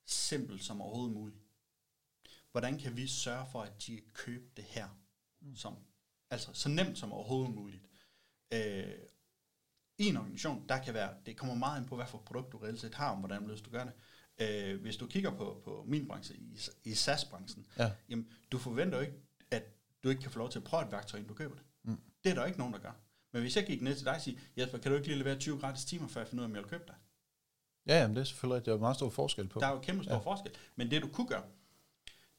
simpelt 0.07 0.65
som 0.65 0.81
overhovedet 0.81 1.15
muligt. 1.15 1.41
Hvordan 2.51 2.79
kan 2.79 2.97
vi 2.97 3.07
sørge 3.07 3.47
for, 3.47 3.63
at 3.63 3.87
de 3.87 4.01
køber 4.15 4.49
det 4.57 4.65
her, 4.65 4.89
mm. 5.41 5.57
som, 5.57 5.77
altså 6.33 6.51
så 6.53 6.69
nemt 6.69 6.99
som 6.99 7.13
overhovedet 7.13 7.55
muligt. 7.55 7.83
Øh, 8.55 8.95
I 9.99 10.07
en 10.07 10.17
organisation, 10.17 10.69
der 10.69 10.79
kan 10.79 10.95
være, 10.95 11.15
det 11.27 11.37
kommer 11.37 11.55
meget 11.55 11.81
ind 11.81 11.89
på, 11.89 11.97
hvad 11.97 12.07
for 12.07 12.19
produkt 12.19 12.53
du 12.53 12.59
reelt 12.59 12.81
set 12.81 12.95
har, 12.95 13.11
om 13.11 13.19
hvordan 13.19 13.49
du 13.49 13.71
gør 13.71 13.85
det. 13.85 13.93
Øh, 14.39 14.81
hvis 14.81 14.97
du 14.97 15.07
kigger 15.07 15.31
på, 15.31 15.63
på 15.65 15.85
min 15.87 16.09
branche, 16.09 16.37
i, 16.37 16.59
i 16.85 16.95
SaaS-branchen, 16.95 17.67
ja. 17.79 17.91
jamen, 18.09 18.29
du 18.53 18.59
forventer 18.59 18.99
jo 18.99 19.03
ikke, 19.03 19.17
at 19.51 19.63
du 20.05 20.09
ikke 20.09 20.23
kan 20.23 20.31
få 20.31 20.39
lov 20.39 20.51
til 20.51 20.59
at 20.59 20.65
prøve 20.65 20.85
et 20.85 20.93
værktøj, 20.93 21.19
inden 21.19 21.29
du 21.29 21.35
køber 21.35 21.55
det. 21.55 21.65
Mm. 21.83 22.01
Det 22.25 22.31
er 22.31 22.35
der 22.35 22.47
ikke 22.47 22.59
nogen, 22.59 22.75
der 22.75 22.81
gør. 22.81 22.93
Men 23.33 23.43
hvis 23.43 23.57
jeg 23.57 23.67
gik 23.67 23.83
ned 23.83 23.95
til 23.97 24.05
dig 24.05 24.15
og 24.15 24.21
siger, 24.21 24.41
Jesper, 24.57 24.79
kan 24.79 24.91
du 24.91 24.97
ikke 24.97 25.09
lige 25.09 25.19
levere 25.19 25.39
20 25.39 25.59
gratis 25.59 25.85
timer, 25.85 26.09
før 26.09 26.21
jeg 26.21 26.29
finder 26.29 26.43
ud 26.43 26.45
af, 26.45 26.49
om 26.51 26.55
jeg 26.55 26.63
vil 26.63 26.71
købe 26.71 26.85
dig? 26.87 26.95
Ja, 27.87 28.01
jamen 28.01 28.17
det 28.17 28.21
er 28.21 28.25
selvfølgelig, 28.25 28.67
det 28.67 28.75
er 28.75 28.79
meget 28.79 28.97
stor 28.97 29.11
forskel 29.11 29.49
på. 29.49 29.61
Der 29.61 29.67
er 29.67 29.73
jo 29.73 29.81
kæmpe 29.81 30.05
stor 30.05 30.15
ja. 30.15 30.19
forskel. 30.19 30.53
Men 30.77 30.91
det 30.91 31.03
du 31.03 31.09
kunne 31.09 31.27
gøre, 31.27 31.45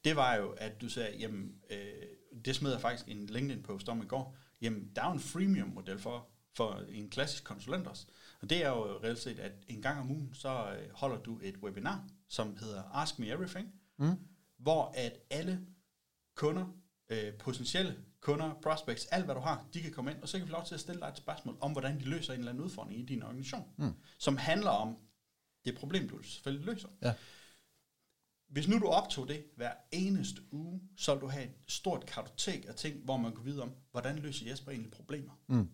det 0.04 0.16
var 0.16 0.34
jo, 0.34 0.50
at 0.50 0.80
du 0.80 0.88
sagde, 0.88 1.16
jamen, 1.16 1.62
øh, 1.70 2.06
det 2.44 2.56
smed 2.56 2.72
jeg 2.72 2.80
faktisk 2.80 3.08
en 3.08 3.26
LinkedIn-post 3.26 3.88
om 3.88 4.02
i 4.02 4.06
går, 4.06 4.36
jamen, 4.60 4.90
der 4.96 5.02
er 5.02 5.06
jo 5.06 5.12
en 5.12 5.20
freemium-model 5.20 5.98
for, 5.98 6.28
for 6.56 6.82
en 6.88 7.10
klassisk 7.10 7.44
konsulent 7.44 7.86
også. 7.86 8.06
Og 8.40 8.50
det 8.50 8.64
er 8.64 8.68
jo 8.68 8.98
reelt 9.04 9.18
set, 9.18 9.38
at 9.38 9.52
en 9.68 9.82
gang 9.82 10.00
om 10.00 10.10
ugen, 10.10 10.34
så 10.34 10.72
øh, 10.72 10.90
holder 10.92 11.18
du 11.18 11.40
et 11.42 11.56
webinar, 11.56 12.08
som 12.28 12.56
hedder 12.56 12.82
Ask 12.82 13.18
Me 13.18 13.28
Everything, 13.28 13.72
mm. 13.98 14.16
hvor 14.58 14.92
at 14.96 15.18
alle 15.30 15.66
kunder, 16.34 16.66
øh, 17.08 17.32
potentielle 17.38 17.96
kunder, 18.20 18.54
prospects, 18.62 19.06
alt 19.06 19.24
hvad 19.24 19.34
du 19.34 19.40
har, 19.40 19.66
de 19.74 19.82
kan 19.82 19.92
komme 19.92 20.10
ind, 20.10 20.22
og 20.22 20.28
så 20.28 20.38
kan 20.38 20.46
vi 20.46 20.50
få 20.50 20.56
lov 20.56 20.66
til 20.66 20.74
at 20.74 20.80
stille 20.80 21.00
dig 21.00 21.08
et 21.08 21.16
spørgsmål 21.16 21.56
om, 21.60 21.72
hvordan 21.72 22.00
de 22.00 22.04
løser 22.04 22.32
en 22.32 22.38
eller 22.38 22.52
anden 22.52 22.64
udfordring 22.64 23.00
i 23.00 23.04
din 23.04 23.22
organisation, 23.22 23.64
mm. 23.78 23.92
som 24.18 24.36
handler 24.36 24.70
om 24.70 24.96
det 25.64 25.78
problem, 25.78 26.08
du 26.08 26.22
selvfølgelig 26.22 26.66
løser. 26.66 26.88
Ja. 27.02 27.14
Hvis 28.48 28.68
nu 28.68 28.78
du 28.78 28.86
optog 28.86 29.28
det 29.28 29.44
hver 29.56 29.72
eneste 29.92 30.42
uge, 30.52 30.80
så 30.96 31.14
vil 31.14 31.20
du 31.20 31.28
have 31.28 31.44
et 31.44 31.54
stort 31.68 32.06
kartotek 32.06 32.64
af 32.68 32.74
ting, 32.74 33.04
hvor 33.04 33.16
man 33.16 33.34
kan 33.34 33.44
vide 33.44 33.62
om, 33.62 33.72
hvordan 33.90 34.18
løser 34.18 34.50
Jesper 34.50 34.70
egentlig 34.70 34.92
problemer. 34.92 35.32
Mm 35.46 35.68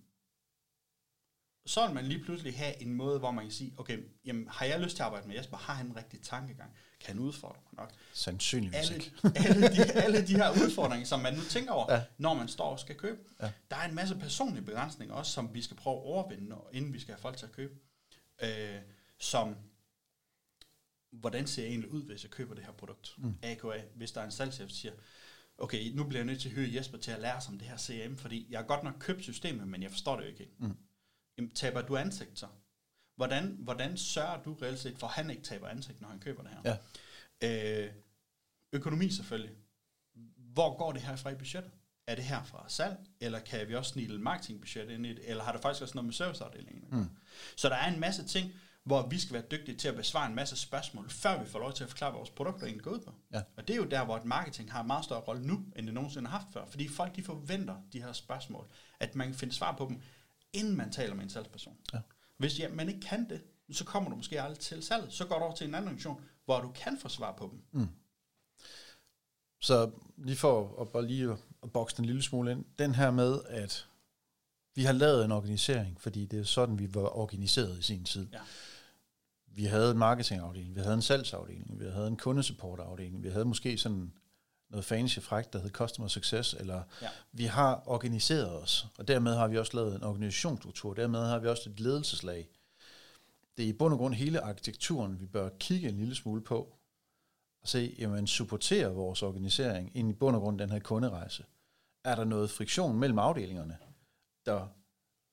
så 1.67 1.87
vil 1.87 1.95
man 1.95 2.05
lige 2.07 2.25
pludselig 2.25 2.59
have 2.59 2.83
en 2.83 2.95
måde, 2.95 3.19
hvor 3.19 3.31
man 3.31 3.45
kan 3.45 3.53
sige, 3.53 3.75
okay, 3.77 3.99
jamen, 4.25 4.49
har 4.49 4.67
jeg 4.67 4.81
lyst 4.81 4.97
til 4.97 5.03
at 5.03 5.07
arbejde 5.07 5.29
med 5.29 5.37
Jesper? 5.37 5.57
Har 5.57 5.75
han 5.75 5.87
en 5.87 5.97
rigtig 5.97 6.23
tankegang? 6.23 6.71
Kan 7.01 7.15
han 7.15 7.25
udfordre 7.25 7.61
mig 7.65 7.85
nok? 7.85 7.93
Sandsynligvis 8.13 8.91
alle, 8.91 8.95
ikke. 8.95 9.13
alle, 9.49 9.69
de, 9.69 9.93
alle 10.05 10.27
de 10.27 10.37
her 10.37 10.51
udfordringer, 10.51 11.07
som 11.07 11.21
man 11.21 11.35
nu 11.35 11.41
tænker 11.51 11.73
over, 11.73 11.93
ja. 11.93 12.03
når 12.19 12.35
man 12.35 12.49
står 12.49 12.65
og 12.65 12.81
skal 12.81 12.97
købe. 12.97 13.19
Ja. 13.43 13.51
Der 13.71 13.77
er 13.77 13.89
en 13.89 13.95
masse 13.95 14.15
personlige 14.15 14.65
begrænsninger 14.65 15.15
også, 15.15 15.33
som 15.33 15.55
vi 15.55 15.63
skal 15.63 15.77
prøve 15.77 15.97
at 15.97 16.03
overvinde, 16.03 16.57
inden 16.73 16.93
vi 16.93 17.01
skal 17.01 17.15
have 17.15 17.21
folk 17.21 17.37
til 17.37 17.47
at 17.47 17.53
købe. 17.53 17.75
Øh, 18.43 18.79
som, 19.19 19.57
hvordan 21.13 21.47
ser 21.47 21.63
jeg 21.63 21.71
egentlig 21.71 21.91
ud, 21.91 22.03
hvis 22.03 22.23
jeg 22.23 22.31
køber 22.31 22.55
det 22.55 22.65
her 22.65 22.73
produkt? 22.73 23.15
Mm. 23.19 23.35
AKA, 23.43 23.83
hvis 23.95 24.13
der 24.13 24.21
er 24.21 24.25
en 24.25 24.31
salgschef, 24.31 24.69
der 24.69 24.75
siger, 24.75 24.93
okay, 25.59 25.93
nu 25.93 26.05
bliver 26.05 26.21
jeg 26.21 26.27
nødt 26.27 26.41
til 26.41 26.49
at 26.49 26.55
høre 26.55 26.75
Jesper 26.75 26.99
til 26.99 27.11
at 27.11 27.21
lære 27.21 27.41
sig 27.41 27.53
om 27.53 27.59
det 27.59 27.69
her 27.69 27.77
CRM, 27.77 28.17
fordi 28.17 28.47
jeg 28.51 28.59
har 28.59 28.67
godt 28.67 28.83
nok 28.83 28.95
købt 28.99 29.23
systemet, 29.23 29.69
men 29.69 29.83
jeg 29.83 29.91
forstår 29.91 30.17
det 30.17 30.25
jo 30.25 30.29
ikke. 30.29 30.49
Mm 30.59 30.77
jamen, 31.41 31.51
taber 31.51 31.83
du 31.83 31.97
ansigt 31.97 32.39
så? 32.39 32.47
Hvordan, 33.17 33.57
hvordan 33.59 33.97
sørger 33.97 34.43
du 34.43 34.55
reelt 34.55 34.79
set 34.79 34.99
for, 34.99 35.07
at 35.07 35.13
han 35.13 35.31
ikke 35.31 35.43
taber 35.43 35.69
ansigt, 35.69 36.01
når 36.01 36.09
han 36.09 36.21
køber 36.21 36.43
det 36.43 36.51
her? 36.51 36.77
Ja. 37.43 37.85
Øh, 37.85 37.93
økonomi 38.73 39.11
selvfølgelig. 39.11 39.57
Hvor 40.37 40.79
går 40.79 40.93
det 40.93 41.03
her 41.03 41.17
fra 41.17 41.31
i 41.31 41.35
budgettet? 41.35 41.73
Er 42.07 42.15
det 42.15 42.25
her 42.25 42.45
fra 42.45 42.65
salg, 42.69 42.97
eller 43.21 43.41
kan 43.41 43.69
vi 43.69 43.75
også 43.75 43.93
snille 43.93 44.21
marketingbudget 44.21 44.91
ind 44.91 45.07
i 45.07 45.09
det, 45.09 45.31
eller 45.31 45.45
har 45.45 45.53
det 45.53 45.63
faktisk 45.63 45.83
også 45.83 45.95
noget 45.95 46.05
med 46.05 46.15
serviceafdelingen? 46.15 46.85
Mm. 46.91 47.07
Så 47.57 47.69
der 47.69 47.75
er 47.75 47.93
en 47.93 48.01
masse 48.01 48.27
ting, 48.27 48.53
hvor 48.85 49.07
vi 49.07 49.19
skal 49.19 49.35
være 49.35 49.45
dygtige 49.51 49.77
til 49.77 49.89
at 49.89 49.97
besvare 49.97 50.29
en 50.29 50.35
masse 50.35 50.57
spørgsmål, 50.57 51.11
før 51.11 51.43
vi 51.43 51.49
får 51.49 51.59
lov 51.59 51.73
til 51.73 51.85
at 51.85 51.91
forklare, 51.91 52.11
hvad 52.11 52.19
vores 52.19 52.31
produkter 52.31 52.67
egentlig 52.67 52.85
går 52.85 52.91
ud 52.91 53.01
på. 53.01 53.15
Ja. 53.33 53.43
Og 53.57 53.69
det 53.69 53.75
er 53.75 53.79
jo 53.79 53.85
der, 53.85 54.05
hvor 54.05 54.17
et 54.17 54.25
marketing 54.25 54.73
har 54.73 54.81
en 54.81 54.87
meget 54.87 55.05
større 55.05 55.21
rolle 55.21 55.47
nu, 55.47 55.65
end 55.77 55.87
det 55.87 55.95
nogensinde 55.95 56.31
har 56.31 56.39
haft 56.39 56.53
før. 56.53 56.67
Fordi 56.67 56.89
folk 56.89 57.17
de 57.17 57.23
forventer 57.23 57.77
de 57.93 58.03
her 58.03 58.13
spørgsmål, 58.13 58.67
at 59.01 59.15
man 59.15 59.27
kan 59.27 59.35
finde 59.35 59.55
svar 59.55 59.77
på 59.77 59.87
dem, 59.89 60.01
inden 60.53 60.77
man 60.77 60.93
taler 60.93 61.15
med 61.15 61.25
en 61.25 61.31
salgsperson. 61.31 61.77
Ja. 61.93 61.99
Hvis 62.37 62.59
ja, 62.59 62.69
man 62.69 62.89
ikke 62.89 63.01
kan 63.01 63.29
det, 63.29 63.43
så 63.73 63.85
kommer 63.85 64.11
du 64.11 64.17
måske 64.17 64.43
aldrig 64.43 64.59
til 64.59 64.83
salget. 64.83 65.13
Så 65.13 65.27
går 65.27 65.39
du 65.39 65.45
over 65.45 65.55
til 65.55 65.69
en 65.69 65.75
anden 65.75 65.89
organisation, 65.89 66.25
hvor 66.45 66.61
du 66.61 66.71
kan 66.75 66.99
få 66.99 67.09
svar 67.09 67.33
på 67.33 67.51
dem. 67.53 67.89
Så 69.61 69.91
lige 70.17 70.37
for 70.37 70.81
at, 70.81 70.89
bare 70.89 71.07
lige 71.07 71.37
at 71.63 71.73
bokse 71.73 71.97
den 71.97 72.05
en 72.05 72.07
lille 72.07 72.23
smule 72.23 72.53
ind, 72.53 72.65
den 72.79 72.95
her 72.95 73.11
med, 73.11 73.41
at 73.49 73.87
vi 74.75 74.85
har 74.85 74.93
lavet 74.93 75.25
en 75.25 75.33
organisering, 75.33 76.01
fordi 76.01 76.27
det 76.27 76.41
er 76.41 76.45
sådan, 76.45 76.79
vi 76.79 76.95
var 76.95 77.17
organiseret 77.17 77.79
i 77.79 77.83
sin 77.83 78.05
tid. 78.05 78.29
Ja. 78.33 78.39
Vi 79.55 79.65
havde 79.65 79.91
en 79.91 79.99
marketingafdeling, 79.99 80.75
vi 80.77 80.81
havde 80.81 80.95
en 80.95 81.03
salgsafdeling, 81.03 81.81
vi 81.81 81.85
havde 81.85 82.09
en 82.09 82.17
kundesupportafdeling, 82.17 83.23
vi 83.23 83.29
havde 83.29 83.45
måske 83.45 83.79
sådan 83.79 84.13
noget 84.71 84.85
fancy 84.85 85.19
frækt, 85.19 85.53
der 85.53 85.59
hed 85.59 85.71
Customer 85.71 86.09
Success, 86.09 86.55
eller 86.55 86.83
Ja. 87.03 87.09
vi 87.33 87.45
har 87.45 87.83
organiseret 87.87 88.63
os, 88.63 88.87
og 88.99 89.09
dermed 89.09 89.35
har 89.35 89.49
vi 89.49 89.59
også 89.59 89.77
lavet 89.77 89.95
en 89.95 90.03
organisationsstruktur, 90.03 90.95
dermed 90.95 91.21
har 91.21 91.39
vi 91.39 91.49
også 91.49 91.71
et 91.71 91.81
ledelseslag. 91.81 92.49
Det 93.57 93.65
er 93.65 93.69
i 93.69 93.73
bund 93.73 93.93
og 93.95 93.99
grund 93.99 94.15
hele 94.15 94.41
arkitekturen, 94.41 95.21
vi 95.21 95.27
bør 95.27 95.49
kigge 95.61 95.89
en 95.89 95.97
lille 95.97 96.15
smule 96.15 96.41
på, 96.41 96.77
og 97.63 97.69
se, 97.69 97.95
jamen, 97.99 98.27
supporterer 98.27 98.89
vores 98.89 99.23
organisering 99.23 99.91
ind 99.95 100.11
i 100.11 100.13
bund 100.13 100.37
og 100.37 100.43
grund 100.43 100.59
den 100.59 100.71
her 100.71 100.79
kunderejse? 100.79 101.45
Er 102.05 102.15
der 102.15 102.25
noget 102.25 102.51
friktion 102.51 102.99
mellem 102.99 103.19
afdelingerne, 103.19 103.79
der, 104.47 104.67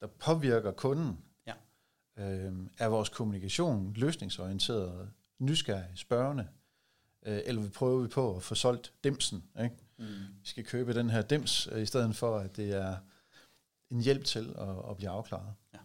der 0.02 0.08
påvirker 0.08 0.72
kunden? 0.72 1.18
Øhm, 2.18 2.70
er 2.78 2.88
vores 2.88 3.10
kommunikation 3.10 3.94
løsningsorienteret, 3.94 5.10
nysgerrig, 5.40 5.92
spørgende? 5.96 6.48
Øh, 7.26 7.42
eller 7.46 7.62
vi 7.62 7.70
prøver 7.70 8.02
vi 8.02 8.08
på 8.08 8.36
at 8.36 8.44
få 8.44 8.56
solgt 8.56 8.94
dimsen, 9.04 9.44
ikke? 9.64 9.76
Mm. 9.98 10.06
Vi 10.42 10.48
skal 10.48 10.66
købe 10.66 10.94
den 10.94 11.10
her 11.10 11.22
dims, 11.22 11.70
øh, 11.72 11.82
i 11.82 11.86
stedet 11.86 12.16
for, 12.16 12.38
at 12.38 12.58
det 12.58 12.74
er 12.74 12.98
en 13.92 14.02
hjælp 14.02 14.24
til 14.24 14.56
at, 14.58 14.90
at 14.90 14.98
blive 14.98 15.10
afklaret. 15.10 15.54
Ja. 15.74 15.80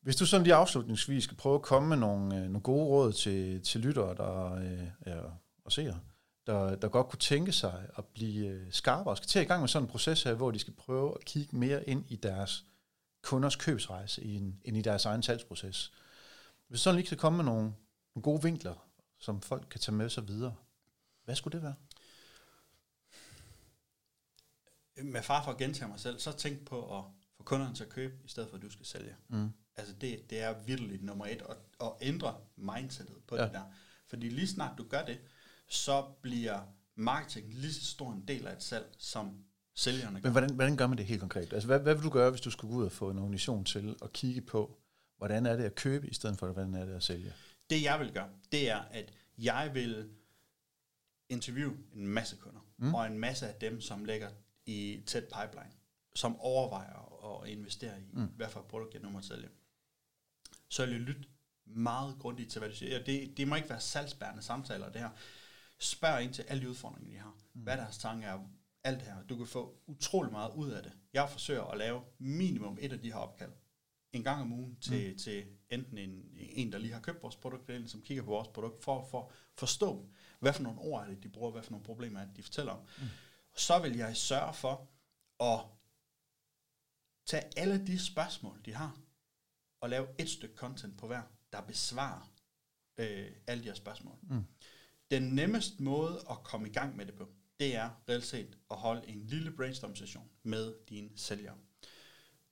Hvis 0.00 0.16
du 0.16 0.26
sådan 0.26 0.44
lige 0.44 0.54
afslutningsvis 0.54 1.24
skal 1.24 1.36
prøve 1.36 1.54
at 1.54 1.62
komme 1.62 1.88
med 1.88 1.96
nogle, 1.96 2.36
øh, 2.36 2.42
nogle 2.42 2.60
gode 2.60 2.84
råd 2.84 3.12
til, 3.12 3.62
til 3.62 3.80
lyttere 3.80 4.14
der, 4.14 4.54
øh, 4.54 4.88
ja, 5.06 5.18
og 5.64 5.72
seere, 5.72 6.00
der, 6.46 6.76
der 6.76 6.88
godt 6.88 7.08
kunne 7.08 7.18
tænke 7.18 7.52
sig 7.52 7.86
at 7.98 8.04
blive 8.04 8.46
øh, 8.46 8.72
skarpere 8.72 9.12
og 9.12 9.16
skal 9.16 9.28
til 9.28 9.42
i 9.42 9.44
gang 9.44 9.60
med 9.60 9.68
sådan 9.68 9.86
en 9.86 9.90
proces 9.90 10.22
her, 10.22 10.34
hvor 10.34 10.50
de 10.50 10.58
skal 10.58 10.74
prøve 10.74 11.14
at 11.20 11.24
kigge 11.24 11.56
mere 11.56 11.88
ind 11.88 12.04
i 12.08 12.16
deres 12.16 12.64
kunders 13.22 13.56
købsrejse 13.56 14.22
i 14.22 14.34
en, 14.34 14.60
end 14.64 14.76
i 14.76 14.82
deres 14.82 15.04
egen 15.04 15.22
salgsproces. 15.22 15.92
Hvis 16.68 16.80
sådan 16.80 16.96
lige 16.96 17.08
kan 17.08 17.18
komme 17.18 17.36
med 17.36 17.44
nogle, 17.44 17.62
nogle 18.14 18.22
gode 18.22 18.42
vinkler, 18.42 18.74
som 19.18 19.40
folk 19.40 19.66
kan 19.70 19.80
tage 19.80 19.94
med 19.94 20.10
sig 20.10 20.28
videre, 20.28 20.54
hvad 21.24 21.36
skulle 21.36 21.58
det 21.58 21.62
være? 21.62 21.74
Med 25.04 25.22
far 25.22 25.44
for 25.44 25.52
at 25.52 25.58
gentage 25.58 25.88
mig 25.88 26.00
selv, 26.00 26.18
så 26.18 26.32
tænk 26.32 26.64
på 26.64 26.98
at 26.98 27.04
få 27.36 27.42
kunderne 27.42 27.74
til 27.74 27.84
at 27.84 27.90
købe, 27.90 28.14
i 28.24 28.28
stedet 28.28 28.48
for 28.48 28.56
at 28.56 28.62
du 28.62 28.70
skal 28.70 28.86
sælge. 28.86 29.16
Mm. 29.28 29.52
Altså 29.76 29.94
det, 29.94 30.30
det 30.30 30.40
er 30.40 30.62
virkelig 30.62 31.02
nummer 31.02 31.26
et, 31.26 31.42
at, 31.48 31.56
at 31.80 31.92
ændre 32.00 32.40
mindsetet 32.56 33.16
på 33.26 33.36
ja. 33.36 33.44
det 33.44 33.52
der. 33.52 33.64
Fordi 34.06 34.28
lige 34.28 34.48
snart 34.48 34.78
du 34.78 34.84
gør 34.88 35.04
det, 35.04 35.20
så 35.68 36.02
bliver 36.22 36.60
marketing 36.94 37.54
lige 37.54 37.72
så 37.72 37.86
stor 37.86 38.12
en 38.12 38.28
del 38.28 38.46
af 38.46 38.52
et 38.52 38.62
salg, 38.62 38.94
som 38.98 39.44
sælgerne 39.74 40.20
gør. 40.20 40.22
Men 40.22 40.32
hvordan, 40.32 40.54
hvordan 40.54 40.76
gør 40.76 40.86
man 40.86 40.98
det 40.98 41.06
helt 41.06 41.20
konkret? 41.20 41.52
Altså, 41.52 41.66
hvad, 41.66 41.80
hvad 41.80 41.94
vil 41.94 42.04
du 42.04 42.10
gøre, 42.10 42.30
hvis 42.30 42.40
du 42.40 42.50
skulle 42.50 42.72
gå 42.74 42.78
ud 42.80 42.84
og 42.84 42.92
få 42.92 43.10
en 43.10 43.18
organisation 43.18 43.64
til 43.64 43.96
at 44.02 44.12
kigge 44.12 44.40
på, 44.40 44.78
hvordan 45.16 45.46
er 45.46 45.56
det 45.56 45.64
at 45.64 45.74
købe, 45.74 46.08
i 46.08 46.14
stedet 46.14 46.38
for, 46.38 46.46
hvordan 46.52 46.74
er 46.74 46.84
det 46.84 46.94
at 46.94 47.02
sælge? 47.02 47.32
Det 47.70 47.82
jeg 47.82 48.00
vil 48.00 48.12
gøre, 48.12 48.28
det 48.52 48.70
er, 48.70 48.78
at 48.78 49.12
jeg 49.38 49.70
vil 49.74 50.10
interviewe 51.28 51.76
en 51.94 52.06
masse 52.06 52.36
kunder, 52.36 52.60
Mm. 52.76 52.94
og 52.94 53.06
en 53.06 53.18
masse 53.18 53.48
af 53.48 53.54
dem, 53.54 53.80
som 53.80 54.04
ligger 54.04 54.30
i 54.66 55.02
tæt 55.06 55.24
pipeline, 55.24 55.72
som 56.14 56.40
overvejer 56.40 57.42
at 57.42 57.48
investere 57.48 58.00
i, 58.00 58.04
Mm. 58.12 58.26
hvad 58.26 58.48
for 58.48 58.60
et 58.60 58.66
produkt 58.66 58.94
jeg 58.94 59.02
nu 59.02 59.10
må 59.10 59.20
sælge. 59.20 59.48
Så 60.68 60.82
vil 60.86 60.92
jeg 60.92 61.00
lytte 61.00 61.24
meget 61.66 62.16
grundigt 62.18 62.50
til, 62.50 62.58
hvad 62.58 62.68
du 62.68 62.74
siger. 62.76 63.04
Det, 63.04 63.36
det 63.36 63.48
må 63.48 63.54
ikke 63.54 63.68
være 63.70 63.80
salgsbærende 63.80 64.42
samtaler, 64.42 64.88
det 64.92 65.00
her. 65.00 65.10
Spørg 65.78 66.22
ind 66.22 66.34
til 66.34 66.42
alle 66.42 66.62
de 66.62 66.68
udfordringer, 66.70 67.10
de 67.10 67.18
har. 67.18 67.34
Mm. 67.54 67.60
Hvad 67.62 67.76
deres 67.76 67.98
tanke 67.98 68.26
er, 68.26 68.38
alt 68.84 69.02
her. 69.02 69.22
Du 69.22 69.36
kan 69.36 69.46
få 69.46 69.82
utrolig 69.86 70.32
meget 70.32 70.52
ud 70.54 70.70
af 70.70 70.82
det. 70.82 70.92
Jeg 71.12 71.30
forsøger 71.30 71.64
at 71.64 71.78
lave 71.78 72.02
minimum 72.18 72.78
et 72.80 72.92
af 72.92 73.00
de 73.00 73.12
her 73.12 73.18
opkald 73.18 73.52
en 74.12 74.24
gang 74.24 74.40
om 74.40 74.52
ugen 74.52 74.76
til, 74.80 75.10
mm. 75.12 75.18
til 75.18 75.46
enten 75.70 75.98
en, 75.98 76.24
en, 76.36 76.72
der 76.72 76.78
lige 76.78 76.92
har 76.92 77.00
købt 77.00 77.22
vores 77.22 77.36
produkt, 77.36 77.68
eller 77.68 77.82
en, 77.82 77.88
som 77.88 78.02
kigger 78.02 78.22
på 78.22 78.30
vores 78.30 78.48
produkt, 78.48 78.84
for 78.84 79.00
at 79.00 79.10
for, 79.10 79.32
forstå, 79.54 80.08
hvad 80.40 80.52
for 80.52 80.62
nogle 80.62 80.80
ord 80.80 81.02
er 81.02 81.08
det, 81.08 81.22
de 81.22 81.28
bruger, 81.28 81.50
hvad 81.50 81.62
for 81.62 81.70
nogle 81.70 81.84
problemer 81.84 82.20
er 82.20 82.24
det, 82.24 82.36
de 82.36 82.42
fortæller 82.42 82.72
om. 82.72 82.80
Mm. 82.98 83.08
Så 83.56 83.78
vil 83.78 83.96
jeg 83.96 84.16
sørge 84.16 84.54
for 84.54 84.88
at 85.40 85.60
tage 87.26 87.58
alle 87.58 87.86
de 87.86 87.98
spørgsmål, 87.98 88.60
de 88.64 88.74
har, 88.74 88.98
og 89.80 89.90
lave 89.90 90.06
et 90.18 90.30
stykke 90.30 90.54
content 90.54 90.98
på 90.98 91.06
hver, 91.06 91.22
der 91.52 91.60
besvarer 91.60 92.32
øh, 92.98 93.30
alle 93.46 93.62
de 93.62 93.68
her 93.68 93.74
spørgsmål. 93.74 94.18
Mm. 94.22 94.44
Den 95.10 95.22
nemmeste 95.22 95.82
måde 95.82 96.24
at 96.30 96.36
komme 96.44 96.68
i 96.68 96.72
gang 96.72 96.96
med 96.96 97.06
det 97.06 97.14
på, 97.14 97.28
det 97.60 97.76
er 97.76 97.90
reelt 98.08 98.24
set 98.24 98.58
at 98.70 98.76
holde 98.76 99.08
en 99.08 99.26
lille 99.26 99.50
brainstorm-session 99.50 100.30
med 100.42 100.74
dine 100.88 101.10
sælgere. 101.16 101.56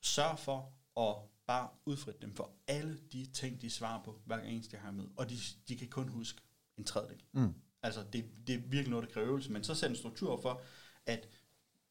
Sørg 0.01 0.39
for 0.39 0.73
at 0.97 1.17
bare 1.47 1.69
udfritte 1.85 2.21
dem 2.21 2.35
for 2.35 2.53
alle 2.67 2.99
de 3.13 3.27
ting, 3.27 3.61
de 3.61 3.71
svarer 3.71 4.03
på, 4.03 4.21
hver 4.25 4.39
eneste 4.39 4.77
jeg 4.77 4.83
har 4.83 4.91
med. 4.91 5.05
Og 5.17 5.31
de, 5.31 5.37
de 5.69 5.77
kan 5.77 5.89
kun 5.89 6.09
huske 6.09 6.41
en 6.79 6.85
tredjedel. 6.85 7.23
Mm. 7.33 7.55
Altså, 7.83 8.05
det, 8.13 8.25
det 8.47 8.55
er 8.55 8.59
virkelig 8.59 8.89
noget, 8.89 9.07
der 9.07 9.13
kræver 9.13 9.29
øvelse. 9.29 9.53
Men 9.53 9.65
så 9.65 9.75
sæt 9.75 9.91
en 9.91 9.97
struktur 9.97 10.41
for, 10.41 10.63
at 11.07 11.29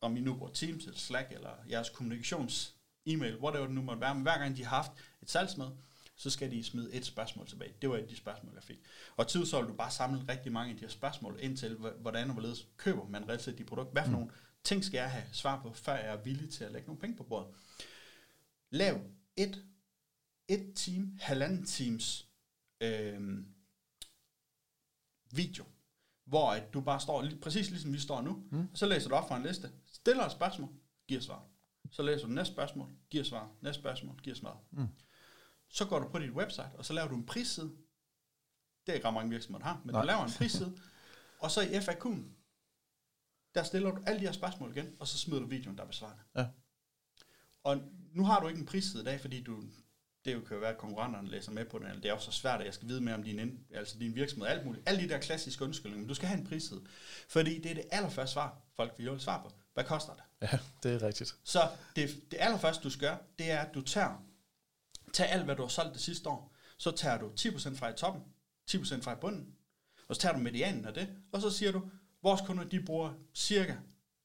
om 0.01 0.17
I 0.17 0.21
nu 0.21 0.35
bruger 0.35 0.51
Teams 0.51 0.85
eller 0.85 0.99
Slack, 0.99 1.31
eller 1.31 1.53
jeres 1.69 1.89
kommunikations 1.89 2.75
e-mail, 3.05 3.37
whatever 3.37 3.65
det 3.65 3.75
nu 3.75 3.81
måtte 3.81 4.01
være, 4.01 4.15
men 4.15 4.23
hver 4.23 4.37
gang 4.37 4.57
de 4.57 4.63
har 4.63 4.75
haft 4.75 4.91
et 5.21 5.29
salgsmøde, 5.29 5.77
så 6.21 6.29
skal 6.29 6.51
de 6.51 6.63
smide 6.63 6.93
et 6.93 7.05
spørgsmål 7.05 7.47
tilbage. 7.47 7.73
Det 7.81 7.89
var 7.89 7.95
et 7.97 8.01
af 8.01 8.07
de 8.07 8.15
spørgsmål, 8.15 8.53
jeg 8.55 8.63
fik. 8.63 8.79
Og 9.17 9.27
tid 9.27 9.45
så 9.45 9.59
vil 9.61 9.69
du 9.69 9.73
bare 9.75 9.91
samle 9.91 10.25
rigtig 10.29 10.51
mange 10.51 10.69
af 10.71 10.75
de 10.77 10.81
her 10.81 10.89
spørgsmål 10.89 11.37
ind 11.41 11.57
til, 11.57 11.75
hv- 11.75 12.01
hvordan 12.01 12.27
og 12.27 12.33
hvorledes 12.33 12.67
køber 12.77 13.07
man 13.07 13.29
reelt 13.29 13.41
set 13.41 13.57
de 13.57 13.63
produkter. 13.63 13.91
Hvad 13.93 14.03
for 14.03 14.09
Mm. 14.09 14.13
nogle 14.15 14.31
ting 14.63 14.83
skal 14.83 14.97
jeg 14.97 15.11
have 15.11 15.23
svar 15.31 15.61
på, 15.61 15.73
før 15.73 15.95
jeg 15.95 16.07
er 16.13 16.17
villig 16.23 16.49
til 16.49 16.63
at 16.63 16.71
lægge 16.71 16.87
nogle 16.87 16.99
penge 17.01 17.17
på 17.17 17.23
bordet. 17.23 17.55
Lav 18.69 19.01
et, 19.37 19.65
et 20.47 20.73
team, 20.75 21.17
halvanden 21.21 21.65
teams 21.65 22.27
øh, 22.81 23.37
video, 25.31 25.65
hvor 26.25 26.51
at 26.51 26.73
du 26.73 26.81
bare 26.81 26.99
står, 26.99 27.25
præcis 27.41 27.69
ligesom 27.69 27.93
vi 27.93 27.99
står 27.99 28.21
nu, 28.21 28.43
mm. 28.51 28.67
så 28.75 28.85
læser 28.85 29.09
du 29.09 29.15
op 29.15 29.27
fra 29.27 29.37
en 29.37 29.43
liste, 29.43 29.71
stiller 29.85 30.25
et 30.25 30.31
spørgsmål, 30.31 30.69
giver 31.07 31.21
svar. 31.21 31.45
Så 31.91 32.03
læser 32.03 32.27
du 32.27 32.31
næste 32.33 32.53
spørgsmål, 32.53 32.89
giver 33.09 33.23
svar, 33.23 33.51
næste 33.61 33.81
spørgsmål, 33.81 34.19
giver 34.23 34.35
svar. 34.35 34.61
Mm. 34.71 34.87
Så 35.69 35.85
går 35.85 35.99
du 35.99 36.09
på 36.09 36.19
dit 36.19 36.31
website, 36.31 36.69
og 36.73 36.85
så 36.85 36.93
laver 36.93 37.07
du 37.07 37.15
en 37.15 37.25
prisside. 37.25 37.71
Det 38.85 38.91
er 38.91 38.93
ikke 38.93 39.07
ret 39.07 39.13
mange 39.13 39.29
virksomheder 39.29 39.65
har, 39.65 39.81
men 39.85 39.93
Nej. 39.93 40.01
du 40.01 40.07
laver 40.07 40.23
en 40.25 40.31
prisside. 40.37 40.77
og 41.43 41.51
så 41.51 41.61
i 41.61 41.77
FAQ'en, 41.77 42.23
der 43.55 43.63
stiller 43.63 43.91
du 43.91 44.01
alle 44.05 44.19
de 44.19 44.25
her 44.25 44.31
spørgsmål 44.31 44.71
igen, 44.77 44.95
og 44.99 45.07
så 45.07 45.17
smider 45.17 45.41
du 45.41 45.47
videoen, 45.47 45.77
der 45.77 45.85
besvarer 45.85 46.13
det. 46.13 46.41
Ja. 46.41 46.47
Og 47.63 47.81
nu 48.13 48.25
har 48.25 48.39
du 48.39 48.47
ikke 48.47 48.59
en 48.59 48.65
prisside 48.65 49.01
i 49.01 49.05
dag, 49.05 49.21
fordi 49.21 49.43
du, 49.43 49.63
det 50.25 50.33
jo 50.33 50.39
kan 50.39 50.55
jo 50.55 50.59
være, 50.59 50.71
at 50.71 50.77
konkurrenterne 50.77 51.29
læser 51.29 51.51
med 51.51 51.65
på 51.65 51.77
den, 51.79 51.87
eller 51.87 52.01
det 52.01 52.09
er 52.09 52.13
jo 52.13 52.19
så 52.19 52.31
svært, 52.31 52.59
at 52.59 52.65
jeg 52.65 52.73
skal 52.73 52.87
vide 52.87 53.01
mere 53.01 53.15
om 53.15 53.23
din, 53.23 53.39
ind, 53.39 53.59
altså 53.73 53.99
din 53.99 54.15
virksomhed, 54.15 54.47
alt 54.47 54.65
muligt. 54.65 54.89
Alle 54.89 55.03
de 55.03 55.09
der 55.09 55.19
klassiske 55.19 55.63
undskyldninger, 55.63 55.99
men 56.01 56.07
du 56.07 56.13
skal 56.13 56.27
have 56.27 56.39
en 56.39 56.47
prisside. 56.47 56.81
Fordi 57.29 57.61
det 57.61 57.71
er 57.71 57.75
det 57.75 57.85
allerførste 57.91 58.33
svar, 58.33 58.57
folk 58.75 58.93
vil 58.97 59.05
jo 59.05 59.19
svare 59.19 59.43
på. 59.43 59.51
Hvad 59.73 59.83
koster 59.83 60.13
det? 60.13 60.23
Ja, 60.41 60.59
det 60.83 60.93
er 60.93 61.07
rigtigt. 61.07 61.35
Så 61.43 61.69
det, 61.95 62.09
det 62.31 62.37
allerførste, 62.39 62.83
du 62.83 62.89
skal 62.89 63.07
gøre, 63.07 63.17
det 63.39 63.51
er, 63.51 63.59
at 63.59 63.73
du 63.73 63.81
tager, 63.81 64.23
tager 65.13 65.29
alt, 65.29 65.45
hvad 65.45 65.55
du 65.55 65.61
har 65.61 65.69
solgt 65.69 65.93
det 65.93 66.01
sidste 66.01 66.29
år. 66.29 66.55
Så 66.77 66.91
tager 66.91 67.17
du 67.17 67.31
10% 67.39 67.75
fra 67.75 67.89
i 67.89 67.93
toppen, 67.93 68.23
10% 68.71 69.01
fra 69.01 69.13
i 69.13 69.15
bunden, 69.21 69.55
og 70.07 70.15
så 70.15 70.21
tager 70.21 70.33
du 70.33 70.39
medianen 70.39 70.85
af 70.85 70.93
det, 70.93 71.09
og 71.31 71.41
så 71.41 71.49
siger 71.49 71.71
du, 71.71 71.89
vores 72.21 72.41
kunder, 72.41 72.63
de 72.63 72.83
bruger 72.85 73.13
cirka 73.33 73.75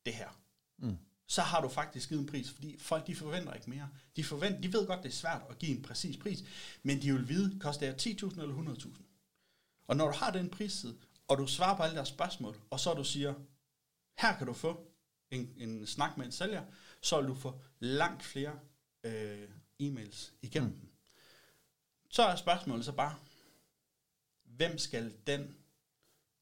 det 0.07 0.15
her. 0.15 0.41
Mm. 0.79 0.99
Så 1.27 1.43
har 1.43 1.61
du 1.61 1.69
faktisk 1.69 2.09
givet 2.09 2.21
en 2.21 2.27
pris, 2.27 2.51
fordi 2.51 2.79
folk, 2.79 3.07
de 3.07 3.17
forventer 3.17 3.53
ikke 3.53 3.71
mere. 3.71 3.89
De, 4.17 4.25
forventer, 4.25 4.61
de 4.61 4.73
ved 4.73 4.87
godt, 4.87 5.03
det 5.03 5.09
er 5.09 5.13
svært 5.13 5.43
at 5.51 5.59
give 5.59 5.77
en 5.77 5.83
præcis 5.83 6.17
pris, 6.17 6.45
men 6.83 7.03
de 7.03 7.13
vil 7.13 7.29
vide, 7.29 7.61
koster 7.61 7.93
det 7.93 8.23
10.000 8.23 8.41
eller 8.41 8.75
100.000. 8.75 8.89
Og 9.87 9.97
når 9.97 10.07
du 10.07 10.17
har 10.17 10.31
den 10.31 10.51
prisside, 10.51 10.97
og 11.29 11.39
du 11.39 11.47
svarer 11.47 11.77
på 11.77 11.83
alle 11.83 11.97
deres 11.97 12.09
spørgsmål, 12.09 12.57
og 12.71 12.81
så 12.81 12.95
du 12.95 13.05
siger, 13.05 13.35
her 14.19 14.39
kan 14.39 14.47
du 14.47 14.53
få 14.53 14.91
en, 15.31 15.55
en 15.57 15.87
snak 15.87 16.17
med 16.17 16.27
en 16.27 16.33
sælger, 16.33 16.65
så 17.01 17.21
vil 17.21 17.29
du 17.29 17.35
få 17.35 17.61
langt 17.79 18.23
flere 18.23 18.59
øh, 19.05 19.49
e-mails 19.83 20.33
igennem 20.43 20.71
Mm. 20.71 20.89
Så 22.11 22.23
er 22.23 22.37
spørgsmålet 22.37 22.85
så 22.85 22.93
bare, 22.93 23.19
hvem 24.45 24.79
skal 24.79 25.15
den, 25.27 25.57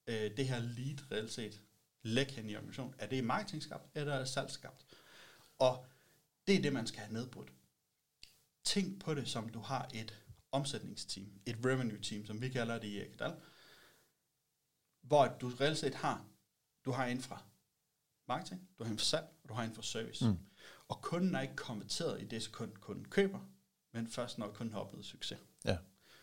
øh, 0.07 0.37
det 0.37 0.49
her 0.49 0.59
lead 0.59 1.13
reelt 1.13 1.33
set 1.33 1.61
lægge 2.03 2.33
hen 2.33 2.51
i 2.51 2.57
organisationen? 2.57 2.95
Er 2.99 3.07
det 3.07 3.25
marketingskabt, 3.25 3.91
eller 3.95 4.15
er 4.15 4.19
det 4.19 4.29
salgsskabt? 4.29 4.87
Og 5.59 5.87
det 6.47 6.57
er 6.57 6.63
det, 6.63 6.73
man 6.73 6.87
skal 6.87 7.01
have 7.01 7.13
nedbrudt. 7.13 7.53
Tænk 8.65 9.01
på 9.01 9.15
det, 9.15 9.29
som 9.29 9.49
du 9.49 9.61
har 9.61 9.91
et 9.95 10.23
omsætningsteam, 10.53 11.41
et 11.47 11.57
revenue 11.65 12.01
team, 12.01 12.27
som 12.27 12.41
vi 12.41 12.49
kalder 12.49 12.79
det 12.79 12.89
i 12.89 13.01
Ekadal, 13.01 13.41
hvor 15.01 15.37
du 15.41 15.49
reelt 15.49 15.79
set 15.79 15.95
har, 15.95 16.27
du 16.85 16.91
har 16.91 17.07
en 17.07 17.23
fra 17.23 17.43
marketing, 18.29 18.69
du 18.79 18.85
har 18.85 18.91
en 18.91 18.99
fra 18.99 19.05
salg, 19.05 19.27
og 19.43 19.49
du 19.49 19.55
har 19.55 19.65
en 19.65 19.75
fra 19.75 19.83
service. 19.83 20.29
Mm. 20.29 20.39
Og 20.89 21.03
kunden 21.03 21.35
er 21.35 21.41
ikke 21.41 21.57
konverteret 21.57 22.23
i 22.23 22.25
det 22.25 22.43
sekund, 22.43 22.73
kunden 22.77 23.05
køber, 23.05 23.39
men 23.93 24.09
først 24.09 24.39
når 24.39 24.53
kunden 24.53 24.73
har 24.73 24.81
oplevet 24.81 25.07
succes. 25.07 25.39
Ja. 25.65 25.77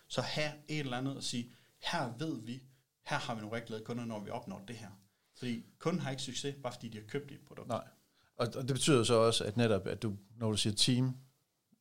Så 0.07 0.21
have 0.21 0.51
et 0.67 0.79
eller 0.79 0.97
andet 0.97 1.17
at 1.17 1.23
sige, 1.23 1.51
her 1.79 2.17
ved 2.17 2.41
vi, 2.41 2.63
her 3.05 3.17
har 3.17 3.35
vi 3.35 3.41
nogle 3.41 3.55
rigtig 3.55 3.67
glade 3.67 3.83
kunder, 3.83 4.05
når 4.05 4.19
vi 4.19 4.29
opnår 4.29 4.63
det 4.67 4.75
her. 4.75 4.89
Fordi 5.35 5.65
kunden 5.79 6.01
har 6.01 6.11
ikke 6.11 6.23
succes, 6.23 6.55
bare 6.63 6.73
fordi 6.73 6.89
de 6.89 6.97
har 6.97 7.07
købt 7.07 7.29
dit 7.29 7.41
produkt. 7.47 7.67
Nej. 7.67 7.87
Og, 8.35 8.47
og 8.55 8.67
det 8.67 8.73
betyder 8.73 9.03
så 9.03 9.13
også, 9.13 9.43
at 9.43 9.57
netop, 9.57 9.87
at 9.87 10.01
du, 10.01 10.17
når 10.37 10.51
du 10.51 10.57
siger 10.57 10.75
team, 10.75 11.17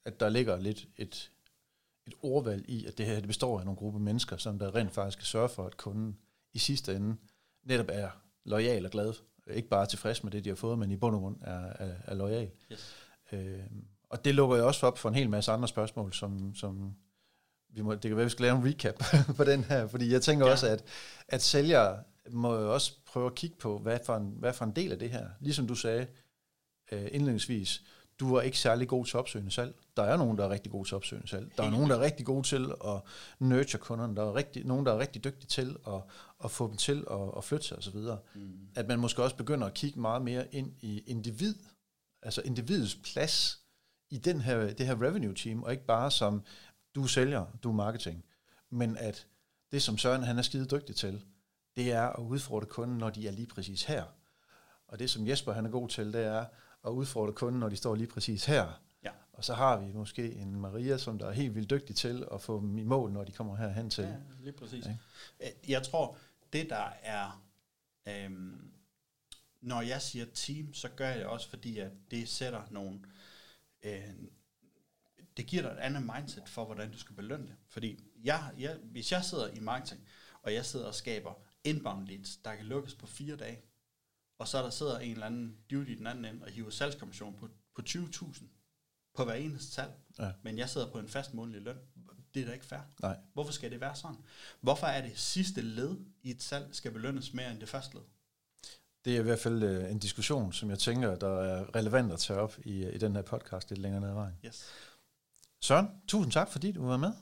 at 0.04 0.20
der 0.20 0.28
ligger 0.28 0.60
lidt 0.60 0.88
et, 0.96 1.32
et 2.06 2.14
ordvalg 2.22 2.68
i, 2.68 2.86
at 2.86 2.98
det 2.98 3.06
her 3.06 3.14
det 3.14 3.26
består 3.26 3.58
af 3.58 3.64
nogle 3.64 3.78
gruppe 3.78 4.00
mennesker, 4.00 4.36
som 4.36 4.58
der 4.58 4.74
rent 4.74 4.92
faktisk 4.92 5.18
skal 5.18 5.26
sørge 5.26 5.48
for, 5.48 5.66
at 5.66 5.76
kunden 5.76 6.18
i 6.52 6.58
sidste 6.58 6.96
ende 6.96 7.16
netop 7.62 7.86
er 7.88 8.10
lojal 8.44 8.84
og 8.84 8.90
glad. 8.90 9.14
Ikke 9.52 9.68
bare 9.68 9.86
tilfreds 9.86 10.24
med 10.24 10.32
det, 10.32 10.44
de 10.44 10.48
har 10.48 10.56
fået, 10.56 10.78
men 10.78 10.90
i 10.90 10.96
bund 10.96 11.14
og 11.14 11.20
grund 11.20 11.36
er, 11.44 11.72
er, 11.78 11.94
er 12.04 12.14
lojal. 12.14 12.50
Yes. 12.72 12.94
Øh, 13.32 13.58
og 14.10 14.24
det 14.24 14.34
lukker 14.34 14.56
jo 14.56 14.66
også 14.66 14.86
op 14.86 14.98
for 14.98 15.08
en 15.08 15.14
hel 15.14 15.30
masse 15.30 15.52
andre 15.52 15.68
spørgsmål, 15.68 16.12
som, 16.12 16.54
som 16.54 16.94
vi 17.68 17.82
må, 17.82 17.94
det 17.94 18.02
kan 18.02 18.16
være, 18.16 18.24
vi 18.24 18.30
skal 18.30 18.42
lave 18.42 18.56
en 18.56 18.66
recap 18.66 19.02
på 19.36 19.44
den 19.44 19.64
her, 19.64 19.86
fordi 19.86 20.12
jeg 20.12 20.22
tænker 20.22 20.46
ja. 20.46 20.52
også, 20.52 20.66
at, 20.66 20.84
at 21.28 21.42
sælgere 21.42 22.02
må 22.30 22.54
jo 22.54 22.74
også 22.74 22.92
prøve 23.06 23.26
at 23.26 23.34
kigge 23.34 23.56
på, 23.56 23.78
hvad 23.78 23.98
for 24.06 24.16
en, 24.16 24.34
hvad 24.38 24.52
for 24.52 24.64
en 24.64 24.76
del 24.76 24.92
af 24.92 24.98
det 24.98 25.10
her. 25.10 25.28
Ligesom 25.40 25.66
du 25.66 25.74
sagde 25.74 26.06
øh, 26.92 27.08
indledningsvis, 27.12 27.82
du 28.20 28.34
er 28.34 28.40
ikke 28.40 28.58
særlig 28.58 28.88
god 28.88 29.04
til 29.04 29.18
opsøgende 29.18 29.50
salg. 29.50 29.74
Der 29.96 30.02
er 30.02 30.16
nogen, 30.16 30.38
der 30.38 30.44
er 30.44 30.50
rigtig 30.50 30.72
gode 30.72 30.88
til 30.88 30.94
opsøgende 30.94 31.28
salg. 31.28 31.52
Der 31.56 31.62
er 31.62 31.70
nogen, 31.70 31.90
der 31.90 31.96
er 31.96 32.00
rigtig 32.00 32.26
gode 32.26 32.46
til 32.46 32.72
at 32.84 33.00
nurture 33.38 33.80
kunderne. 33.80 34.16
Der 34.16 34.22
er 34.22 34.34
rigtig, 34.34 34.64
nogen, 34.64 34.86
der 34.86 34.92
er 34.92 34.98
rigtig 34.98 35.24
dygtige 35.24 35.46
til 35.46 35.76
at, 35.86 36.00
at 36.44 36.50
få 36.50 36.68
dem 36.68 36.76
til 36.76 37.04
at, 37.10 37.30
at 37.36 37.44
flytte 37.44 37.66
sig 37.66 37.78
osv. 37.78 37.96
Mm. 38.34 38.68
At 38.74 38.88
man 38.88 38.98
måske 38.98 39.22
også 39.22 39.36
begynder 39.36 39.66
at 39.66 39.74
kigge 39.74 40.00
meget 40.00 40.22
mere 40.22 40.54
ind 40.54 40.72
i 40.80 40.98
individ, 41.06 41.54
altså 42.22 42.42
individets 42.44 42.98
plads 43.12 43.60
i 44.10 44.18
den 44.18 44.40
her, 44.40 44.74
det 44.74 44.86
her 44.86 45.02
revenue 45.02 45.34
team, 45.34 45.62
og 45.62 45.72
ikke 45.72 45.86
bare 45.86 46.10
som, 46.10 46.42
du 46.94 47.02
er 47.02 47.06
sælger, 47.06 47.44
du 47.62 47.70
er 47.70 47.74
marketing, 47.74 48.24
men 48.70 48.96
at 48.96 49.26
det, 49.72 49.82
som 49.82 49.98
Søren 49.98 50.22
han 50.22 50.38
er 50.38 50.42
skide 50.42 50.66
dygtig 50.66 50.96
til, 50.96 51.24
det 51.76 51.92
er 51.92 52.02
at 52.02 52.22
udfordre 52.22 52.66
kunden, 52.66 52.98
når 52.98 53.10
de 53.10 53.28
er 53.28 53.32
lige 53.32 53.46
præcis 53.46 53.82
her. 53.82 54.04
Og 54.88 54.98
det, 54.98 55.10
som 55.10 55.26
Jesper 55.26 55.52
han 55.52 55.66
er 55.66 55.70
god 55.70 55.88
til, 55.88 56.12
det 56.12 56.24
er 56.24 56.44
at 56.84 56.90
udfordre 56.90 57.32
kunden, 57.32 57.60
når 57.60 57.68
de 57.68 57.76
står 57.76 57.94
lige 57.94 58.06
præcis 58.06 58.44
her. 58.44 58.82
Ja. 59.04 59.10
Og 59.32 59.44
så 59.44 59.54
har 59.54 59.80
vi 59.80 59.92
måske 59.92 60.32
en 60.32 60.60
Maria, 60.60 60.98
som 60.98 61.18
der 61.18 61.26
er 61.26 61.32
helt 61.32 61.54
vildt 61.54 61.70
dygtig 61.70 61.96
til 61.96 62.26
at 62.32 62.40
få 62.40 62.60
dem 62.60 62.78
i 62.78 62.84
mål, 62.84 63.12
når 63.12 63.24
de 63.24 63.32
kommer 63.32 63.56
herhen 63.56 63.90
til. 63.90 64.04
Ja, 64.04 64.16
lige 64.40 64.52
præcis. 64.52 64.86
Ja. 64.86 64.96
Jeg 65.68 65.82
tror, 65.82 66.16
det 66.52 66.70
der 66.70 66.92
er, 67.02 67.44
øhm, 68.08 68.70
når 69.60 69.82
jeg 69.82 70.02
siger 70.02 70.26
team, 70.34 70.74
så 70.74 70.88
gør 70.88 71.08
jeg 71.08 71.18
det 71.18 71.26
også, 71.26 71.48
fordi 71.48 71.78
at 71.78 71.90
det 72.10 72.28
sætter 72.28 72.62
nogle, 72.70 73.00
øh, 73.82 74.14
det 75.36 75.46
giver 75.46 75.62
dig 75.62 75.70
et 75.70 75.78
andet 75.78 76.02
mindset 76.16 76.48
for, 76.48 76.64
hvordan 76.64 76.92
du 76.92 76.98
skal 76.98 77.16
belønne 77.16 77.46
det. 77.46 77.56
Fordi 77.68 78.04
jeg, 78.24 78.50
jeg, 78.58 78.76
hvis 78.82 79.12
jeg 79.12 79.24
sidder 79.24 79.48
i 79.48 79.60
marketing, 79.60 80.00
og 80.42 80.54
jeg 80.54 80.64
sidder 80.64 80.86
og 80.86 80.94
skaber 80.94 81.34
inbound 81.64 82.06
leads, 82.06 82.36
der 82.36 82.54
kan 82.54 82.66
lukkes 82.66 82.94
på 82.94 83.06
fire 83.06 83.36
dage, 83.36 83.60
og 84.38 84.48
så 84.48 84.62
der 84.62 84.70
sidder 84.70 84.98
en 84.98 85.12
eller 85.12 85.26
anden 85.26 85.56
duty 85.70 85.90
i 85.90 85.94
den 85.94 86.06
anden 86.06 86.24
ende 86.24 86.44
og 86.44 86.50
hiver 86.50 86.70
salgskommission 86.70 87.36
på, 87.40 87.48
på 87.74 87.82
20.000 87.88 88.44
på 89.16 89.24
hver 89.24 89.34
eneste 89.34 89.74
salg, 89.74 89.92
ja. 90.18 90.30
men 90.42 90.58
jeg 90.58 90.68
sidder 90.68 90.90
på 90.90 90.98
en 90.98 91.08
fast 91.08 91.34
månedlig 91.34 91.62
løn. 91.62 91.78
Det 92.34 92.42
er 92.42 92.46
da 92.46 92.52
ikke 92.52 92.66
fair. 92.66 92.80
Nej. 93.02 93.16
Hvorfor 93.34 93.52
skal 93.52 93.70
det 93.70 93.80
være 93.80 93.96
sådan? 93.96 94.16
Hvorfor 94.60 94.86
er 94.86 95.02
det 95.02 95.18
sidste 95.18 95.60
led 95.60 95.96
i 96.22 96.30
et 96.30 96.42
salg 96.42 96.68
skal 96.72 96.90
belønnes 96.90 97.34
mere 97.34 97.50
end 97.50 97.60
det 97.60 97.68
første 97.68 97.94
led? 97.94 98.02
Det 99.04 99.16
er 99.16 99.20
i 99.20 99.22
hvert 99.22 99.38
fald 99.38 99.62
øh, 99.62 99.90
en 99.90 99.98
diskussion, 99.98 100.52
som 100.52 100.70
jeg 100.70 100.78
tænker, 100.78 101.14
der 101.14 101.40
er 101.40 101.76
relevant 101.76 102.12
at 102.12 102.18
tage 102.18 102.40
op 102.40 102.58
i, 102.64 102.88
i 102.88 102.98
den 102.98 103.14
her 103.14 103.22
podcast 103.22 103.70
lidt 103.70 103.80
længere 103.80 104.00
ned 104.00 104.08
ad 104.08 104.14
vejen. 104.14 104.34
Yes. 104.44 104.64
Søren, 105.60 105.88
tusind 106.08 106.32
tak, 106.32 106.48
fordi 106.48 106.72
du 106.72 106.86
var 106.86 106.96
med. 106.96 107.12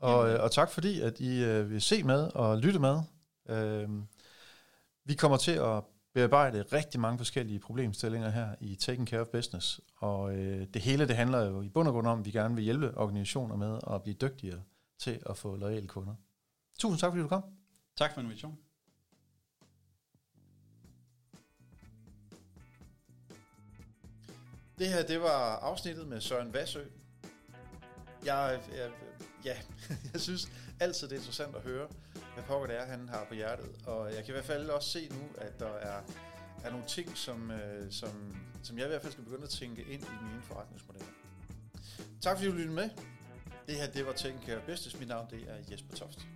Og, 0.00 0.30
øh, 0.30 0.42
og 0.42 0.50
tak 0.52 0.70
fordi, 0.70 1.00
at 1.00 1.20
I 1.20 1.44
øh, 1.44 1.70
vil 1.70 1.82
se 1.82 2.02
med 2.02 2.30
og 2.34 2.58
lytte 2.58 2.78
med. 2.78 3.00
Øh, 3.48 3.88
vi 5.04 5.14
kommer 5.14 5.36
til 5.36 5.52
at 5.52 5.82
bearbejde 6.16 6.62
rigtig 6.62 7.00
mange 7.00 7.18
forskellige 7.18 7.58
problemstillinger 7.58 8.28
her 8.30 8.54
i 8.60 8.74
Taking 8.74 9.08
Care 9.08 9.20
of 9.20 9.26
Business. 9.26 9.80
Og 9.96 10.36
øh, 10.36 10.66
det 10.74 10.82
hele 10.82 11.08
det 11.08 11.16
handler 11.16 11.44
jo 11.44 11.62
i 11.62 11.68
bund 11.68 11.88
og 11.88 11.94
grund 11.94 12.06
om, 12.06 12.18
at 12.18 12.24
vi 12.24 12.30
gerne 12.30 12.54
vil 12.54 12.64
hjælpe 12.64 12.98
organisationer 12.98 13.56
med 13.56 13.80
at 13.90 14.02
blive 14.02 14.14
dygtigere 14.14 14.62
til 14.98 15.22
at 15.26 15.36
få 15.36 15.56
loyale 15.56 15.86
kunder. 15.86 16.14
Tusind 16.78 17.00
tak, 17.00 17.10
fordi 17.10 17.22
du 17.22 17.28
kom. 17.28 17.42
Tak 17.96 18.14
for 18.14 18.20
invitationen. 18.20 18.58
Det 24.78 24.88
her, 24.88 25.02
det 25.02 25.20
var 25.20 25.56
afsnittet 25.56 26.08
med 26.08 26.20
Søren 26.20 26.52
Vassø. 26.52 26.84
Jeg, 28.24 28.60
jeg, 28.76 28.90
ja, 29.44 29.56
jeg 30.12 30.20
synes 30.20 30.48
altid, 30.80 31.08
det 31.08 31.14
er 31.14 31.18
interessant 31.18 31.56
at 31.56 31.62
høre, 31.62 31.88
hvad 32.36 32.44
pokker 32.44 32.66
det 32.66 32.76
er, 32.80 32.86
han 32.86 33.08
har 33.08 33.24
på 33.28 33.34
hjertet. 33.34 33.70
Og 33.86 34.14
jeg 34.14 34.24
kan 34.24 34.28
i 34.28 34.32
hvert 34.32 34.44
fald 34.44 34.70
også 34.70 34.88
se 34.88 35.08
nu, 35.10 35.22
at 35.38 35.60
der 35.60 35.72
er, 35.74 36.00
er 36.64 36.70
nogle 36.70 36.86
ting, 36.86 37.16
som, 37.16 37.50
øh, 37.50 37.92
som, 37.92 38.36
som 38.62 38.78
jeg 38.78 38.84
i 38.86 38.88
hvert 38.88 39.02
fald 39.02 39.12
skal 39.12 39.24
begynde 39.24 39.42
at 39.42 39.50
tænke 39.50 39.82
ind 39.82 40.02
i 40.02 40.24
mine 40.24 40.42
forretningsmodeller. 40.42 41.08
Tak 42.20 42.36
fordi 42.36 42.50
du 42.50 42.56
lyttede 42.56 42.74
med. 42.74 42.90
Det 43.66 43.74
her, 43.74 43.86
det 43.86 44.06
var 44.06 44.12
Tænk 44.12 44.40
Business. 44.66 44.98
Mit 44.98 45.08
navn, 45.08 45.26
det 45.30 45.42
er 45.48 45.56
Jesper 45.72 45.96
Toft. 45.96 46.26